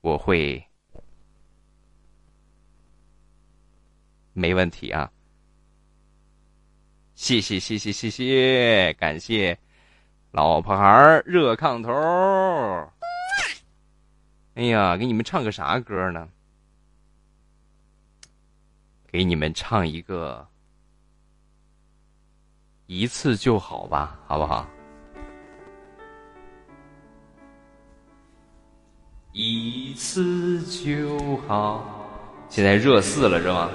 [0.00, 0.64] 我会
[4.32, 5.10] 没问题啊。
[7.16, 9.58] 谢谢谢谢谢谢，感谢
[10.30, 11.90] 老婆孩儿热炕头。
[14.58, 16.28] 哎呀，给你们唱个啥歌呢？
[19.06, 20.44] 给你们唱一个
[22.86, 24.66] 一次就好吧，好不好？
[29.30, 32.04] 一次就好。
[32.48, 33.70] 现在热四了是吗？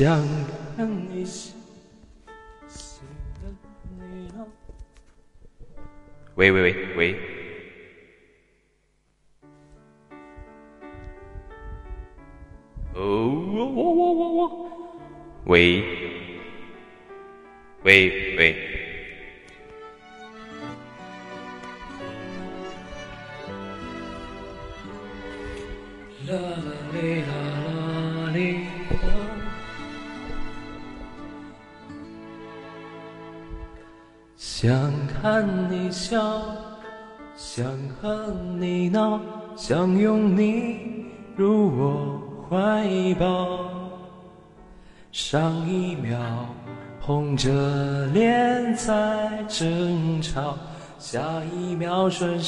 [0.00, 0.18] 想。
[0.78, 1.52] 看你笑，
[6.36, 6.96] 喂喂喂。
[6.96, 7.14] 喂，
[12.94, 14.48] 哦我我我我我，
[15.44, 15.89] 喂喂。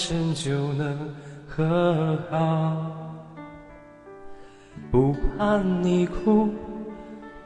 [0.05, 0.99] 身就能
[1.47, 2.77] 和好。
[4.91, 6.49] 不怕你哭，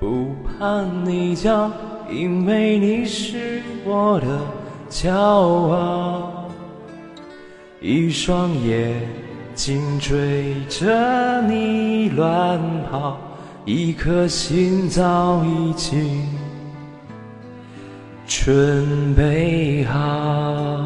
[0.00, 1.70] 不怕你叫。
[2.08, 4.26] 因为你是我的
[4.88, 6.48] 骄傲，
[7.80, 8.94] 一双眼
[9.56, 13.18] 睛追着你乱跑，
[13.64, 16.24] 一颗心早已经
[18.24, 20.85] 准备好，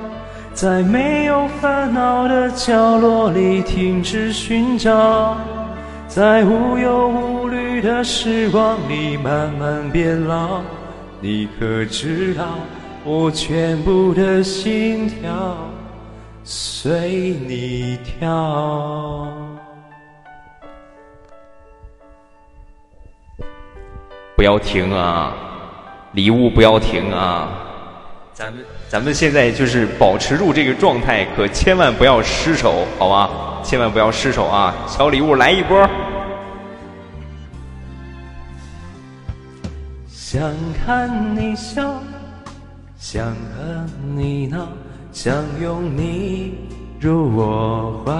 [0.53, 5.37] 在没有烦恼的角落里停止寻找。
[6.07, 10.61] 在无忧无虑的时光里慢慢变老，
[11.21, 12.43] 你可知道
[13.05, 15.57] 我全部的心跳
[16.43, 19.27] 随你跳？
[24.35, 25.33] 不要停啊，
[26.11, 27.47] 礼物不要停啊！
[28.33, 33.29] 咱们咱们现在就是保持住这个状态，可千万不要失手，好吧？
[33.63, 34.75] 千万不要失手啊！
[34.85, 35.89] 小礼物来一波。
[40.09, 40.41] 想
[40.85, 42.01] 看你笑，
[42.97, 44.67] 想和你闹，
[45.13, 46.57] 想拥你
[46.99, 48.11] 入我怀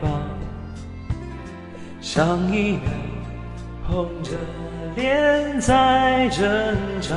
[0.00, 0.08] 抱。
[2.00, 2.82] 上一秒
[3.88, 4.30] 红着
[4.94, 6.46] 脸在争
[7.00, 7.16] 吵，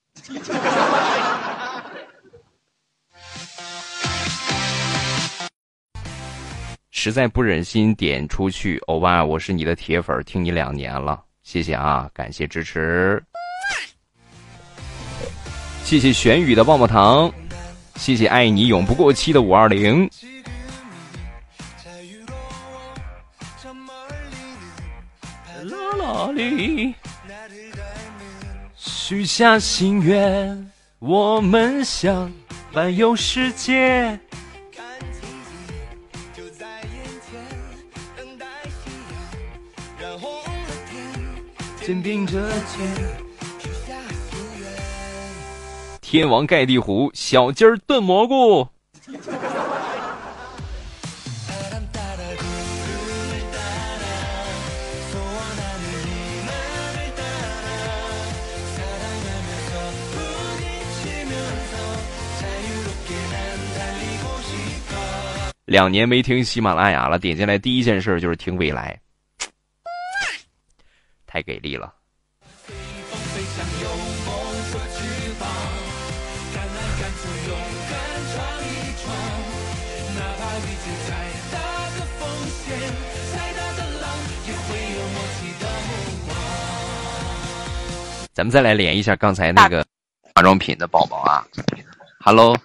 [7.05, 13.23] 实在不忍心点出去，欧巴，我是你的铁粉，听你两年了，谢谢啊，感谢支持，
[15.85, 17.31] 谢谢玄宇的棒棒糖，
[17.97, 20.09] 谢谢爱你永不过期的五二零，
[28.77, 30.71] 许下心愿，
[31.01, 32.33] 我们想
[32.73, 34.19] 环游世界。
[41.87, 42.81] 肩并着肩，
[46.01, 48.67] 天王盖地虎，小鸡儿炖蘑菇。
[65.67, 68.99] 两年没听喜马拉雅了，点进来第一件事就是听未来。
[71.35, 71.93] 太给力了！
[88.33, 89.85] 咱们再来连一下刚才那个
[90.37, 91.45] 化妆品的宝宝啊
[92.21, 92.57] ，Hello，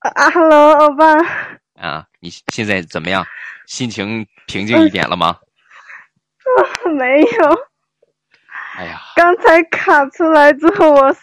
[0.00, 1.16] 啊，Hello，欧巴，
[1.76, 3.24] 啊，你现在怎么样？
[3.68, 5.38] 心情平静一点了吗？
[6.96, 7.28] 没有。
[8.76, 9.00] 哎呀！
[9.16, 11.14] 刚才卡出来之后，我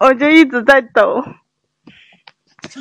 [0.00, 1.22] 我就一直在抖。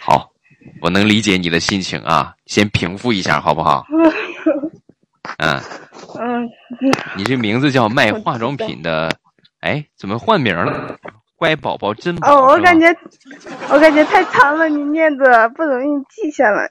[0.00, 0.30] 好，
[0.82, 3.86] 我能理解你的心情啊，先平复一下，好不好？
[5.38, 5.60] 嗯。
[6.18, 6.50] 嗯。
[7.16, 9.08] 你这名字叫卖化妆品的，
[9.60, 10.98] 哎，怎么换名了？
[11.36, 12.28] 乖宝宝真宝。
[12.28, 12.92] 哦，我感觉，
[13.70, 16.68] 我感觉太长了，你念着不容易记下来。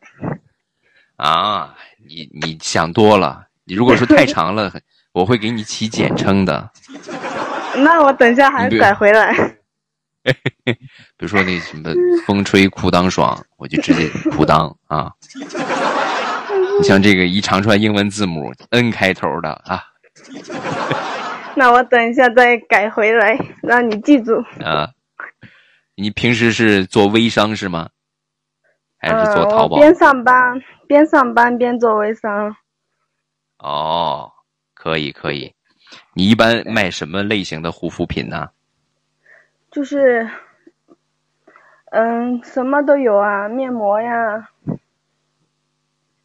[1.17, 1.75] 啊，
[2.07, 3.45] 你你想多了。
[3.65, 4.71] 你如果说太长了，
[5.13, 6.71] 我会给你起简称的。
[7.83, 9.33] 那我等一下还你比如改回来。
[10.27, 10.75] 比
[11.19, 11.89] 如说那什么
[12.25, 15.11] 风吹裤裆爽，我就直接裤裆啊。
[16.79, 19.83] 你像这个一长串英文字母 N 开头的啊
[21.55, 24.43] 那我等一下再改回来，让你记住。
[24.63, 24.89] 啊，
[25.95, 27.89] 你平时是做微商是吗？
[28.99, 29.75] 还是做嗯，淘宝？
[29.77, 32.55] 我边上班边上班边做微商，
[33.59, 34.31] 哦，
[34.73, 35.53] 可以可以。
[36.13, 38.49] 你一般卖什么类型的护肤品呢？
[39.69, 40.27] 就是，
[41.91, 44.49] 嗯，什么都有啊，面膜呀，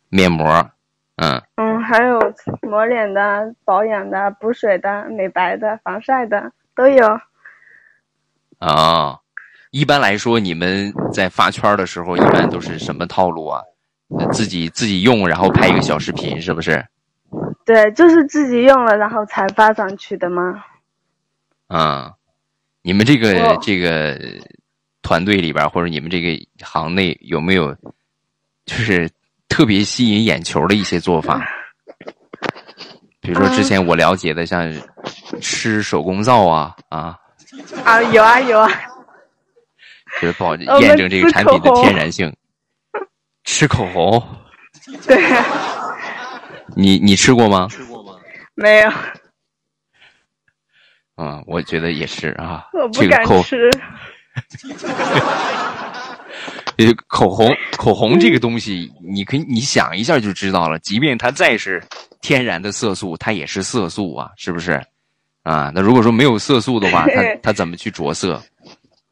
[0.09, 0.71] 面膜，
[1.17, 2.21] 嗯，嗯，还有
[2.63, 7.21] 抹脸的、保养的、补水的、美白的、防晒的都有。
[8.59, 9.19] 啊、
[9.71, 13.61] 一般来说，你们在发圈儿的时候，一般都是什么套路啊？
[14.19, 16.85] 呃自己自己用，然后拍一个小视频，是不是？
[17.65, 20.65] 对，就是自己用了然后才发上去的吗？
[21.69, 22.13] 啊、
[22.83, 24.21] 你们这个我这个
[25.01, 26.29] 团队里边，或者你们这个
[26.61, 27.75] 行内有没有，
[28.67, 29.09] 就是
[29.49, 31.41] 特别吸引眼球的一些做法？
[33.23, 34.71] 比如说之前我了解的，像
[35.41, 37.17] 吃手工皂啊啊，
[37.85, 38.69] 啊，有啊有啊，
[40.21, 42.31] 就是保我们验证这个产品的天然性。
[43.45, 44.23] 吃口红，
[45.07, 45.17] 对，
[46.77, 47.67] 你你吃过吗？
[47.71, 48.15] 吃过吗
[48.55, 48.91] 没有，
[51.17, 52.89] 啊、我觉得也是啊我。
[52.89, 53.71] 不敢这个口吃。
[56.79, 60.79] 呃口红，口红这个东西，你可以你想一下就知道了。
[60.79, 61.83] 即便它再是
[62.23, 64.83] 天然的色素，它也是色素啊，是不是？
[65.43, 68.43] 啊，那如果说没有色素的话，它 它怎么去着色？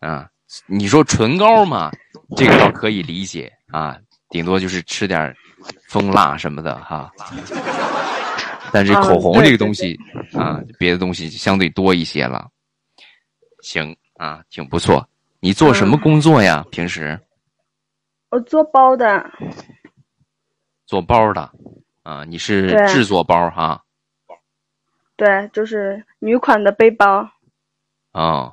[0.01, 0.27] 啊，
[0.66, 1.90] 你说唇膏嘛，
[2.36, 3.97] 这个倒可以理解啊，
[4.31, 5.35] 顶多就是吃点
[5.89, 7.12] 蜂蜡什么的哈。
[8.73, 9.98] 但是啊口红这个东西
[10.32, 12.48] 啊，别的东西相对多一些了。
[13.62, 15.07] 行啊，挺不错。
[15.40, 16.65] 你做什么嗯工作呀？
[16.70, 17.19] 平时
[18.31, 19.28] 我做包的，
[20.86, 21.51] 做包的
[22.05, 22.24] 啊？
[22.24, 23.82] 你是制作包哈？
[25.16, 27.28] 对，就是女款的背包。
[28.12, 28.52] 哦，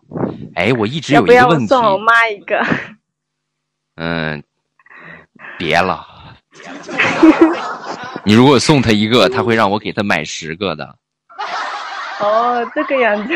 [0.56, 2.60] 哎，我一直有一个问题，送我妈一个？
[3.96, 4.44] 嗯，
[5.58, 6.06] 别了。
[8.24, 10.96] 你如果送他一个，他会让我给他买十个的。
[12.20, 13.34] 哦，这个样子。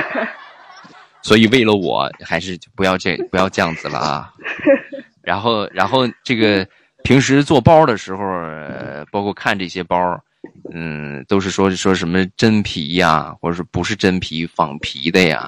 [1.22, 4.34] 所以为了我，还是不要这不要这样子了啊。
[5.22, 6.68] 然后，然后这个
[7.04, 10.20] 平时做包的时候，呃包括看这些包，
[10.74, 15.48] 嗯，都是说说什么真皮呀，或者是不是真皮仿皮的呀？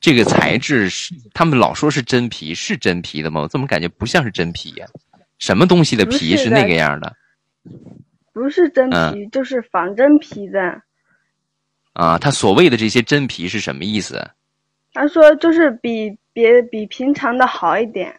[0.00, 3.40] 这个材质是他们老说是真皮，是真皮的吗？
[3.42, 4.86] 我怎么感觉不像是真皮呀？
[5.44, 7.14] 什么东西的皮是那个样的
[8.32, 10.80] 不是真皮，嗯就是仿真皮的。
[11.92, 12.16] 啊？
[12.18, 14.26] 他所谓的这些真皮是什么意思？
[14.94, 18.18] 他说就是比别比平常的好一点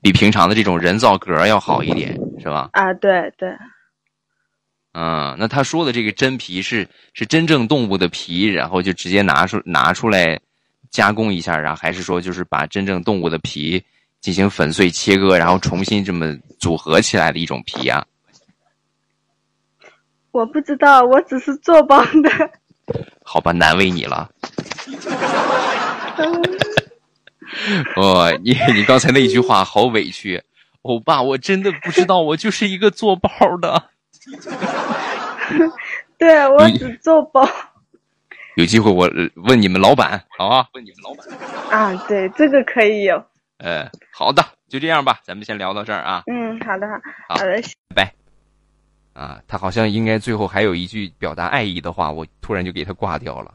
[0.00, 2.70] 比平常的这种人造革要好一点，是吧？
[2.72, 3.54] 啊，对对，
[4.94, 10.40] 嗯，那他说的这个真皮是是真正动物的皮，然后就直接拿出拿出来
[10.90, 13.84] 加工一下，然后还是说就是把真正动物的皮
[14.22, 18.06] 进行粉碎切割，然后重新这么组合起来的一种皮啊？
[20.30, 22.50] 我不知道，我只是做包的。
[23.24, 24.30] 好吧，难为你了。
[27.96, 30.42] 哦，你你刚才那句话好委屈，
[30.82, 33.28] 欧巴，我真的不知道，我就是一个做包
[33.60, 33.90] 的。
[36.16, 37.44] 对我只做包
[38.54, 40.68] 有机会我呃问你们老板，好啊？
[40.74, 41.26] 问你们老板。
[41.68, 43.22] 啊，对，这个可以有。
[43.62, 46.24] 呃，好的，就这样吧，咱们先聊到这儿啊。
[46.26, 46.88] 嗯，好的，
[47.28, 47.62] 好好的，
[47.94, 48.12] 拜拜。
[49.12, 53.54] 啊，他好像应该最后还有一句表达爱意的话，我突然就给他挂掉了。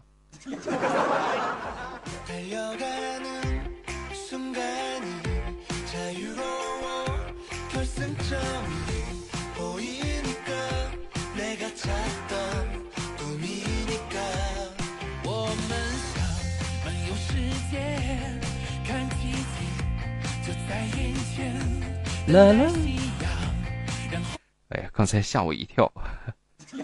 [22.27, 22.69] 啦啦
[24.69, 25.89] 哎呀，刚才吓我一跳。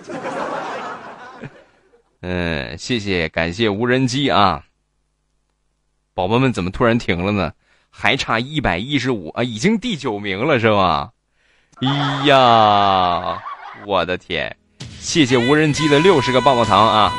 [2.21, 4.63] 嗯，谢谢，感谢无人机啊！
[6.13, 7.51] 宝宝们怎么突然停了呢？
[7.89, 11.11] 还差一百一十五啊，已经第九名了是吧？
[11.81, 13.43] 哎呀，
[13.85, 14.55] 我的天！
[14.99, 17.13] 谢谢无人机的六十个棒棒糖啊！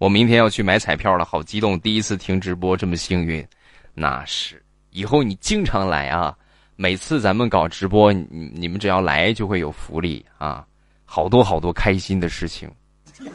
[0.00, 1.78] 我明天要去买彩票了，好激动！
[1.80, 3.46] 第一次听直播这么幸运，
[3.92, 4.62] 那是
[4.92, 6.34] 以后你经常来啊！
[6.74, 10.64] 每次咱们搞直播，你你们只要来就会有福利啊，
[11.04, 12.66] 好多好多开心的事情。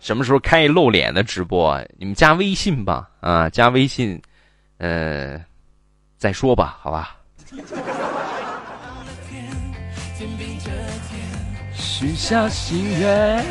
[0.00, 1.80] 什么时候开露脸的直播？
[1.96, 4.20] 你们加微信吧，啊，加微信，
[4.78, 5.40] 呃，
[6.18, 7.16] 再说吧，好吧。
[11.98, 13.42] 许下心愿。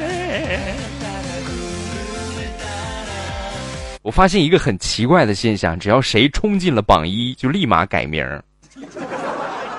[4.03, 8.23] 我发现一个很奇怪的现象，只要谁冲进了榜一，就立马改名。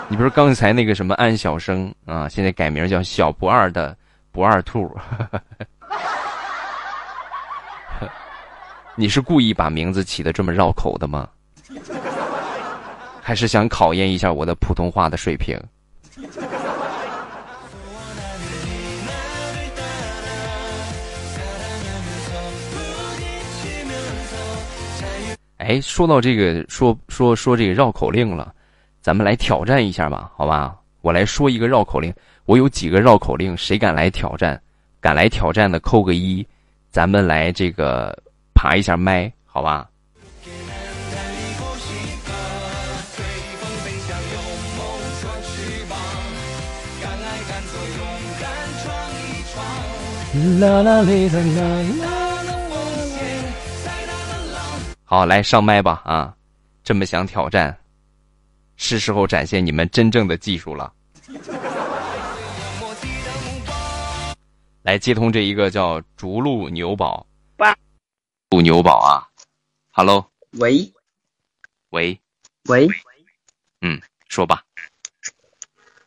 [0.08, 3.96] 你比如刚才那个什么安小生啊，现在改名叫小不二的
[4.32, 4.92] 不二兔。
[8.96, 11.28] 你是故意把名字起的这么绕口的吗？
[13.22, 15.56] 还是想考验一下我的普通话的水平？
[25.66, 28.54] 哎，说到这个，说说说这个绕口令了，
[29.02, 30.76] 咱们来挑战一下吧，好吧？
[31.00, 32.14] 我来说一个绕口令，
[32.44, 34.60] 我有几个绕口令，谁敢来挑战？
[35.00, 36.46] 敢来挑战的扣个一，
[36.88, 38.16] 咱们来这个
[38.54, 39.88] 爬一下麦，好吧？
[50.60, 52.15] 啦啦啦啦啦啦。
[55.08, 56.34] 好，来上麦吧啊！
[56.82, 57.78] 这么想挑战，
[58.76, 60.92] 是时候展现你们真正的技术了。
[64.82, 67.24] 来接通这一个叫逐鹿牛宝，
[68.50, 69.22] 鹿牛宝啊
[69.92, 70.28] ，Hello，
[70.58, 70.92] 喂，
[71.90, 72.20] 喂，
[72.64, 72.88] 喂，
[73.82, 74.64] 嗯，说吧，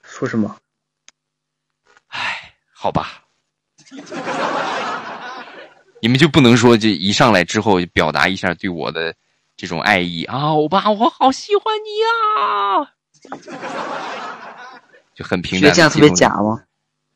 [0.03, 0.53] 说什么？
[2.07, 3.23] 哎，好吧。
[6.01, 9.13] 你们就不能说这一上来之后表达一下对我的
[9.57, 12.87] 这种爱意啊，欧巴，我好喜欢你啊，
[15.13, 15.73] 就很平淡。
[15.73, 16.63] 这样特别假吗？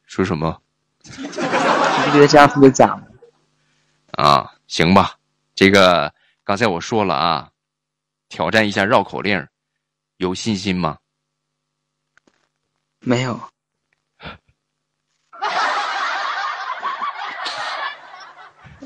[0.06, 0.62] 说什么？
[1.06, 3.04] 你不觉得这样特别假吗？
[4.12, 5.16] 啊，行吧，
[5.56, 6.14] 这个
[6.44, 7.50] 刚才我说了啊，
[8.30, 9.48] 挑战一下绕口令，
[10.18, 10.98] 有信心吗？
[13.00, 13.40] 没有。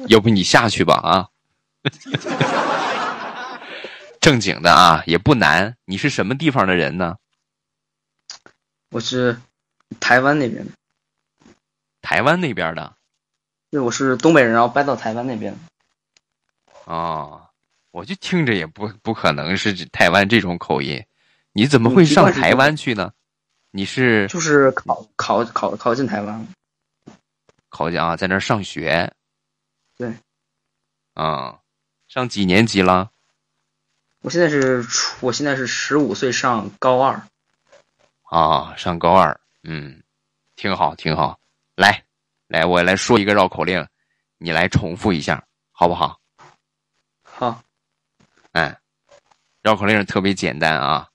[0.08, 1.28] 要不你下去吧啊！
[4.20, 5.76] 正经的啊，也不难。
[5.86, 7.16] 你是什么地方的人呢？
[8.90, 9.40] 我是
[10.00, 10.72] 台湾那边的。
[12.02, 12.94] 台湾那边的？
[13.70, 15.58] 对，我是东北人，然后搬到台湾那边。
[16.86, 17.42] 哦，
[17.92, 21.04] 我就听着也不不可能是台湾这种口音。
[21.52, 23.12] 你怎么会上台湾去呢？
[23.72, 26.48] 你是就是考考考考进台湾，
[27.70, 29.12] 考进啊，在那儿上学。
[31.18, 31.60] 对，啊，
[32.08, 33.10] 上几年级了？
[34.22, 37.20] 我现在是初，我现在是十五岁，上高二。
[38.24, 40.04] 啊，上高二，嗯，
[40.56, 41.40] 挺好，挺好。
[41.76, 42.04] 来，
[42.48, 43.88] 来，我来说一个绕口令，
[44.38, 46.20] 你来重复一下，好不好？
[47.24, 47.64] 好。
[48.52, 48.76] 嗯，
[49.62, 51.10] 绕口令特别简单啊，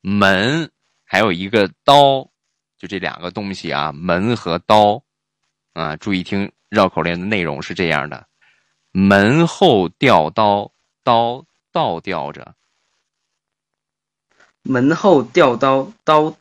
[0.00, 0.70] 门
[1.04, 2.28] 还有一个刀，
[2.76, 5.02] 就这两个东西啊，门和刀，
[5.74, 6.50] 啊，注意听。
[6.70, 8.26] 绕口令的内容是这样的：
[8.90, 12.54] 门后吊刀，刀倒吊着。
[14.62, 16.36] 门后吊刀，刀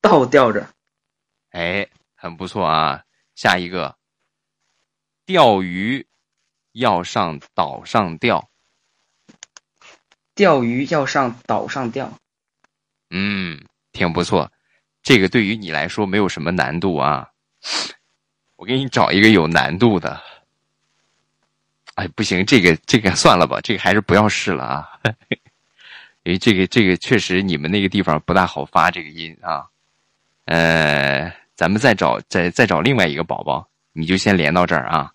[0.00, 0.68] 倒吊着。
[1.50, 3.02] 哎，很不错啊！
[3.34, 3.96] 下一个，
[5.24, 6.06] 钓鱼
[6.72, 8.48] 要上岛上钓。
[10.34, 12.12] 钓鱼要上岛上钓。
[13.10, 14.50] 嗯，挺不错。
[15.02, 17.30] 这个对于你来说没有什么难度啊。
[18.56, 20.22] 我给你找一个有难度的。
[21.96, 24.88] 哎，不行，这个这个算了吧，这个还是不要试了啊。
[26.24, 29.66] 因为这个这个确实你们那个地方不大好发这个音啊。
[30.44, 35.10] 呃，咱们再找再再找另外一个宝宝，你就先连到这儿啊，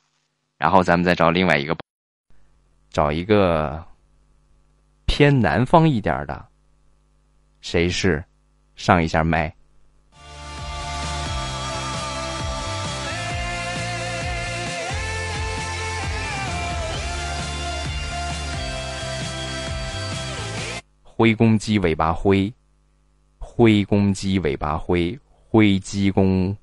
[0.58, 1.78] 然后咱们再找另外一个，
[2.90, 3.86] 找一个
[5.06, 6.48] 偏南方一点的，
[7.62, 8.24] 谁是？
[8.76, 9.54] 上一下麦。
[21.22, 22.52] 灰公鸡尾巴灰，
[23.38, 26.58] 灰公鸡尾巴灰，灰鸡公。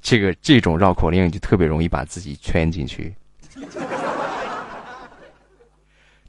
[0.00, 3.12] 这个这种绕口令就特别容易把自己圈进去。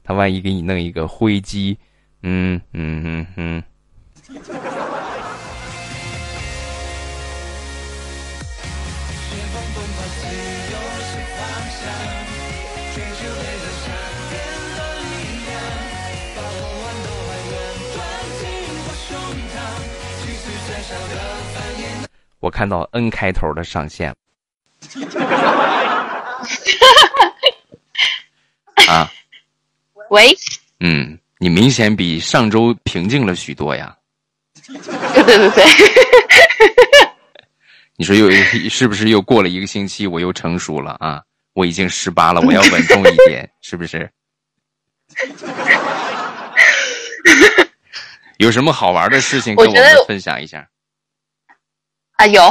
[0.02, 1.78] 他万一给你弄一个灰鸡，
[2.22, 3.62] 嗯嗯嗯嗯。
[22.40, 24.14] 我看到 N 开头的上线。
[28.88, 29.08] 啊，
[30.08, 30.34] 喂，
[30.80, 33.94] 嗯，你明显比上周平静了许多呀。
[34.66, 34.76] 对
[35.22, 35.64] 对对对，
[37.96, 38.30] 你说又
[38.68, 41.22] 是不是又过了一个星期，我又成熟了啊？
[41.52, 44.10] 我已经十八了，我要稳重一点，是不是？
[48.38, 50.66] 有什么好玩的事情跟我们分享一下？
[52.20, 52.42] 啊，有，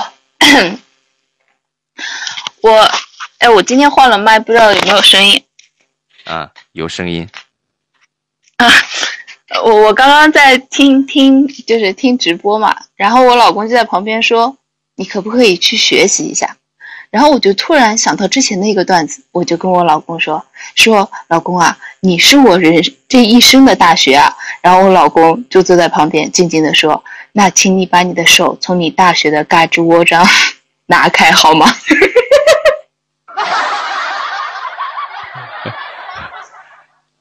[2.62, 2.72] 我，
[3.38, 5.44] 哎，我今天换了麦，不知道有没有声音。
[6.24, 7.30] 啊，有声音。
[8.58, 8.68] 啊，
[9.64, 14.58] 我我刚刚在听听，就是听直播嘛，然后我老公就在旁边说
[14.98, 16.58] ：“你可不可以去学习一下？”
[17.12, 30.26] 然后我就突然想到之前的一个段子，我就跟我老公说：“说老公啊，你是我人这一生的大学啊。”然后我老公就坐在旁边静静的说：“那请你把你的手从你大学的嘎吱窝上
[30.88, 31.68] 拿开好吗？”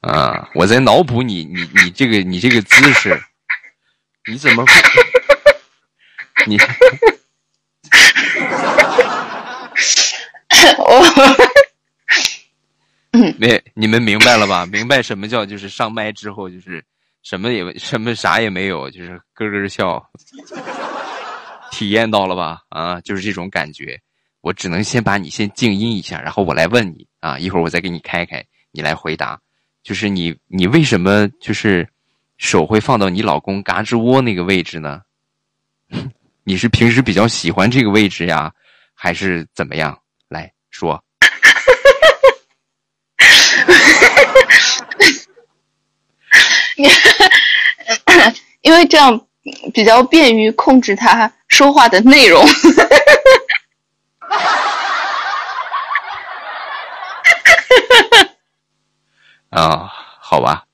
[0.00, 0.48] 啊！
[0.54, 3.20] 我在脑补你你你这个你这个姿势，
[4.30, 4.64] 你怎么？
[6.46, 6.56] 你
[10.78, 11.04] 我
[13.38, 14.64] 没你们明白了吧？
[14.70, 16.82] 明白什么叫就是上麦之后就是
[17.22, 20.02] 什么也什么啥也没有，就是咯咯笑，
[21.70, 22.62] 体验到了吧？
[22.70, 24.00] 啊，就是这种感觉。
[24.40, 29.38] 我只能先把你先静音一下，然后我来问你啊，一会儿我再给你开开，你来回答。
[29.82, 31.86] 就是你，你为什么就是
[32.36, 35.02] 手会放到你老公嘎吱窝那个位置呢？
[36.44, 38.52] 你是平时比较喜欢这个位置呀，
[38.94, 39.98] 还是怎么样？
[40.28, 41.02] 来说。
[48.62, 49.26] 因为这样
[49.72, 52.46] 比较便于控制他说话的内容。
[59.50, 59.90] 啊，
[60.20, 60.64] 好吧，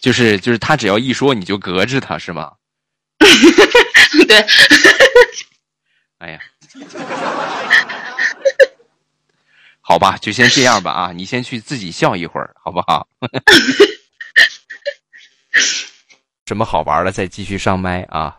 [0.00, 2.52] 就是就是他只要一说你就隔着他是吗？
[4.26, 4.44] 对。
[6.18, 6.40] 哎呀，
[9.82, 11.12] 好吧，就先这样吧啊！
[11.12, 13.06] 你先去自己笑一会儿，好不好？
[16.46, 18.38] 什么好玩的，再继续上麦啊！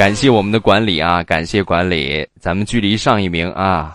[0.00, 1.22] 感谢我们的管理啊！
[1.24, 3.94] 感谢管理，咱们距离上一名啊，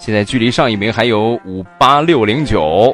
[0.00, 2.92] 现在距离上一名还有五八六零九，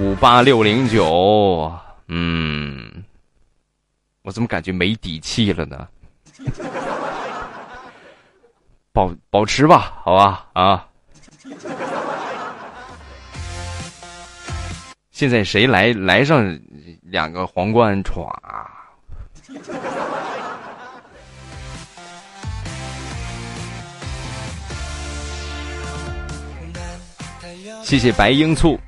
[0.00, 1.70] 五八六零九，
[2.08, 2.90] 嗯，
[4.22, 5.86] 我怎么感觉没底气了呢？
[8.94, 10.88] 保保持吧，好吧啊！
[15.10, 16.58] 现在谁来来上
[17.02, 18.26] 两个皇冠歘？
[27.82, 28.78] 谢谢白鹰醋，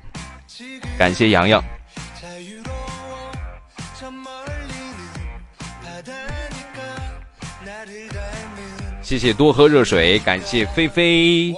[0.97, 1.63] 感谢洋洋，
[9.01, 11.55] 谢谢多喝热水，感谢菲菲。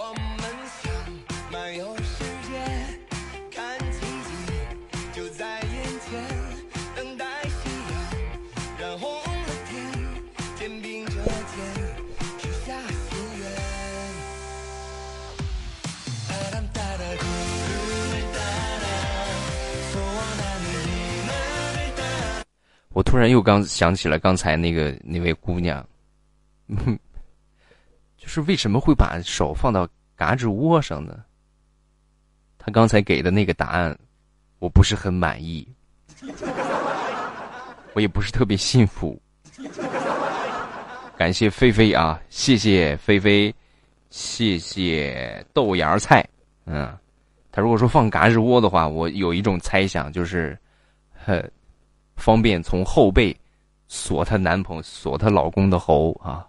[23.00, 25.88] 我突然又刚想起了刚才那个那位姑娘，
[28.18, 29.88] 就是为什么会把手放到
[30.18, 31.24] 嘎吱窝上呢？
[32.58, 33.98] 她刚才给的那个答案，
[34.60, 35.66] 我不是很满意，
[37.94, 39.18] 我也不是特别信服。
[41.16, 43.56] 感谢菲菲啊，谢谢菲菲，
[44.10, 46.22] 谢谢豆芽菜。
[46.66, 46.94] 嗯，
[47.50, 50.60] 他如果说放嘎吱窝的话，我有一种猜想，就是，
[51.26, 51.42] 呵。
[52.20, 53.36] 方便从后背
[53.88, 56.46] 锁她男朋友、锁她老公的喉啊！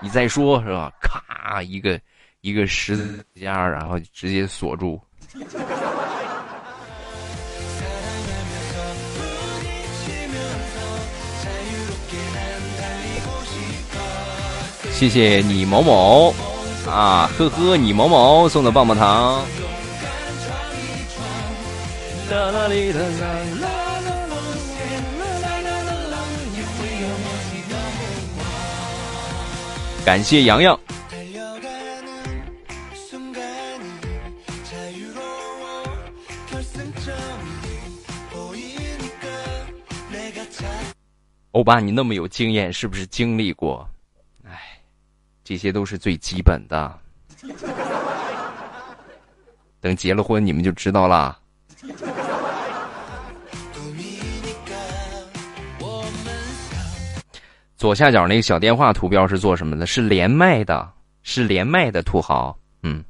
[0.00, 0.92] 你再说是吧？
[1.00, 1.98] 咔，一个
[2.40, 5.00] 一个十字架，然后直接锁住。
[14.90, 16.34] 谢谢你某某，
[16.86, 19.42] 啊，呵呵，你某某送的棒棒糖。
[30.04, 30.78] 感谢洋洋。
[41.52, 43.88] 欧巴，你那么有经验，是不是经历过？
[44.44, 44.58] 哎，
[45.44, 46.98] 这些都是最基本的。
[49.80, 51.38] 等结了婚，你们就知道了。
[57.82, 59.86] 左下角那个小电话图标是做什么的？
[59.86, 60.88] 是连麦的，
[61.24, 62.56] 是连麦的土豪。
[62.84, 63.02] 嗯，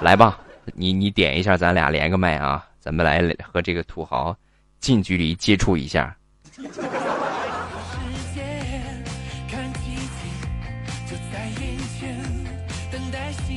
[0.00, 0.38] 来吧，
[0.74, 4.32] 你你点一下，咱俩连个麦啊，咱们来和这个土豪
[4.78, 6.16] 近距离接触一下。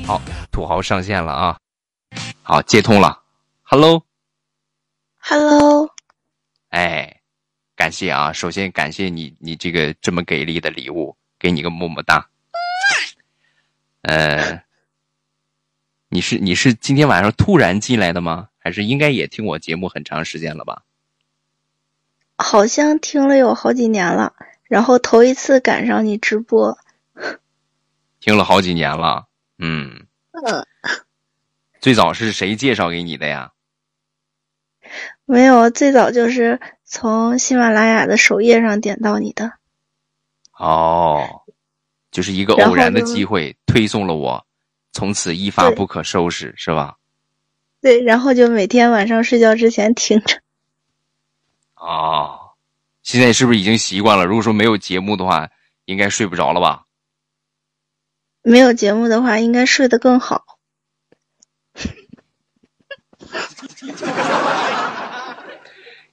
[0.07, 0.19] 好，
[0.51, 1.55] 土豪上线了啊！
[2.41, 3.21] 好，接通了。
[3.61, 4.01] Hello，Hello，
[6.69, 7.16] 哎，
[7.87, 8.33] 感谢啊！
[8.33, 12.27] 首先感谢你，你这个这么给力的礼物，给你个么么哒。
[14.01, 14.61] 呃，
[16.09, 18.49] 你是你是今天晚上突然进来的吗？
[18.59, 20.83] 还是应该也听我节目很长时间了吧？
[22.37, 24.33] 好像听了有好几年了，
[24.65, 26.77] 然后头一次赶上你直播，
[28.19, 29.27] 听了好几年了。
[29.59, 30.67] 嗯，嗯，
[31.79, 33.53] 最早是谁介绍给你的呀？
[35.27, 39.51] 没有，最早就是从喜马拉雅的首页上点到你的。
[40.57, 41.41] 哦，
[42.11, 44.47] 就是一个偶然的机会推送了我，
[44.93, 46.95] 从此一发不可收拾，是吧？
[47.81, 50.39] 对，然后就每天晚上睡觉之前听着。
[51.75, 52.39] 哦，
[53.03, 54.25] 现在是不是已经习惯了？
[54.25, 55.49] 如果说没有节目的话，
[55.83, 56.85] 应该睡不着了吧？
[58.43, 60.45] 没有节目的话，应该睡得更好。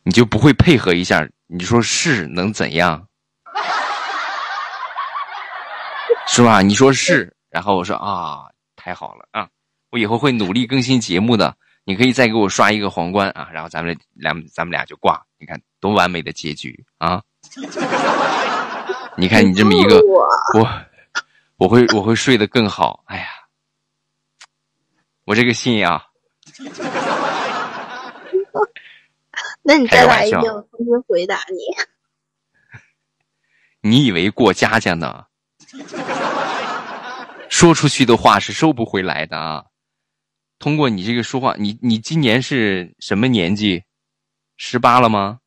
[0.04, 1.26] 你就不会配合一下？
[1.46, 3.06] 你说是能怎样？
[6.28, 6.62] 是吧？
[6.62, 8.44] 你说是，然后我说啊，
[8.76, 9.48] 太好了啊！
[9.90, 11.56] 我以后会努力更新节目的。
[11.86, 15.20] 你可以再给我刷一个皇冠啊，然后咱们俩咱们俩就挂。
[15.38, 17.22] 你看多完美的结局啊！
[19.16, 20.00] 你看你这么一个
[20.58, 20.68] 我。
[21.56, 23.04] 我会我会睡得更好。
[23.06, 23.26] 哎呀，
[25.24, 26.02] 我这个心呀！
[29.64, 31.58] 那你再来一遍，我重新回答你。
[33.80, 35.26] 你以为过家家呢？
[37.48, 39.64] 说出去的话是收不回来的啊！
[40.58, 43.82] 通过你这个说话，你你今年是什么年纪？
[44.56, 45.40] 十八了吗？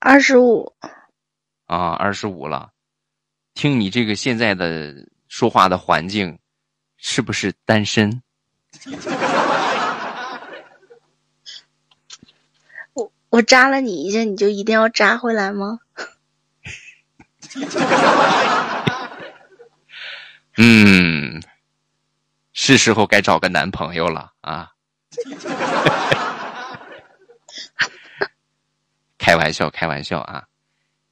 [0.00, 0.74] 二十五。
[1.66, 2.70] 啊，二十五了。
[3.54, 4.94] 听你这个现在的
[5.28, 6.38] 说话的环境，
[6.96, 8.22] 是不是单身？
[13.36, 15.78] 我我扎了你一下，你就一定要扎回来吗？
[20.56, 21.42] 嗯，
[22.54, 24.70] 是时候该找个男朋友了啊！
[29.18, 30.44] 开玩笑，开玩笑啊！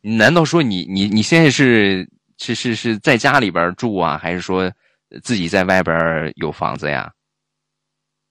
[0.00, 2.08] 难道说你你你现在是？
[2.36, 4.72] 是是是在家里边住啊，还是说
[5.22, 7.12] 自己在外边有房子呀？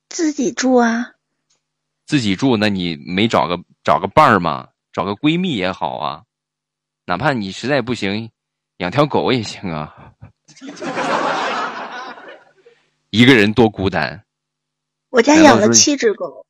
[0.10, 1.13] 自己住啊。
[2.06, 4.68] 自己住，那你没找个找个伴儿吗？
[4.92, 6.24] 找个闺蜜也好啊，
[7.06, 8.30] 哪怕你实在不行，
[8.78, 9.94] 养条狗也行啊。
[13.10, 14.24] 一个人多孤单。
[15.10, 16.46] 我家养了七只狗。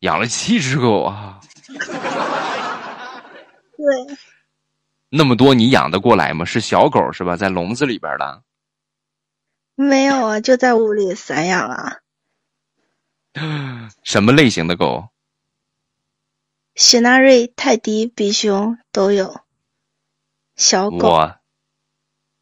[0.00, 1.40] 养了七只狗啊。
[3.76, 4.16] 对。
[5.08, 6.44] 那么多你养得过来吗？
[6.44, 7.36] 是小狗是吧？
[7.36, 8.42] 在笼子里边的。
[9.74, 11.96] 没有啊，就在屋里散养啊。
[14.02, 15.08] 什么类型的狗？
[16.74, 19.40] 雪纳瑞、泰迪、比熊都有。
[20.56, 21.08] 小狗。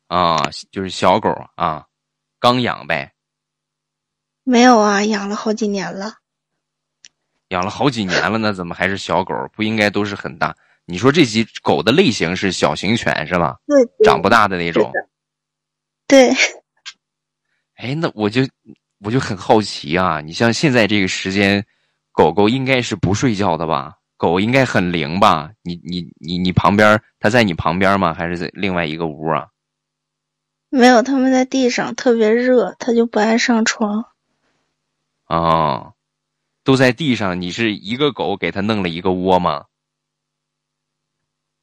[0.09, 1.87] 啊，就是小狗啊，
[2.39, 3.13] 刚养呗。
[4.45, 6.19] 没有啊，养了好几年了。
[7.49, 9.35] 养了好几年了，那怎么还是小狗？
[9.53, 10.57] 不应该都是很大？
[10.85, 13.57] 你说这几狗的类型是小型犬是吧？
[13.67, 14.93] 对，长不大的那种。
[16.07, 16.31] 对。
[17.75, 18.43] 哎，那我就
[19.07, 20.21] 我就很好奇啊！
[20.21, 21.65] 你像现在这个时间，
[22.11, 23.99] 狗狗应该是不睡觉的吧？
[24.17, 25.53] 狗应该很灵吧？
[25.63, 28.13] 你你你你旁边，它在你旁边吗？
[28.13, 29.47] 还是在另外一个屋啊？
[30.71, 34.07] 没有，它们在地上，特别热，它就不爱上床。
[35.27, 35.95] 哦，
[36.65, 39.67] 都在地上，你是一个狗给它弄了一个窝吗？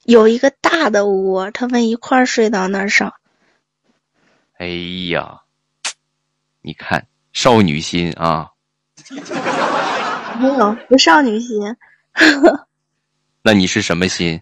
[0.05, 3.13] 有一个大的窝，他们一块儿睡到那儿上。
[4.57, 4.65] 哎
[5.11, 5.41] 呀，
[6.61, 8.51] 你看少女心啊！
[10.39, 11.59] 没有，不少女心。
[13.43, 14.41] 那你是什么心？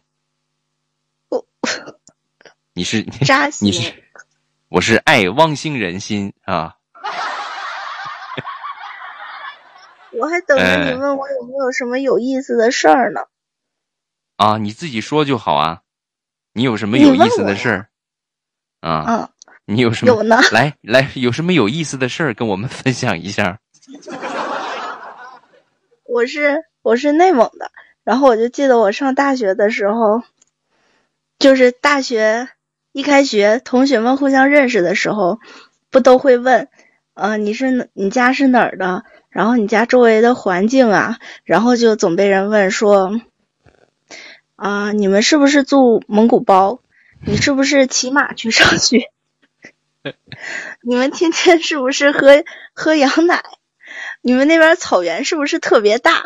[1.30, 1.46] 我
[2.74, 4.04] 你是扎心你是
[4.70, 6.76] 我是爱汪星人心啊！
[10.12, 13.22] 我还等着你哎问我有没有什么有意思的事儿呢。
[14.36, 15.82] 啊，你自己说就好啊。
[16.54, 17.88] 你有什么有意思的事儿？
[18.82, 19.30] 啊，嗯，
[19.74, 20.14] 你有什么？
[20.14, 23.60] 有呢来来，有什么有意思的事儿跟我们分享一下？
[26.06, 27.72] 我是我是内蒙的，
[28.04, 30.24] 然后我就记得我上大学的时候，
[31.40, 32.50] 就是大学
[32.92, 35.40] 一开学，同学们互相认识的时候，
[35.90, 36.68] 不都会问，
[37.14, 39.04] 呃，你是你家是哪儿的？
[39.30, 43.22] 然后你家周围的环境啊，然后就总被人问说，
[44.58, 46.82] 啊、你们是不是住蒙古包？
[47.26, 49.10] 你是不是骑马去上学？
[50.82, 53.44] 你们天天是不是喝喝羊奶？
[54.22, 56.24] 你们那边草原是不是特别大？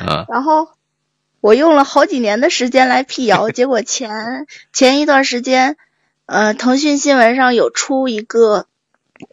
[0.00, 0.68] 啊，然后
[1.40, 5.76] 我用了好几年的时间来辟谣， 结果前前一段时间，
[6.26, 8.66] 呃，腾讯新闻上有出一个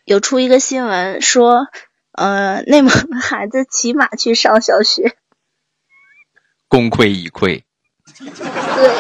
[0.06, 1.68] 有出一个新闻说，
[2.12, 5.16] 呃，内蒙的孩子骑马去上小学。
[6.68, 7.64] 功亏一篑。
[8.18, 8.92] 对，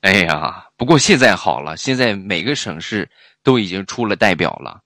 [0.00, 3.10] 哎呀，不过现在好了，现在每个省市
[3.42, 4.80] 都已经出了代表了。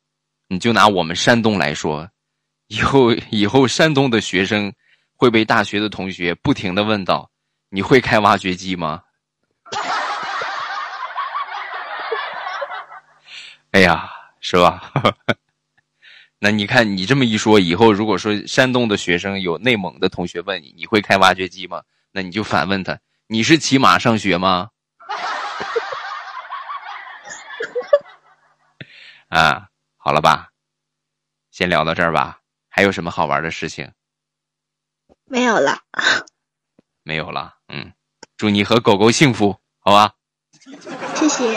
[0.49, 2.09] 你就拿我们山东来说，
[2.69, 4.73] 以后以后山东的学生
[5.15, 7.31] 会被大学的同学不停的问到
[7.69, 9.03] ：“你会开挖掘机吗？”
[13.73, 14.91] 哎呀，是吧？
[16.41, 22.99] 那你看你这么一说，以后如果说山东的学生有内蒙的同学问你：“你会开挖掘机吗？”那你就反问他
[23.29, 24.71] ：“你是骑马上学吗？”
[29.33, 30.51] 啊，好了吧，
[31.51, 32.39] 先聊到这儿吧。
[32.69, 33.91] 还有什么好玩的事情？
[35.25, 35.79] 没有了。
[37.03, 37.57] 没有了。
[37.69, 37.91] 嗯，
[38.37, 40.13] 祝你和狗狗幸福，好吧？
[41.15, 41.55] 谢谢，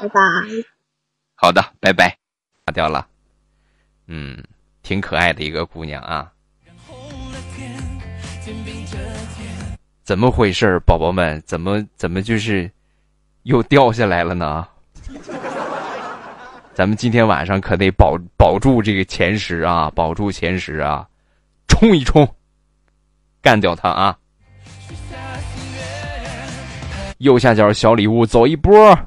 [0.00, 0.20] 拜拜。
[1.34, 2.16] 好的，拜拜。
[2.64, 3.06] 挂掉了。
[4.06, 4.42] 嗯，
[4.80, 6.32] 挺可爱的一个姑娘啊。
[10.02, 11.38] 怎么回事，宝宝们？
[11.42, 12.72] 怎么怎么就是
[13.42, 14.66] 又掉下来了呢？
[16.80, 21.06] 咱们今天晚上可得保保住这个前十啊，保住前十啊，
[21.68, 22.26] 冲一冲，
[23.42, 24.16] 干掉他啊！
[27.18, 28.98] 右下角小礼物走一波。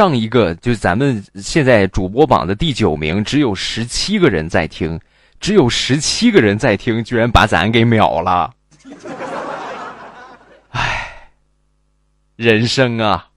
[0.00, 4.98] 上一个就咱们现在主播榜的第九名，只有十七个人在听，
[5.40, 8.50] 只有十七个人在听，居然把咱给秒了。
[10.70, 11.28] 唉，
[12.36, 13.28] 人生啊！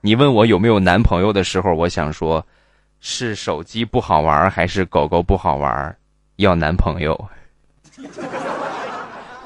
[0.00, 2.42] 你问我有没有男朋友的时候，我想说，
[3.00, 5.94] 是手机不好玩，还是狗狗不好玩？
[6.36, 7.28] 要男朋友，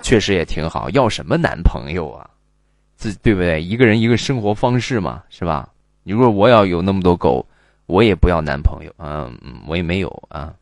[0.00, 0.88] 确实也挺好。
[0.90, 2.30] 要什么男朋友啊？
[2.96, 3.62] 自对不对？
[3.62, 5.68] 一个人一个生活方式嘛，是吧？
[6.02, 7.46] 你如果我要有那么多狗，
[7.86, 10.52] 我也不要男朋友，嗯，我也没有啊。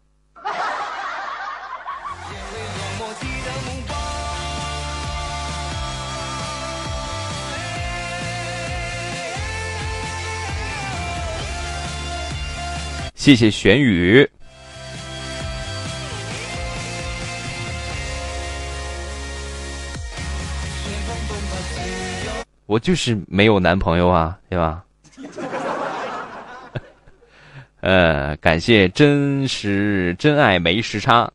[13.14, 14.28] 谢谢玄宇。
[22.74, 24.82] 我就是没有男朋友啊，对吧？
[27.80, 31.30] 呃，感谢真实真爱没时差。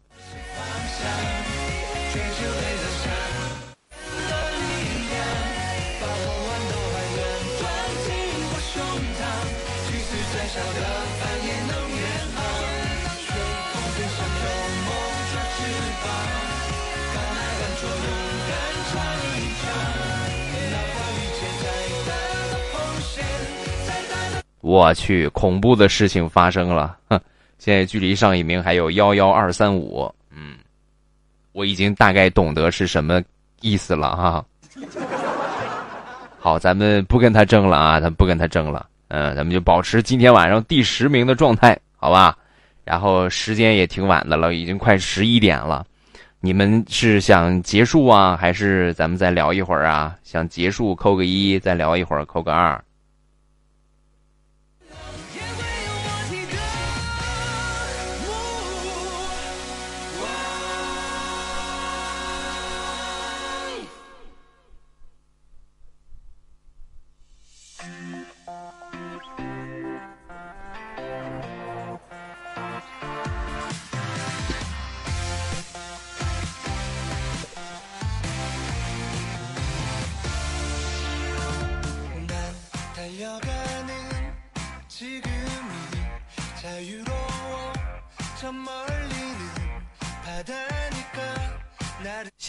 [24.61, 26.97] 我去，恐怖的事情发生了！
[27.09, 27.19] 哼，
[27.57, 30.13] 现在距离上一名还有幺幺二三五。
[30.31, 30.57] 嗯，
[31.53, 33.21] 我已经大概懂得是什么
[33.61, 34.45] 意思了哈。
[36.39, 38.85] 好，咱们不跟他争了啊，咱不跟他争了。
[39.07, 42.37] 嗯，咱们就保持今天晚上第十名的状态，好吧？
[42.83, 45.85] 然后时间也挺晚的了，已经快十一点了。
[46.41, 50.15] 你们是想结束啊，还是咱们再聊一会儿啊？
[50.23, 52.81] 想结束扣个一，再聊一会儿扣个二。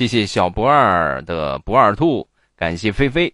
[0.00, 3.30] 谢谢小不二的不二兔，感谢菲菲。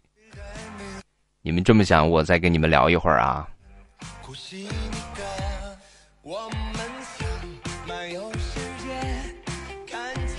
[1.41, 3.49] 你们这么想，我再跟你们聊一会儿啊。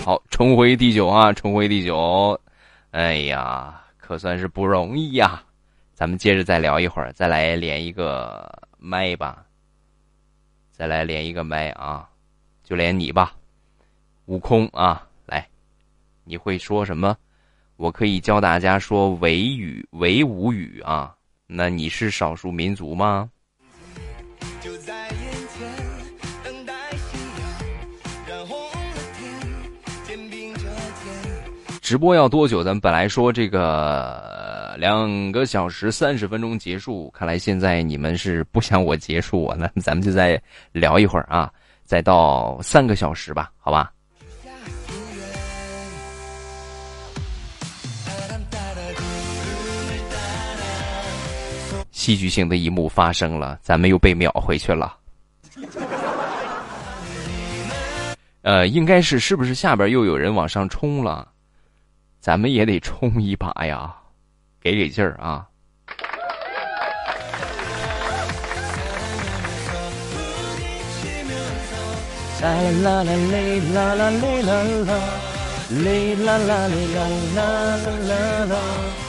[0.04, 2.38] 好，重回第九啊，重回第九。
[2.92, 5.42] 哎呀，可算是不容易呀。
[5.94, 9.46] 咱们接着再聊一会儿，再来连一个麦吧。
[10.74, 12.10] 再来连一个麦啊，
[12.66, 13.34] 就连你吧，
[14.26, 15.07] 悟空啊，
[16.28, 17.16] 你会说什么？
[17.78, 21.14] 我可以教大家说维语、维吾语啊。
[21.48, 23.30] 那你是少数民族吗？
[31.82, 32.62] 直播要多久？
[32.62, 40.42] 咱们本来说这个两个小时三十分钟结束，看来现在你们是不想我结束我，那咱们就再
[40.74, 41.50] 聊一会儿啊，
[41.86, 43.94] 再到三个小时吧，好吧？
[51.98, 54.96] 戏剧性的一幕发生了，咱们又被秒回去了。
[58.44, 61.28] 呃，应该是是不是下边又有人往上冲了？
[62.22, 63.92] 咱们也得冲一把呀，
[64.62, 65.48] 给给劲儿啊！
[72.40, 72.48] 啦
[72.84, 74.94] 啦啦嘞啦啦嘞啦啦，
[75.72, 77.02] 嘞啦啦嘞啦
[77.36, 77.42] 啦
[78.08, 79.07] 啦啦。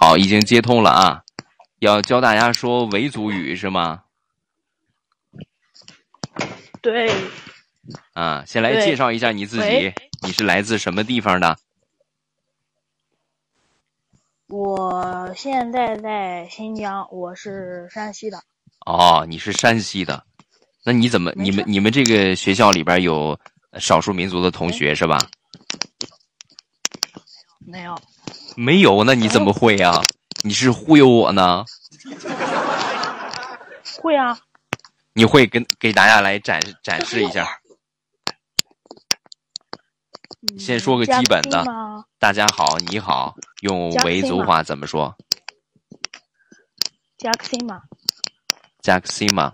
[0.00, 1.22] 好，已经接通了啊！
[1.78, 4.02] 要教大家说维族语是吗？
[6.80, 7.10] 对。
[8.12, 9.92] 啊，先来介绍一下你自己，
[10.22, 11.56] 你是来自什么地方的？
[14.48, 18.42] 我现在在新疆，我是山西的。
[18.86, 20.24] 哦，你是山西的，
[20.84, 21.32] 那你怎么？
[21.34, 23.38] 你们你们这个学校里边有
[23.78, 25.18] 少数民族的同学是吧？
[27.66, 27.98] 没有。
[28.56, 30.00] 没有，那你怎么会呀？
[30.42, 31.64] 你是忽悠我呢？
[34.00, 34.38] 会啊。
[35.12, 37.46] 你会跟给大家来展示展示一下？
[40.58, 41.64] 先说个基本的。
[42.18, 45.16] 大家好，你好，用维族话怎么说？
[47.16, 47.80] 加克西玛。
[48.82, 49.52] 加克西玛。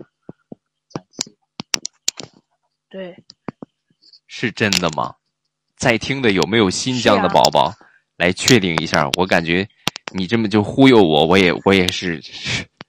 [2.89, 3.23] 对。
[4.27, 5.15] 是真的吗？
[5.77, 7.73] 在听的有没有新疆的宝宝？
[8.21, 9.67] 来确定一下，我感觉
[10.13, 12.21] 你这么就忽悠我，我也我也是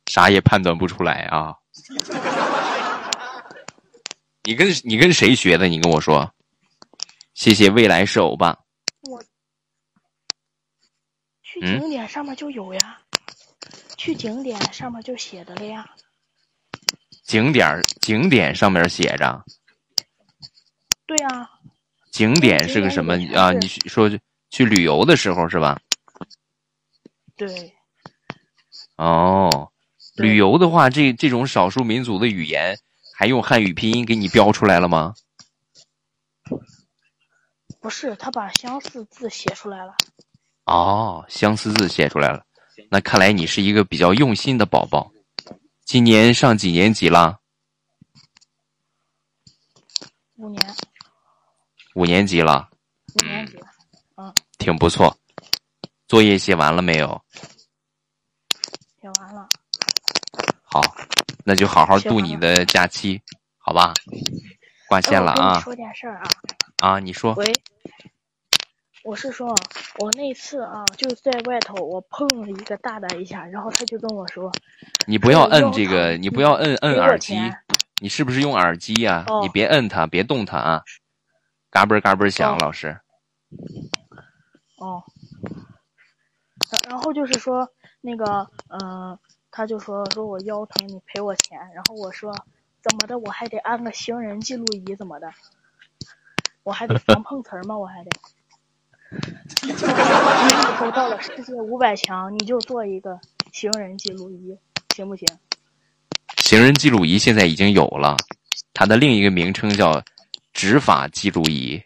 [0.05, 1.55] 啥也判断不出来啊。
[4.45, 5.69] 你跟你跟谁学的？
[5.69, 6.31] 你跟我说。
[7.33, 8.59] 谢谢未来是欧巴。
[9.09, 9.23] 我
[11.43, 12.99] 去景点上面就有呀，
[13.97, 15.89] 去景点上面就写的了呀。
[17.25, 19.43] 景点景点上面写着。
[21.07, 21.49] 对呀。
[22.11, 23.51] 景点是个什么啊？
[23.53, 24.11] 你说。
[24.53, 25.81] 去旅游的时候是吧？
[27.37, 27.75] 对。
[28.97, 29.73] 哦，
[30.17, 32.79] 旅游的话，这这种少数民族的语言，
[33.17, 35.15] 还用汉语拼音给你标出来了吗？
[37.81, 39.95] 不是，他把相似字写出来了。
[40.67, 42.45] 哦，相似字写出来了，
[42.91, 45.11] 那看来你是一个比较用心的宝宝。
[45.87, 47.41] 今年上几年级了？
[50.37, 50.75] 五年。
[51.95, 52.69] 五年级了。
[53.23, 53.59] 五年级。
[54.63, 55.19] 挺不错，
[56.07, 57.21] 作业写完了没有？
[59.01, 59.49] 写完了。
[60.63, 60.81] 好，
[61.45, 63.21] 那就好好度你的假期，
[63.59, 63.93] 好吧？
[64.89, 65.59] 挂线了啊！
[65.59, 66.23] 说点事儿啊！
[66.79, 67.35] 啊，你说。
[67.35, 67.53] 喂，
[69.03, 69.49] 我是说，
[69.99, 74.49] 我那次啊，就在外头，我碰了一个大的一下，然后他就跟我说
[75.09, 77.35] ：“你不要摁这个，你不要摁摁耳机，
[78.01, 79.27] 你是不是用耳机呀？
[79.43, 80.83] 你别摁它，别动它啊！
[81.69, 82.97] 嘎嘣嘎嘣响，老师。
[84.83, 85.05] 哦，
[86.89, 87.69] 然后就是说
[88.01, 89.17] 那个，嗯、
[89.49, 91.57] 他就说说我腰疼，你赔我钱。
[91.73, 92.35] 然后我说
[92.83, 95.33] 怎么的，我还得安个行人记录仪怎么的？
[96.65, 97.79] 我还得防碰瓷儿吗？
[97.79, 98.11] 我还得。
[99.63, 103.21] 你以后到了世界五百强，你就做一个
[103.53, 104.59] 行人记录仪，
[104.97, 105.29] 行不行？
[106.39, 108.17] 行人记录仪现在已经有了，
[108.75, 110.03] 它的另一个名称叫
[110.53, 111.81] 执法记录仪。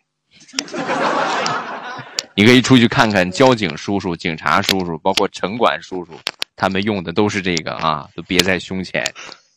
[2.38, 6.12] 你可以出去看看交警叔叔、警察叔叔，包括城管叔叔，
[6.54, 9.02] 他们用的都是这个啊，都别在胸前。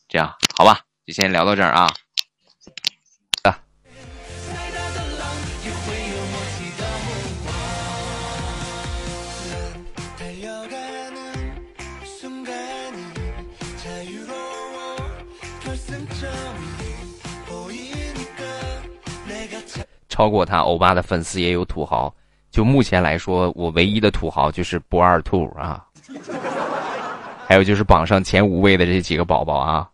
[0.07, 1.91] 这样好吧，就先聊到这儿啊。
[3.43, 3.59] 啊，
[20.07, 22.15] 超过他欧巴的粉丝也有土豪。
[22.51, 25.85] 就目前来说，我唯一的土豪就是不二兔啊，
[27.47, 29.87] 还有就是榜上前五位的这几个宝宝啊。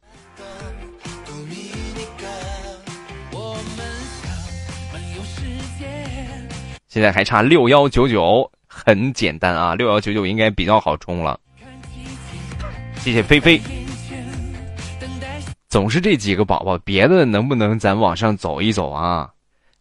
[6.88, 11.38] 现在还差六幺九九，很简单啊，六幺九九应该比较好冲了。
[12.96, 13.62] 谢谢菲菲。
[15.68, 19.30] 总是这几个宝宝，别的能不能咱往上走一走啊？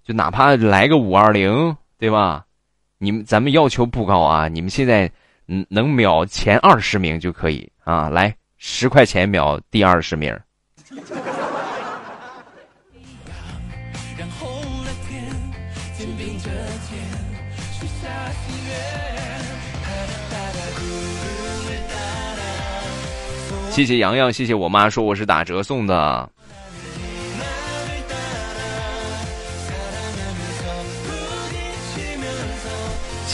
[0.04, 2.44] 就哪怕来个五二零，对吧？
[3.04, 5.10] 你们咱们要求不高啊，你们现在
[5.46, 10.34] 嗯能秒前二十名就可以啊，来十块钱秒第二十名。
[23.70, 26.30] 谢谢洋洋，谢谢我妈说我是打折送的。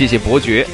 [0.01, 0.67] 谢谢伯爵。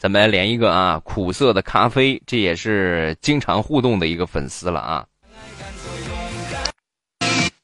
[0.00, 5.04] 咱们来连一个啊，苦涩的咖啡，这也是经常互动的一个粉丝了啊。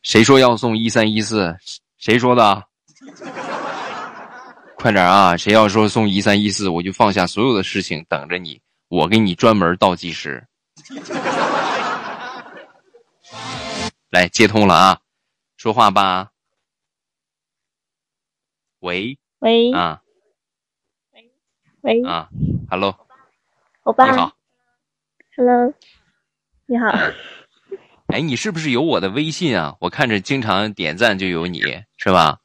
[0.02, 1.56] 谁说要送一三一四？
[1.96, 2.62] 谁说的？
[4.76, 5.34] 快点啊！
[5.34, 10.44] 谁要说送一三一四，我就放下所有的事情等着你，我给你专门倒计时。
[14.10, 15.00] 来接通了啊，
[15.56, 16.32] 说话吧。
[18.80, 20.02] 喂喂啊
[21.82, 22.28] 喂啊
[22.68, 23.06] ，Hello，
[23.82, 24.36] 欧巴，你好。
[25.36, 25.72] ，Hello，
[26.66, 26.88] 你好，
[28.08, 29.76] 哎，你是不是有我的微信啊？
[29.78, 31.60] 我看着经常点赞就有你，
[31.96, 32.40] 是吧？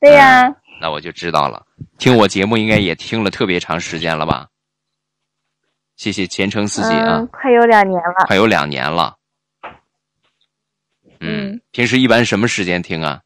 [0.00, 1.64] 对呀、那我就知道了。
[1.96, 4.48] 听我节目应该也听了特别长时间了吧？
[5.94, 9.16] 谢谢前程似锦啊嗯，，快有两年了，快有两年了。
[11.24, 13.22] 嗯，平时一般什么时间听啊？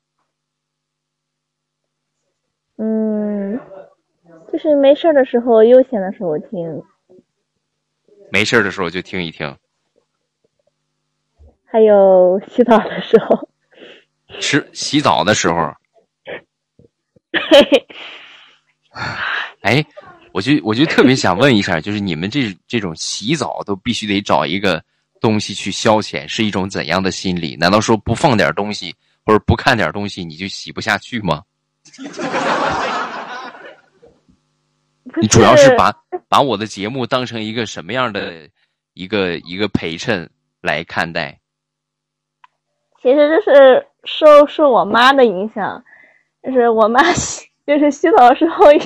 [2.76, 3.58] 嗯，
[4.52, 6.82] 就是没事儿的时候，悠闲的时候听，
[8.30, 9.56] 没事儿的时候就听一听。
[11.64, 13.48] 还有洗澡的时候，
[14.40, 15.74] 吃洗澡的时候，
[19.60, 19.84] 哎，
[20.32, 24.82] 我就我就特别想问一下，就是你们这这种洗澡都必须得找一个
[25.20, 27.56] 东西去消遣，是一种怎样的心理？
[27.56, 31.42] 难道说不放点东西或者不看点东西你就洗不下去吗？
[35.20, 35.92] 你主要是把
[36.28, 38.48] 把我的节目当成一个什么样的
[38.94, 40.28] 一个一个陪衬
[40.60, 41.38] 来看待？
[43.02, 45.82] 其实就是受受我妈的影响，
[46.42, 48.78] 就是我妈洗 就是洗澡的时候一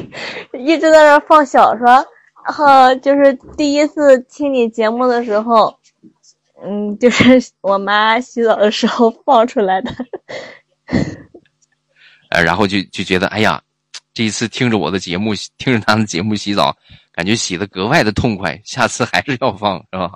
[0.65, 5.77] 一直在那放小说，然后就是第一次听你节目的时候，
[6.65, 9.91] 嗯，就是我妈洗澡的时候放出来的。
[12.31, 13.60] 呃，然后就就觉得，哎呀，
[14.15, 16.74] 这一次听着我的节目，听着他的节目洗澡，
[17.12, 20.12] 感觉洗的格外的痛快，下次还是要放，是吧？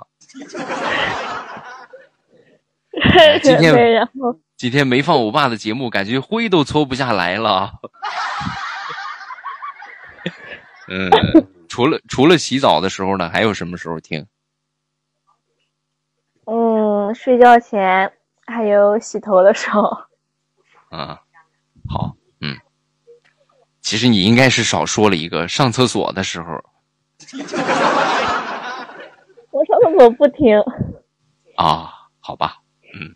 [3.43, 7.73] 今天对，然后今天没放我爸的节目，感觉灰都搓不下来了。
[10.89, 11.11] 嗯，
[11.67, 14.25] 除了除了洗澡的时候呢，还有什么时候听？
[16.49, 18.09] 嗯，睡觉前
[18.45, 19.83] 还有洗头的时候，
[20.89, 21.19] 啊，
[21.89, 22.57] 好，嗯，
[23.81, 26.47] 其实你应该是少说了一个上厕所的时候。
[29.51, 30.57] 我上厕所不听，
[31.57, 32.57] 啊，好吧，
[32.93, 33.13] 嗯，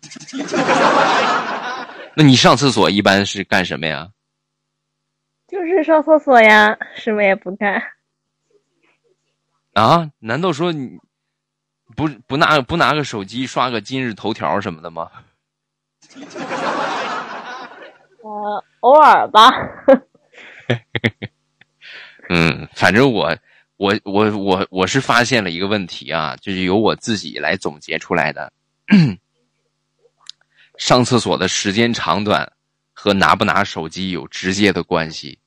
[2.14, 4.10] 那你上厕所一般是干什么呀？
[5.48, 7.80] 就是上厕所呀，什么也不干。
[9.72, 10.10] 啊？
[10.18, 10.98] 难道说你
[11.96, 15.10] 不不拿不拿个手机刷个今日头条什么的吗？
[18.22, 19.50] 呃，偶尔吧。
[22.30, 23.36] 嗯，反正我
[23.76, 28.52] 我我我我是发现了一个问题啊，就是由我自己来总结出来的。
[30.78, 32.50] 上厕所的时间长短
[32.92, 35.38] 和拿不拿手机有直接的关系。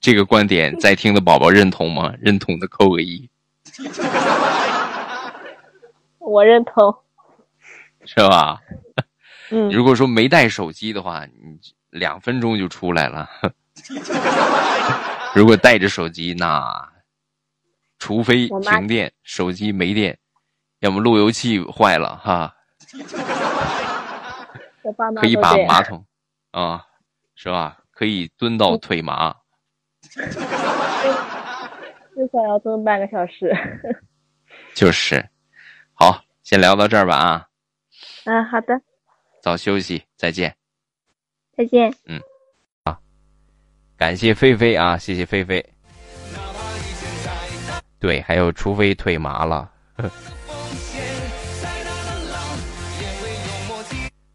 [0.00, 2.12] 这个观点，在听的宝宝认同吗？
[2.20, 3.28] 认同的扣个一。
[6.28, 6.94] 我认同。
[8.04, 8.60] 是吧？
[9.50, 9.70] 嗯。
[9.72, 11.58] 如果说没带手机的话，你
[11.90, 13.28] 两分钟就出来了。
[15.34, 16.92] 如果带着手机，那
[17.98, 20.18] 除非停电，手机没电，
[20.80, 22.54] 要么路由器坏了哈。
[24.82, 26.04] 我爸妈可以把马桶
[26.52, 26.84] 啊，
[27.34, 27.78] 是吧？
[27.90, 29.34] 可以蹲到腿麻。
[30.02, 30.20] 至
[32.32, 33.54] 少要蹲半个小时。
[34.74, 35.28] 就是，
[36.00, 37.44] 好，先聊到这儿吧啊。
[38.24, 38.80] 嗯，好的。
[39.42, 40.56] 早休息，再见。
[41.56, 41.92] 再见。
[42.04, 42.20] 嗯，
[42.84, 42.96] 好，
[43.96, 45.64] 感谢菲菲啊，谢谢菲菲。
[47.98, 49.68] 对，还有，除非腿麻了。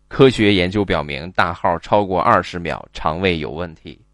[0.09, 4.05] 科学研究表明，大号超过二十秒，肠胃有问题。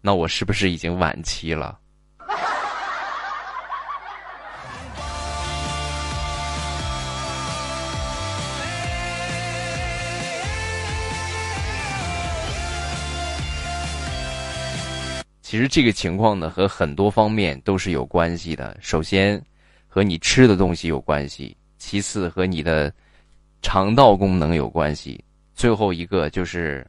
[0.00, 1.78] 那我是不是已经晚期了？
[15.56, 18.76] 其实这个情况呢，和很多方面都是有关系的。
[18.78, 19.42] 首先，
[19.86, 22.92] 和你吃的东西有关系；其次，和你的。
[23.62, 26.86] 肠道功能有关系，最后一个就是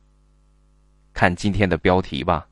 [1.13, 2.45] 看今天的标题吧。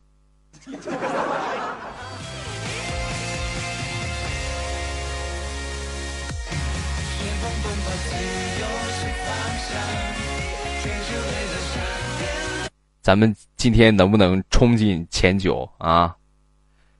[13.06, 16.16] 咱们今天能不能冲进前九啊？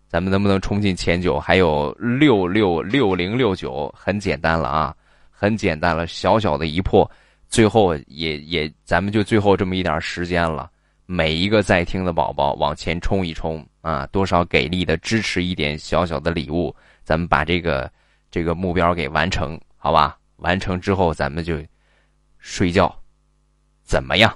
[0.08, 1.40] 咱们能不能冲进前九？
[1.40, 4.96] 还有六六六零六九，很简单了啊。
[5.32, 7.10] 很简单了，小小的一破，
[7.50, 10.70] 最后也也，咱们就最后这么一点时间了。
[11.08, 16.72] 每一个在听的宝宝往前冲一冲啊，多少给力的支持一点小小的礼物，
[17.04, 17.92] 咱们把这个
[18.30, 20.20] 这个目标给完成，好吧？
[20.36, 21.58] 完成之后咱们就
[22.38, 22.96] 睡觉，
[23.84, 24.32] 怎么样？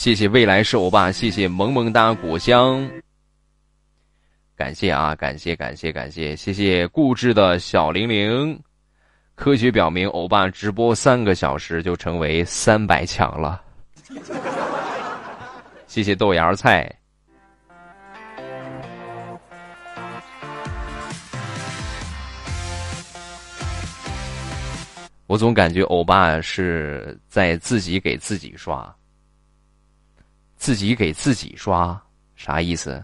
[0.00, 2.90] 谢谢未来是欧巴，谢谢萌萌哒果香，
[4.56, 8.58] 感谢啊，感谢感谢感谢，谢谢固执的小玲玲。
[9.34, 13.62] 科学表明，欧巴直播三个小时就成为三百强了。
[15.86, 16.90] 谢谢豆芽菜。
[25.26, 28.96] 我总感觉欧巴是在自己给自己刷。
[30.60, 31.98] 自己给自己刷，
[32.36, 33.02] 啥意思？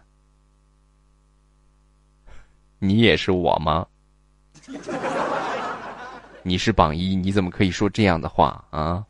[2.78, 3.86] 你也是我吗？
[6.44, 9.02] 你是榜一，你怎么可以说这样的话啊？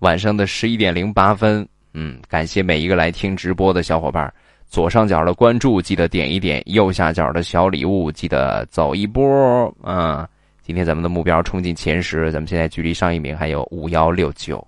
[0.00, 4.30] 晚上的十一点零八分，嗯，感谢每一个来听直播的小伙伴。
[4.72, 10.26] 左上角的关注记得点一点，右下角的小礼物记得走一波啊！
[10.62, 14.66] 今天咱们的目标冲进前十，咱们现在距离上一名还有五幺六九，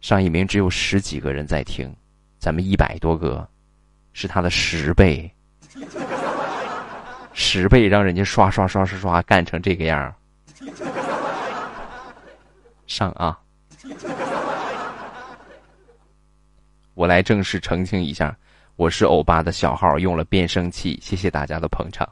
[0.00, 1.94] 上一名只有十几个人在听，
[2.40, 3.46] 咱们一百多个，
[4.12, 5.32] 是他的十倍，
[7.32, 10.12] 十倍让人家刷刷刷刷刷干成这个样
[12.88, 13.38] 上啊！
[16.94, 18.36] 我来正式澄清一下。
[18.80, 22.08] 我是欧巴的小号，用了变声器，谢谢大家的捧场。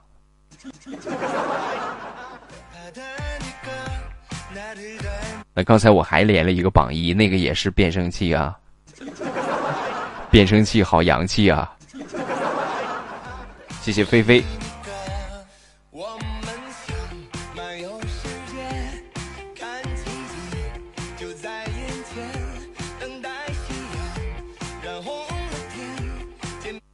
[5.55, 8.55] 那刚才我还连了一个榜一，那个也是变声器啊，
[10.31, 11.75] 变声器好洋气啊！
[13.81, 14.45] 谢谢菲菲。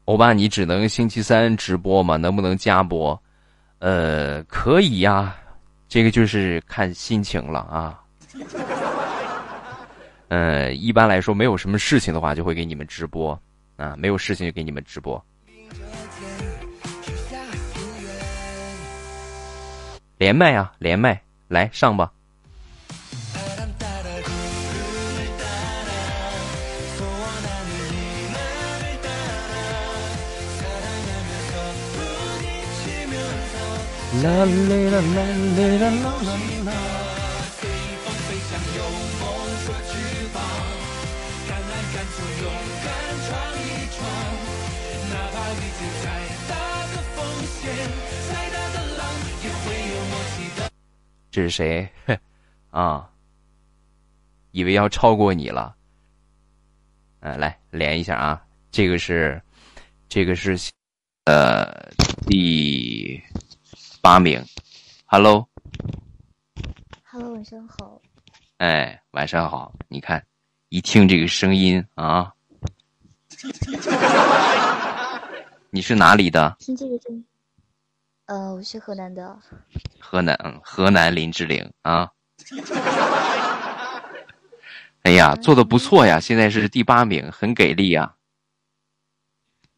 [0.07, 2.17] 欧巴，你只能星期三直播吗？
[2.17, 3.19] 能不能加播？
[3.79, 5.35] 呃，可以呀，
[5.89, 8.01] 这个就是看心情了啊。
[10.29, 13.33] 呃，一般来说没有什么事情的话，就会给你们直播
[13.77, 15.23] 啊；没有事情就给你们直播。
[20.19, 22.13] 连麦啊，连麦，来上吧。
[34.25, 34.47] 的
[48.97, 49.05] 浪，
[49.43, 50.71] 也会有默契的。
[51.31, 51.87] 这是谁？
[52.71, 53.11] 啊，
[54.53, 55.77] 以为要超过你了。
[57.21, 59.43] 呃，来连一下啊，这个是，
[60.09, 60.59] 这个是，
[61.25, 61.67] 呃，
[62.27, 63.23] 第
[64.05, 64.45] 八名。
[65.07, 65.49] Hello，Hello，
[67.33, 68.03] 晚上好。
[68.59, 69.73] 哎，晚上好。
[69.89, 70.23] 你看，
[70.69, 72.35] 一听这个声音啊，
[75.71, 76.55] 你是哪里的？
[76.59, 77.25] 听这个声音，
[78.27, 79.39] 呃，我是河南的。
[79.99, 82.13] 河南，嗯河南林志玲啊。
[85.05, 86.21] 哎呀，做的不错呀！
[86.21, 88.17] 现在是第八名，很给力啊！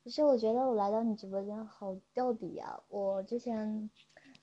[0.03, 3.89] 可是我觉得我来到你直播间好掉底呀、我之前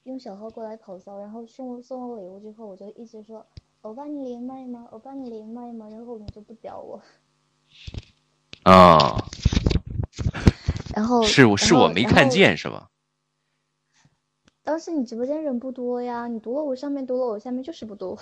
[0.03, 3.45] 用小号过来跑骚，然后送送我礼物之后，我就一直说
[3.81, 4.87] 我帮你连麦吗？
[4.91, 5.87] 我帮你连麦吗？
[5.89, 7.01] 然后你就不屌我，
[8.69, 9.25] 啊、
[10.95, 12.29] 然后是我是我没看。
[12.29, 12.89] 见是吧？
[14.63, 18.17] 当时你直播间人不多呀，你读了我上面，读了我下面，就是不多。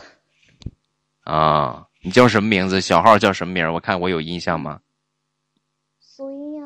[1.26, 2.82] 啊，你叫什么名字？
[2.82, 3.72] 小号叫什么名儿？
[3.74, 4.82] 我看我有印象吗？
[6.00, 6.64] 苏音呀，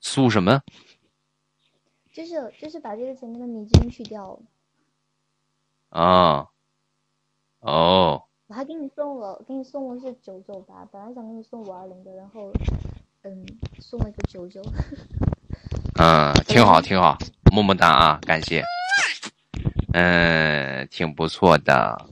[0.00, 0.62] 苏什么？
[2.18, 4.36] 就是就是把这个前面的迷之音去掉，
[5.90, 6.48] 啊，
[7.60, 12.50] 哦，我还给你送了，给你送的是九九八，本来想给你送五二零的，然后
[13.22, 13.46] 嗯
[13.78, 14.60] 送了一个九九。
[16.00, 17.16] 嗯，挺好，挺好，
[17.52, 18.64] 么么哒啊，感谢。
[19.92, 22.04] 嗯，挺不错的。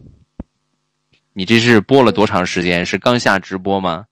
[1.32, 2.86] 你这是播了多长时间？
[2.86, 4.06] 是刚下直播吗？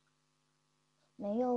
[1.15, 1.54] 没有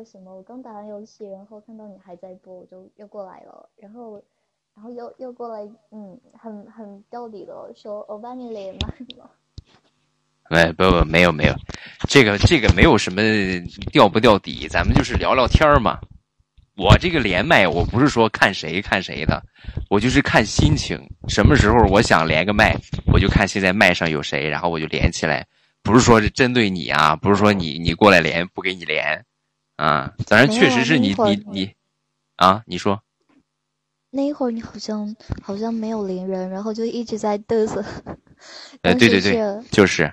[0.00, 4.14] 个什么，我刚打完游戏，然后看到你还在播，我就又过来了，然后
[4.74, 9.30] 然后又又过来，嗯，很很掉底的说我帮你连麦吗？
[10.50, 11.54] 哎，不不，没有没有，
[12.08, 13.22] 这个这个没有什么
[13.92, 15.98] 掉不掉底，咱们就是聊聊天儿嘛。
[16.76, 19.42] 我这个连麦，我不是说看谁看谁的，
[19.90, 20.98] 我就是看心情。
[21.28, 22.74] 什么时候我想连个麦，
[23.12, 25.46] 我就看现在麦上有谁，然后我就连起来。
[25.82, 29.24] 不是说是针对你啊，不是说你你过来连不给你连，
[29.80, 31.74] 啊，当然确实是你你你，
[32.36, 33.00] 啊，你说
[34.10, 37.82] 那一会儿你好像好像没有连人，然后就一直在嘚瑟。
[38.82, 40.12] 呃， 对对对，就是，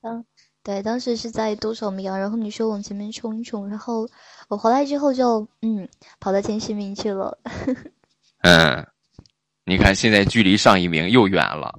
[0.00, 0.24] 当
[0.62, 2.16] 对，当时是在多少名啊？
[2.16, 4.08] 然后你说往前面冲一冲，然后
[4.46, 5.88] 我回来之后就嗯
[6.20, 7.36] 跑到前十名去了。
[8.42, 8.86] 嗯，
[9.64, 11.76] 你看现在距离上一名又远了，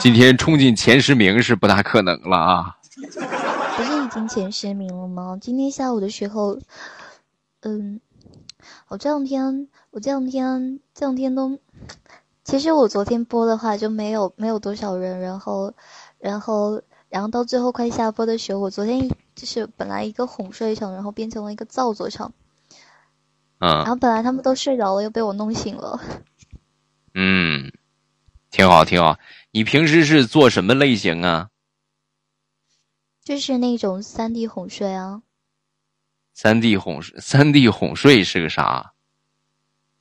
[0.00, 2.78] 今天冲进前十名是不大可能了啊。
[4.14, 5.36] 不是已经前十名了吗？
[5.40, 6.58] 今天下午的时候，
[7.62, 8.00] 嗯，
[8.86, 11.58] 我这两天我这两天这两天都，
[12.44, 15.74] 其实我昨天播的话就没有没有多少人，然后
[16.18, 22.32] 然后然后到最后快下播的时候，我昨天就是本来一个哄睡场，然后变成了一个造作场，
[23.58, 26.00] 然后嗯本来他们都睡着了，又被我弄醒了。
[27.14, 27.72] 嗯，
[28.50, 29.18] 挺好挺好。
[29.50, 31.50] 你平时是做什么类型啊？
[33.24, 35.22] 就是那种三 D 哄睡啊，
[36.34, 38.92] 三 D 哄三 D 哄睡是个啥？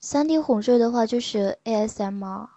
[0.02, 2.50] 三 D 哄睡的话就是 ASMR。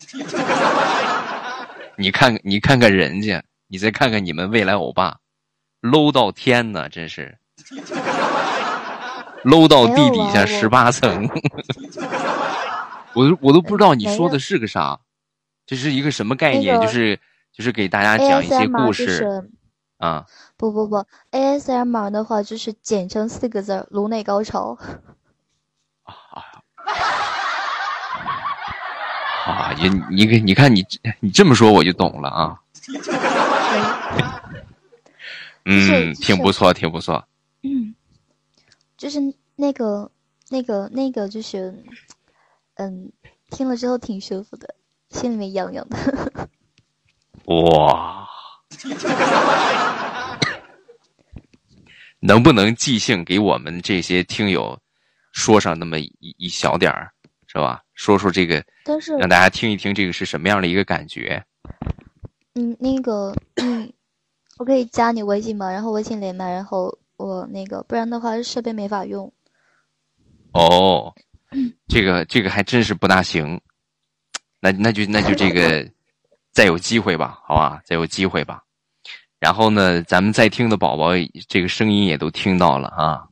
[1.96, 5.18] 你看你看看人家，你再看看你们未来欧巴
[5.82, 7.38] ，low 到天呐，真是
[9.44, 11.28] low 到地底下十八层。
[13.14, 14.98] 我都我都不知道你说的是个啥，
[15.66, 16.74] 这是一个什么概念？
[16.74, 17.20] 那个就是
[17.58, 19.50] 就是给大家讲一些故事是
[19.96, 20.24] 啊。
[20.56, 24.78] 不不不，ASMR 的话就是简称四个字儿：颅内高潮。
[29.44, 30.86] 啊，你你给你看你
[31.18, 32.60] 你这么说我就懂了啊。
[35.64, 37.24] 嗯，挺不错，挺不错。
[37.64, 37.92] 嗯，
[38.96, 39.18] 就是
[39.56, 40.12] 那个
[40.48, 41.84] 那个那个就是，
[42.76, 43.10] 嗯，
[43.50, 44.76] 听了之后挺舒服的，
[45.10, 46.48] 心里面痒痒的。
[47.48, 48.28] 哇，
[52.20, 54.78] 能不能即兴给我们这些听友
[55.32, 57.10] 说上那么一一小点儿，
[57.46, 57.82] 是吧？
[57.94, 61.42] 说说这个，但是让大家听一听这个是什么样的一个感觉？
[62.54, 63.90] 嗯，那个，嗯，
[64.58, 65.70] 我可以加你微信吗？
[65.70, 69.32] 然后微信连麦，然后我那个，不然的话设备没法用。
[70.52, 71.14] 哦，
[71.88, 73.58] 这个这个还真是不大行，
[74.60, 75.88] 那那就那就这个，
[76.58, 78.64] 再有机会吧，好吧，再有机会吧。
[79.38, 81.10] 然后呢，咱们在听的宝宝，
[81.46, 83.28] 这个声音也都听到了啊。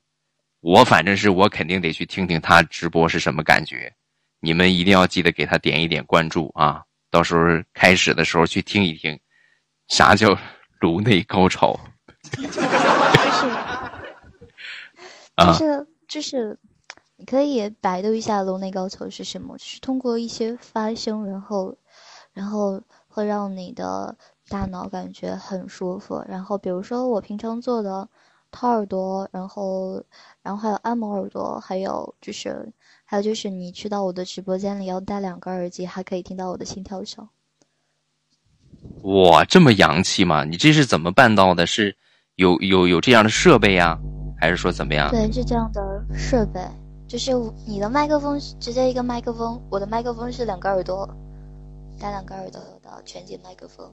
[0.60, 3.92] 我反正是我肯定得去听听他直播是什么感觉，
[4.38, 6.84] 你们一定要记得给他点一点关注啊。
[7.10, 7.42] 到时候
[7.74, 9.18] 开始的时候去听一听，
[9.88, 10.38] 啥叫
[10.78, 11.76] 颅内高潮？
[15.34, 16.56] 啊，就是就是，
[17.16, 21.76] 你可以百度一下颅内高潮是什么，就是通过一些发声，然后
[22.32, 22.80] 然后
[23.16, 24.14] 会让你的
[24.50, 26.22] 大脑感觉很舒服。
[26.28, 28.06] 然后比如说我平常做的
[28.50, 30.04] 掏耳朵，然后
[30.42, 32.70] 然后还有按摩耳朵，还有就是
[33.06, 37.26] 还有就是你去到我的直播间里要戴两个耳机，还可以听到我的心跳声。
[39.04, 40.44] 哇，这么洋气吗？
[40.44, 41.66] 你这是怎么办到的？
[41.66, 41.96] 是
[42.34, 43.98] 有有有这样的设备呀、
[44.38, 45.10] 还是说怎么样？
[45.10, 46.60] 对，是这样的设备，
[47.08, 47.32] 就是
[47.66, 51.08] 你的麦克风是直接一个麦克风，我的麦克风是两个耳朵，
[51.98, 53.92] 戴两个耳朵的全景麦克风。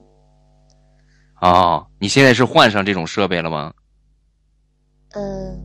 [1.40, 3.72] 哦，你现在是换上这种设备了吗？
[5.10, 5.60] 嗯，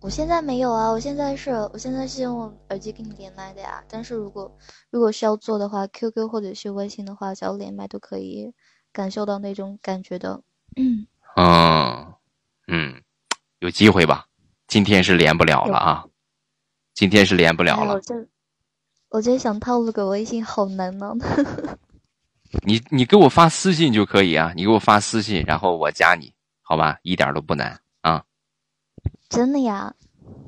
[0.00, 3.82] 我现在没有啊，我现在是我现在是用耳机跟你连麦的呀。
[3.88, 4.56] 但是如果
[4.90, 8.52] 如果是要做的话，QQ 或者是微信的话，只要连麦都可以
[8.92, 10.42] 感受到那种感觉的。
[10.76, 12.14] 嗯，嗯
[12.68, 13.02] 嗯，
[13.58, 14.26] 有机会吧？
[14.66, 16.04] 今天是连不了了啊，
[16.94, 18.00] 今天是连不了了哎
[19.10, 19.20] 我。
[19.20, 21.14] 觉得想套路个微信好难 呢。
[22.66, 26.32] 你你给我发私信就可以啊，你给我发私信，然后我加你，
[26.62, 26.98] 好吧？
[27.02, 28.24] 一点都不难啊，
[29.28, 29.94] 真的呀？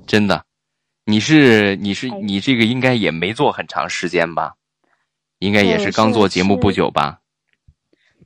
[0.06, 0.44] 真的。
[1.04, 4.54] 你是你是你这个应该也没做很长时间吧？
[5.38, 7.20] 应该也是刚做节目不久吧？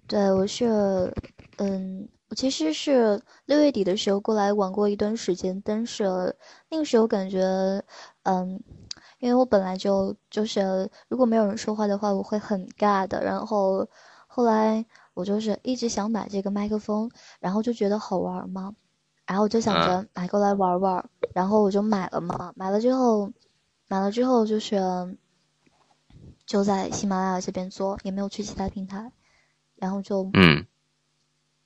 [0.06, 1.12] 对，我是，
[1.56, 6.04] 嗯，我其实是六月底的时候过来玩过一段时间，但是
[6.70, 7.40] 那个时候感觉，
[8.24, 8.62] 嗯，
[9.18, 13.24] 因为我本来就就是如果没有人说话的话，我会很尬的。
[13.24, 13.88] 然后
[14.26, 18.74] 后来我就是一直想买这个麦克风，然后就觉得好玩嘛，
[19.26, 22.52] 然后我就想着买过来玩玩，然后我就买了嘛。
[22.56, 23.32] 买了之后，
[23.88, 25.16] 买了之后就是
[26.44, 29.12] 就在喜马拉雅这边做，也没有去其他平台。
[29.76, 30.66] 然后就嗯，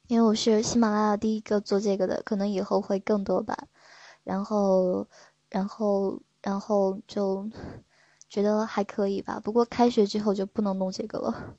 [0.08, 3.56] 因为我是喜马拉雅第一个做这个的，可能以后会更多吧。
[4.24, 5.06] 然后，
[5.48, 7.48] 然后，然后就
[8.28, 9.40] 觉得还可以吧。
[9.42, 11.56] 不过开学之后就不能弄这个了。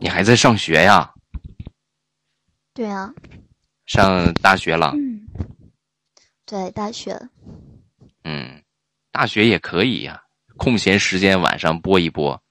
[0.00, 1.12] 你还在上学呀？
[2.72, 3.14] 对啊，
[3.86, 4.92] 上大学了？
[4.96, 5.28] 嗯，
[6.44, 7.28] 对，大学。
[8.24, 8.62] 嗯，
[9.12, 10.20] 大学也可以呀、
[10.56, 12.42] 空闲时间晚上播一播，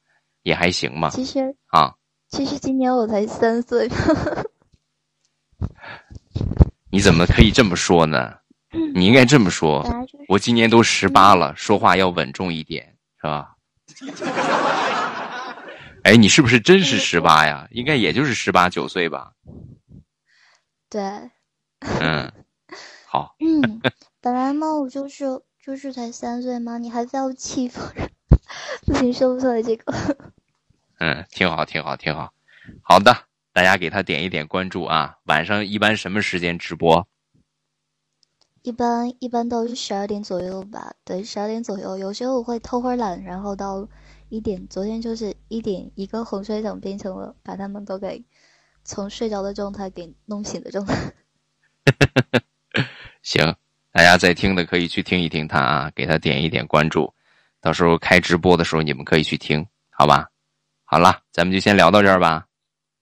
[0.43, 1.09] 也还行嘛。
[1.09, 1.95] 其实，啊，
[2.29, 3.89] 其实今年我才三岁。
[6.89, 8.37] 你怎么可以这么说呢？
[8.93, 13.55] 你应该这么说就是，我今年都十八了，说话要稳重一点，是吧？
[16.03, 17.67] 哎，你是不是真是十八呀？
[17.71, 19.31] 应该也就是十八九岁吧？
[20.89, 21.01] 对，
[22.01, 22.31] 嗯，
[23.05, 23.81] 好，嗯，
[24.19, 25.25] 本来嘛，我就是
[25.63, 28.09] 就是才三岁嘛，你还非要欺负人，
[28.85, 29.93] 不行，说不出来这个。
[30.99, 32.33] 嗯，挺好，挺好，挺好。
[32.81, 33.15] 好的，
[33.53, 35.17] 大家给他点一点关注啊！
[35.25, 37.07] 晚上一般什么时间直播？
[38.63, 41.97] 一般一般都是十二点左右吧，对，十二点左右。
[41.97, 43.85] 有时候我会偷会儿懒，然后到
[44.29, 44.65] 一点。
[44.69, 48.23] 昨天就是一点，一个洪水涨变成了把他们都给
[48.85, 50.95] 从睡着的状态给弄醒的状态。
[53.21, 53.53] 行，
[53.91, 57.13] 大家在听的可以去听一听他啊，给他点一点关注，
[57.59, 60.29] 到时候开直播的时候你们可以去听，好吧？
[60.85, 62.47] 好了，咱们就先聊到这儿吧，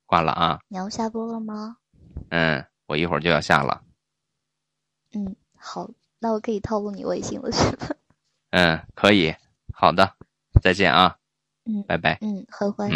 [0.08, 0.60] 挂了啊。
[0.70, 1.78] 你要下播了吗？
[2.30, 3.80] 嗯，我一会儿就要下了。
[5.14, 5.88] 嗯，好，
[6.20, 7.88] 那我可以套路你微信了是吧？
[8.52, 9.34] 嗯，可以。
[9.74, 10.12] 好的，
[10.62, 11.16] 再见啊。
[11.66, 12.18] 嗯，拜拜。
[12.22, 12.90] 嗯，呵呵。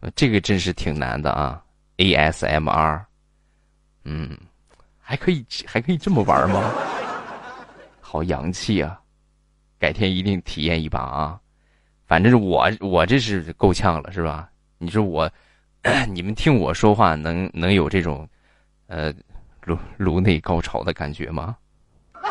[0.00, 1.62] 呃这个真是挺难的啊
[1.96, 3.04] ，ASMR，
[4.04, 4.38] 嗯，
[4.98, 6.62] 还可以还可以这么玩吗？
[8.00, 9.00] 好洋气啊！
[9.78, 11.40] 改天一定体验一把啊！
[12.08, 14.48] 反正我我这是够呛了，是吧？
[14.78, 15.30] 你说我，
[16.08, 18.26] 你们听我说话能能有这种
[18.86, 19.12] 呃，
[19.64, 21.54] 颅颅内高潮的感觉吗？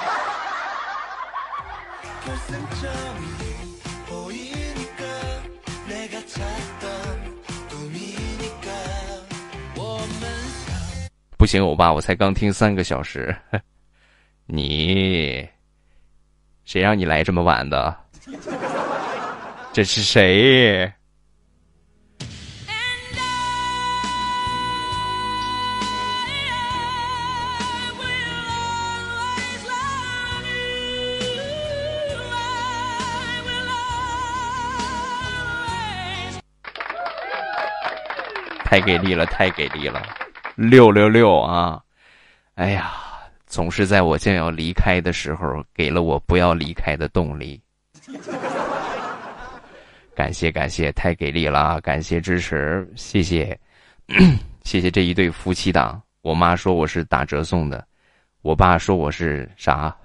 [11.37, 13.33] 不行，欧巴，我才刚听三个小时，
[14.47, 15.47] 你
[16.65, 17.95] 谁让你来这么晚的？
[19.77, 20.91] 这是谁？
[38.65, 40.01] 太给力了，太给力了，
[40.55, 41.79] 六六六啊！
[42.55, 42.91] 哎呀，
[43.45, 47.61] 总是在我将要离开的时候，给了我不要离开的动力。
[50.17, 51.79] 感谢感谢，太给力了！
[51.81, 53.55] 感谢支持，谢谢，
[54.65, 56.01] 谢谢这一对夫妻档。
[56.21, 57.87] 我妈说我是打折送的，
[58.41, 59.95] 我爸说我是啥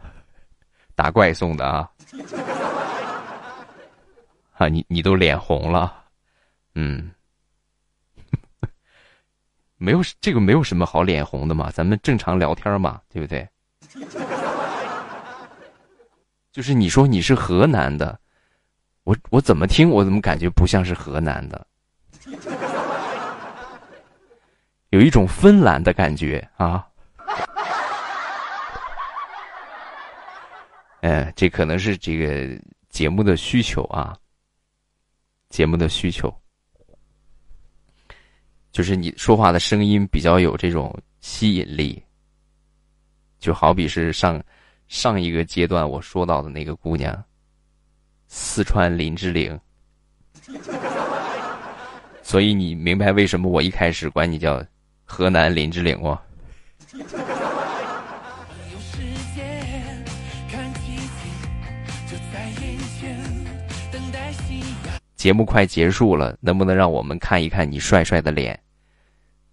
[0.94, 1.88] 打怪送的啊！
[4.52, 6.04] 啊，你你都脸红了，
[6.74, 7.10] 嗯。
[9.78, 13.48] 没有这个没有什么好脸红的嘛，咱们正常聊天嘛，对不对？
[16.52, 18.20] 就是你说你是河南的，
[19.04, 21.66] 我我怎么听我怎么感觉不像是河南的，
[24.90, 26.86] 有一种芬兰的感觉啊。
[31.00, 32.56] 哎，这可能是这个
[32.90, 34.16] 节目的需求啊，
[35.48, 36.32] 节目的需求。
[38.70, 42.00] 就是你说话的声音比较有这种吸引力，
[43.40, 44.40] 就好比是上
[44.86, 47.12] 上一个阶段我说到的那个姑娘，
[48.34, 49.60] 四川林志玲，
[52.22, 54.64] 所以你明白为什么我一开始管你叫
[55.04, 56.18] 河南林志玲哦。
[65.14, 68.58] 节目快结束了，能不能让我们看一看你帅帅的脸？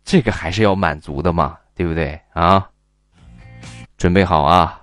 [0.06, 2.66] 这个还是要满足的嘛，对不对啊？
[3.98, 4.82] 准备好啊！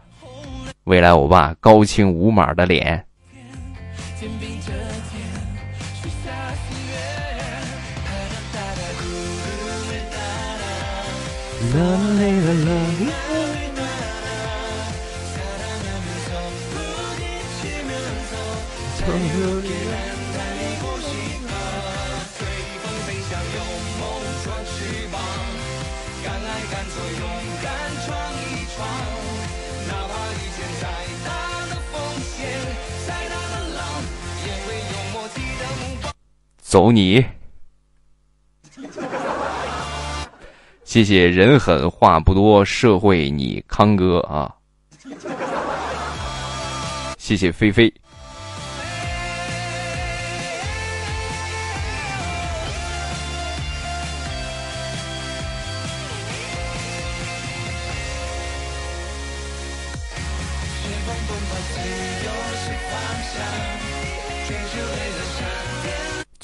[0.84, 3.05] 未来欧巴高清无码的脸。
[4.18, 4.80] 짙은 빙저 캔
[6.00, 6.94] 출사수에
[8.02, 10.64] 바람 따라 구름을 따라
[11.72, 11.76] 넌
[12.16, 13.12] 내가 love you
[15.34, 16.30] 사랑하면서
[17.50, 18.32] 부딪히면서
[18.96, 19.65] 자유
[36.68, 37.24] 走你！
[40.82, 44.52] 谢谢人狠话不多，社会你康哥啊！
[47.18, 47.94] 谢谢菲菲。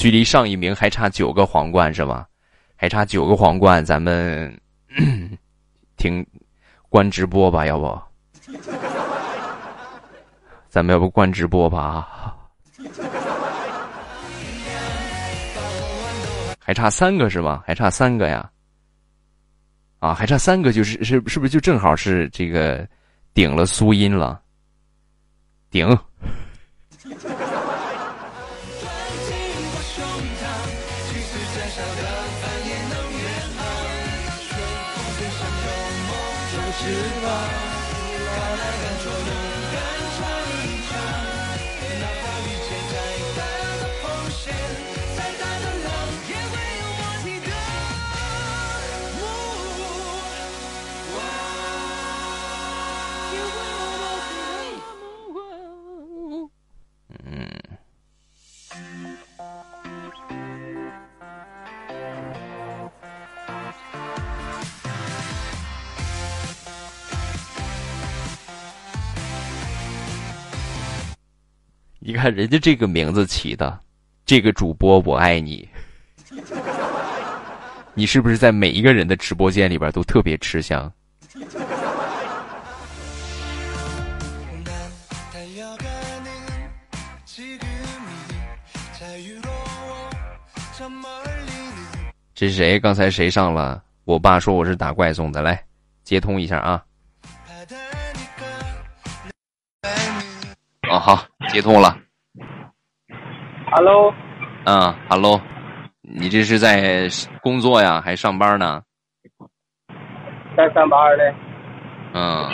[0.03, 2.27] 距离上一名还差九个皇冠是吗？
[2.75, 4.61] 还差九个皇冠，咱们
[5.97, 6.27] 听
[6.89, 8.03] 关直播吧，要不？
[10.69, 12.37] 咱们要不关直播吧？
[16.59, 17.63] 还差三个是吗？
[17.65, 18.51] 还差三个呀？
[20.01, 22.85] 啊，还差三个，就是是是不是就正好是这个
[23.33, 24.43] 顶了苏音了？
[25.71, 25.97] 顶。
[72.05, 73.79] 你看人家这个名字起的，
[74.27, 75.69] 这个主播我爱你，
[77.95, 80.93] 你是不是在每一个人的直播间里边都特别吃香？
[92.35, 92.81] 这是谁？
[92.81, 93.81] 刚才谁上了？
[94.03, 95.65] 我爸说我是打怪送的，来
[96.03, 96.83] 接通一下啊。
[100.91, 101.95] 哦，好，接通了。
[103.73, 104.13] Hello，
[104.65, 105.39] 嗯，Hello，
[106.01, 107.09] 你这是在
[107.43, 108.81] 工作呀，还上班呢？
[110.57, 111.35] 在上班嘞。
[112.15, 112.49] 嗯，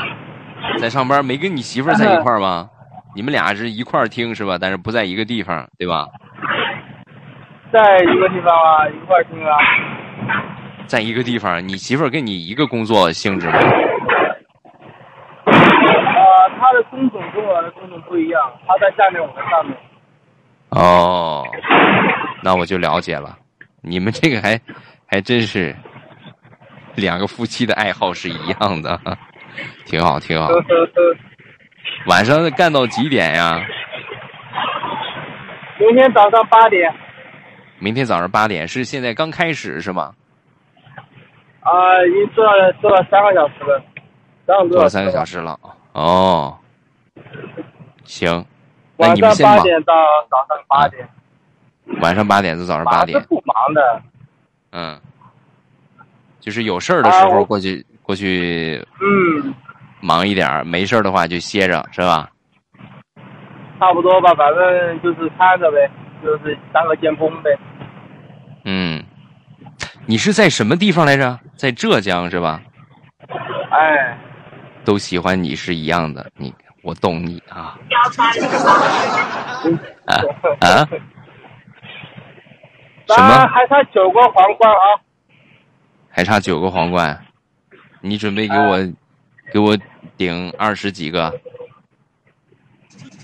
[0.78, 2.68] 在上班，没跟你媳妇儿在一块儿吗？
[3.14, 4.58] 你们俩是一块儿听是吧？
[4.60, 6.04] 但是不在一个地方，对吧？
[7.72, 9.56] 在一个地方啊，一块儿听啊。
[10.86, 13.58] 在一个地方，你媳妇儿跟你一个工作性质吗？
[16.68, 19.76] 呃，他的工种跟我的工种不一样，他在下面，我在上面。
[20.70, 21.42] 哦，
[22.42, 23.38] 那我就了解了。
[23.80, 24.60] 你们这个还
[25.10, 25.74] 还真是
[26.94, 29.00] 两个夫妻的爱好是一样的，
[29.86, 30.48] 挺好，挺好。
[32.06, 33.60] 晚上干到几点呀？
[35.78, 36.92] 明天早上八点。
[37.78, 40.12] 明天早上八点是现在刚开始是吗？
[41.60, 43.82] 啊、已经做了做了三个小时了，
[44.46, 45.58] 上做了三个小时了。
[45.98, 46.56] 哦，
[48.04, 48.44] 行，
[48.96, 49.56] 那晚上你们先忙。
[49.56, 49.92] 八点到
[50.30, 51.08] 早上八点。
[52.00, 53.26] 晚上八点到早上八点是。
[53.26, 54.02] 不忙的。
[54.70, 55.00] 嗯，
[56.38, 59.52] 就是有事儿的时候过去、过去嗯，
[60.00, 62.30] 忙一点儿，没事儿的话就歇着，是吧？
[63.80, 65.90] 差不多吧，反正就是看着呗，
[66.22, 67.50] 就是当个监工呗。
[68.64, 69.02] 嗯，
[70.06, 71.40] 你是在什么地方来着？
[71.56, 72.62] 在浙江是吧？
[73.72, 74.16] 哎，
[74.88, 76.50] 都喜欢你是一样的，你
[76.80, 78.08] 我懂你啊啊
[80.60, 80.88] 啊！
[83.06, 83.46] 什么？
[83.48, 84.96] 还差九个皇冠啊！
[86.08, 87.22] 还差九个皇冠，
[88.00, 88.78] 你准备给我、
[89.52, 89.76] 给我
[90.16, 91.38] 顶二十几个？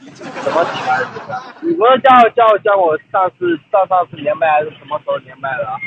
[0.04, 1.42] 什么几二十个？
[1.62, 5.78] 你不是叫叫叫我上次上上次连麦还是什么时候连麦的啊？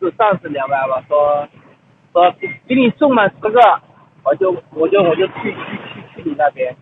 [0.00, 1.02] 是上次连麦吧？
[1.08, 1.48] 说
[2.12, 3.58] 说给给你送满十个，
[4.24, 6.74] 我就我就我就去去去去你那边。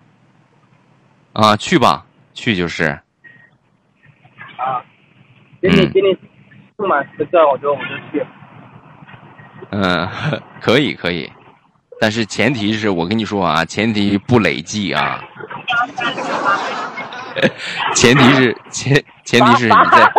[1.32, 2.84] 啊，去吧，去就是。
[4.56, 4.82] 啊，
[5.60, 6.16] 给你给你
[6.76, 8.24] 送满十个，我就我就去。
[9.70, 10.08] 嗯，
[10.60, 11.30] 可以可以，
[11.98, 15.20] 但是前提是我跟你说啊，前提不累计啊，
[17.96, 20.12] 前提是前前提是你在，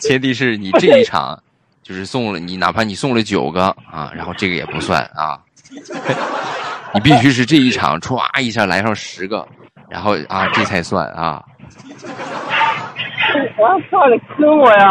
[0.00, 1.40] 前提是你这一场
[1.82, 5.38] 就是送了你，哪怕你送了九个啊，然后这个也不算啊，
[6.94, 9.46] 你必须是这一场歘一下来上十个，
[9.90, 11.42] 然后啊这才算啊。
[13.58, 14.90] 我操，你坑我呀！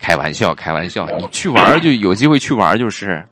[0.00, 3.24] 开玩笑，开玩笑，你去玩就有机会去玩就是，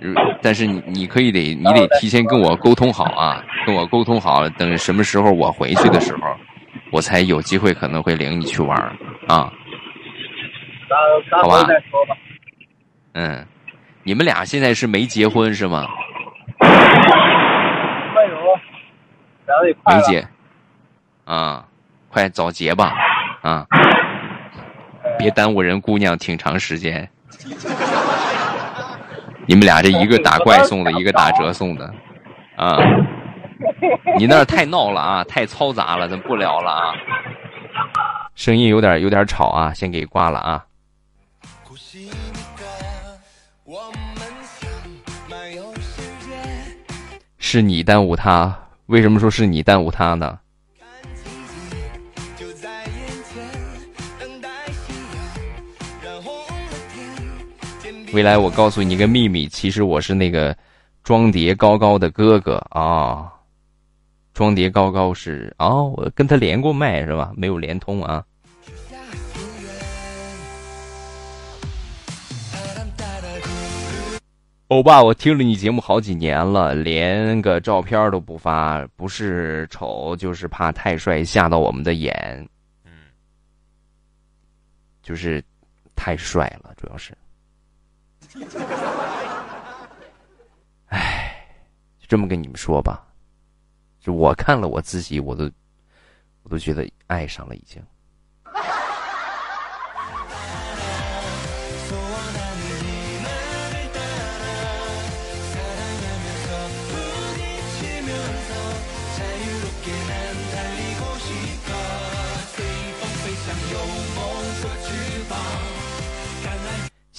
[0.00, 0.12] 呃
[0.42, 6.34] 但是你你可以得你得提前跟我沟通好啊，跟我沟通好，等什么时候我回去的时候，
[6.90, 8.76] 我才有机会可能会领你去玩
[9.28, 9.52] 啊。
[10.88, 10.96] 到
[11.30, 12.16] 到时候再说吧。
[13.12, 13.46] 嗯，
[14.06, 15.86] 你们俩现在是没结婚是吗？
[19.86, 20.26] 没结，
[21.24, 21.64] 啊，
[22.08, 22.92] 快早结吧，
[23.40, 23.66] 啊，
[25.18, 27.08] 别耽误人姑娘挺长时间。
[29.46, 31.94] 你们俩这一个打怪送的，一个打折送的，
[32.56, 32.78] 啊，
[34.18, 36.94] 你那儿太闹了啊，太嘈杂了，咱不聊了啊。
[38.34, 40.64] 声音有点有点吵啊，先给挂了啊。
[47.54, 48.52] 是你耽误他？
[48.86, 50.36] 为什么说是你耽误他呢？
[58.12, 60.56] 未来我告诉你一个秘密，其实我是那个
[61.04, 63.32] 庄蝶高高的哥哥啊。
[64.32, 67.30] 庄蝶高高是哦，我跟他连过麦是吧？
[67.36, 68.24] 没有连通啊。
[74.74, 82.12] 欧巴，我听了你节目好几年了，连个照片都不发，不是丑就是怕太帅吓到我们的眼，
[82.82, 82.90] 嗯，
[85.00, 85.40] 就是
[85.94, 87.16] 太帅了，主要是。
[90.86, 91.46] 唉，
[92.00, 93.06] 就这么跟你们说吧，
[94.00, 95.48] 就我看了我自己，我都
[96.42, 97.80] 我都觉得爱上了，已经。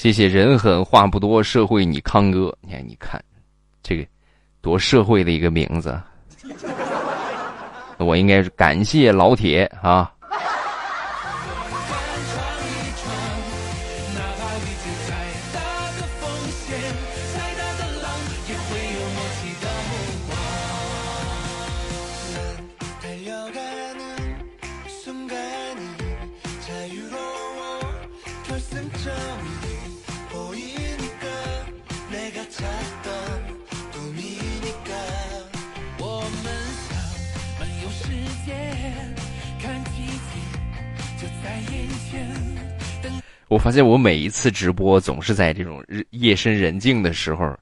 [0.06, 2.56] 这些人狠话不多，社会你康哥。
[2.62, 3.20] 你看，你看，
[3.82, 4.06] 这个
[4.62, 6.00] 多社会的一个名字。
[7.98, 10.14] 我应该是感谢老铁啊。
[43.48, 47.56] 我发现我每一次直播总是在这种日夜深人静的时候，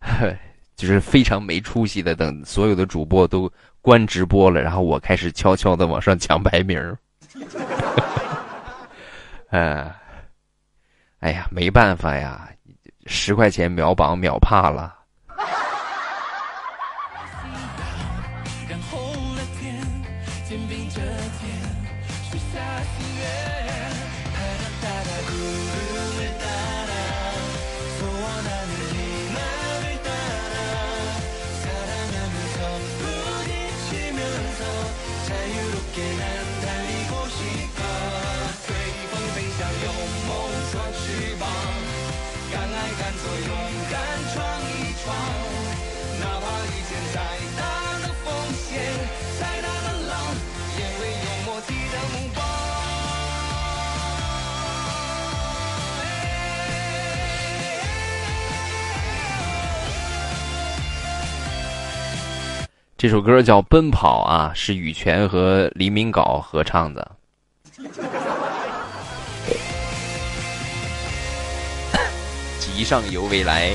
[0.76, 2.14] 就是非常没出息的。
[2.14, 3.50] 等所有的主播都
[3.82, 6.96] 关直播了，然后我开始悄悄的往上抢排名儿。
[9.50, 9.92] 呃，
[11.20, 12.48] 哎呀，没办法呀，
[13.06, 14.94] 十块钱秒榜秒怕了。
[62.98, 67.16] 这首歌叫《奔跑》啊，是羽泉和黎明镐合唱的。
[72.58, 73.70] 急上游未来，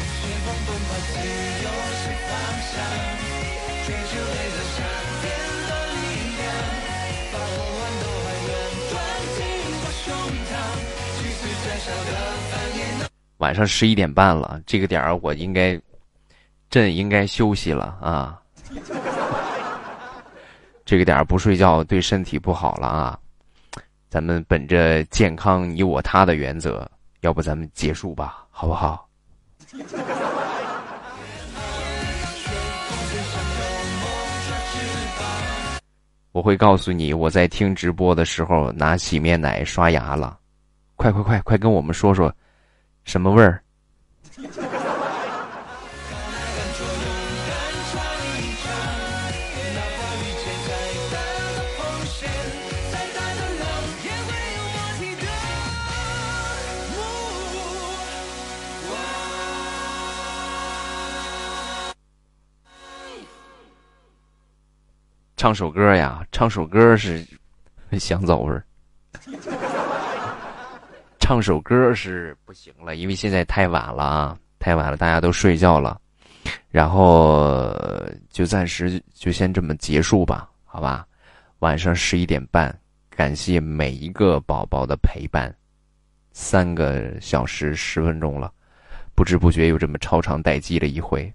[13.38, 15.80] 晚上十一点半了，这个点儿我应该，
[16.72, 18.41] 朕应该休息了啊。
[20.86, 23.18] 这个点儿不睡觉对身体不好了啊！
[24.10, 26.86] 咱们本着健康你我他的原则，
[27.22, 29.08] 要不咱们结束吧，好不好？
[36.34, 40.38] 我会告诉你，我在听直播的时候拿洗面奶刷牙了。
[40.96, 42.34] 快快快快，跟我们说说，
[43.04, 43.62] 什么味儿？
[65.42, 67.26] 唱首歌呀，唱首歌是
[67.98, 68.64] 香皂味儿。
[71.20, 76.00] 唱首歌是不行了，因为现在太晚了啊，太晚了，大家都睡觉了。
[76.70, 77.76] 然后
[78.30, 81.08] 就暂时就先这么结束吧，好吧？
[81.58, 82.72] 晚上十一点半，
[83.10, 85.52] 感谢每一个宝宝的陪伴，
[86.34, 88.54] 三个小时十分钟了，
[89.16, 91.34] 不知不觉又这么超长待机了一回。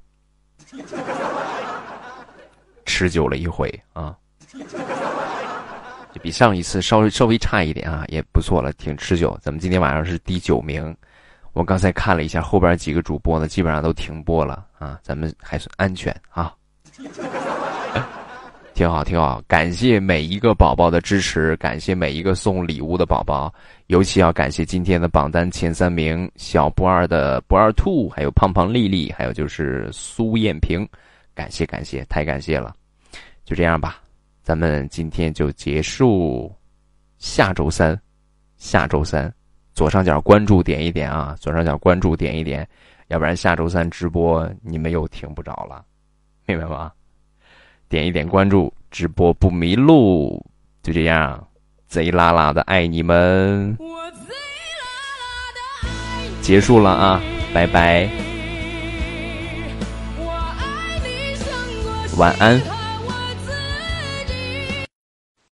[2.87, 4.17] 持久了一回啊，
[6.15, 9.37] 就比上一次稍微稍微差一点啊，也不错了，挺持久。
[9.43, 10.97] 咱们今天晚上是第九名，
[11.53, 16.55] 我刚才看了一下后边几个主播呢，基本上都停播了啊，咱们还算安全啊，
[18.73, 19.43] 挺好挺好。
[19.49, 23.53] 感谢每一个宝宝的支持，感谢每一个送礼物的宝宝，
[23.87, 30.87] 尤其要感谢今天的榜单前三名：小不二的不二兔，还有胖胖丽丽，还有就是苏艳萍。
[31.37, 32.75] 感谢感谢，太感谢了，
[33.45, 34.01] 就这样吧，
[34.43, 36.51] 咱们今天就结束，
[37.19, 38.01] 下周三，
[38.57, 39.31] 下周三，
[39.75, 42.67] 左上角关注点一点啊，左上角关注点一点，
[43.09, 45.85] 要不然下周三直播你们又听不着了，
[46.47, 46.91] 明白吗？
[47.89, 50.43] 点一点关注，直播不迷路，
[50.83, 51.47] 就这样，
[51.87, 53.77] 贼拉拉的爱你们，
[56.41, 57.21] 结束了啊，
[57.53, 58.09] 拜拜。
[62.17, 62.76] 晚安。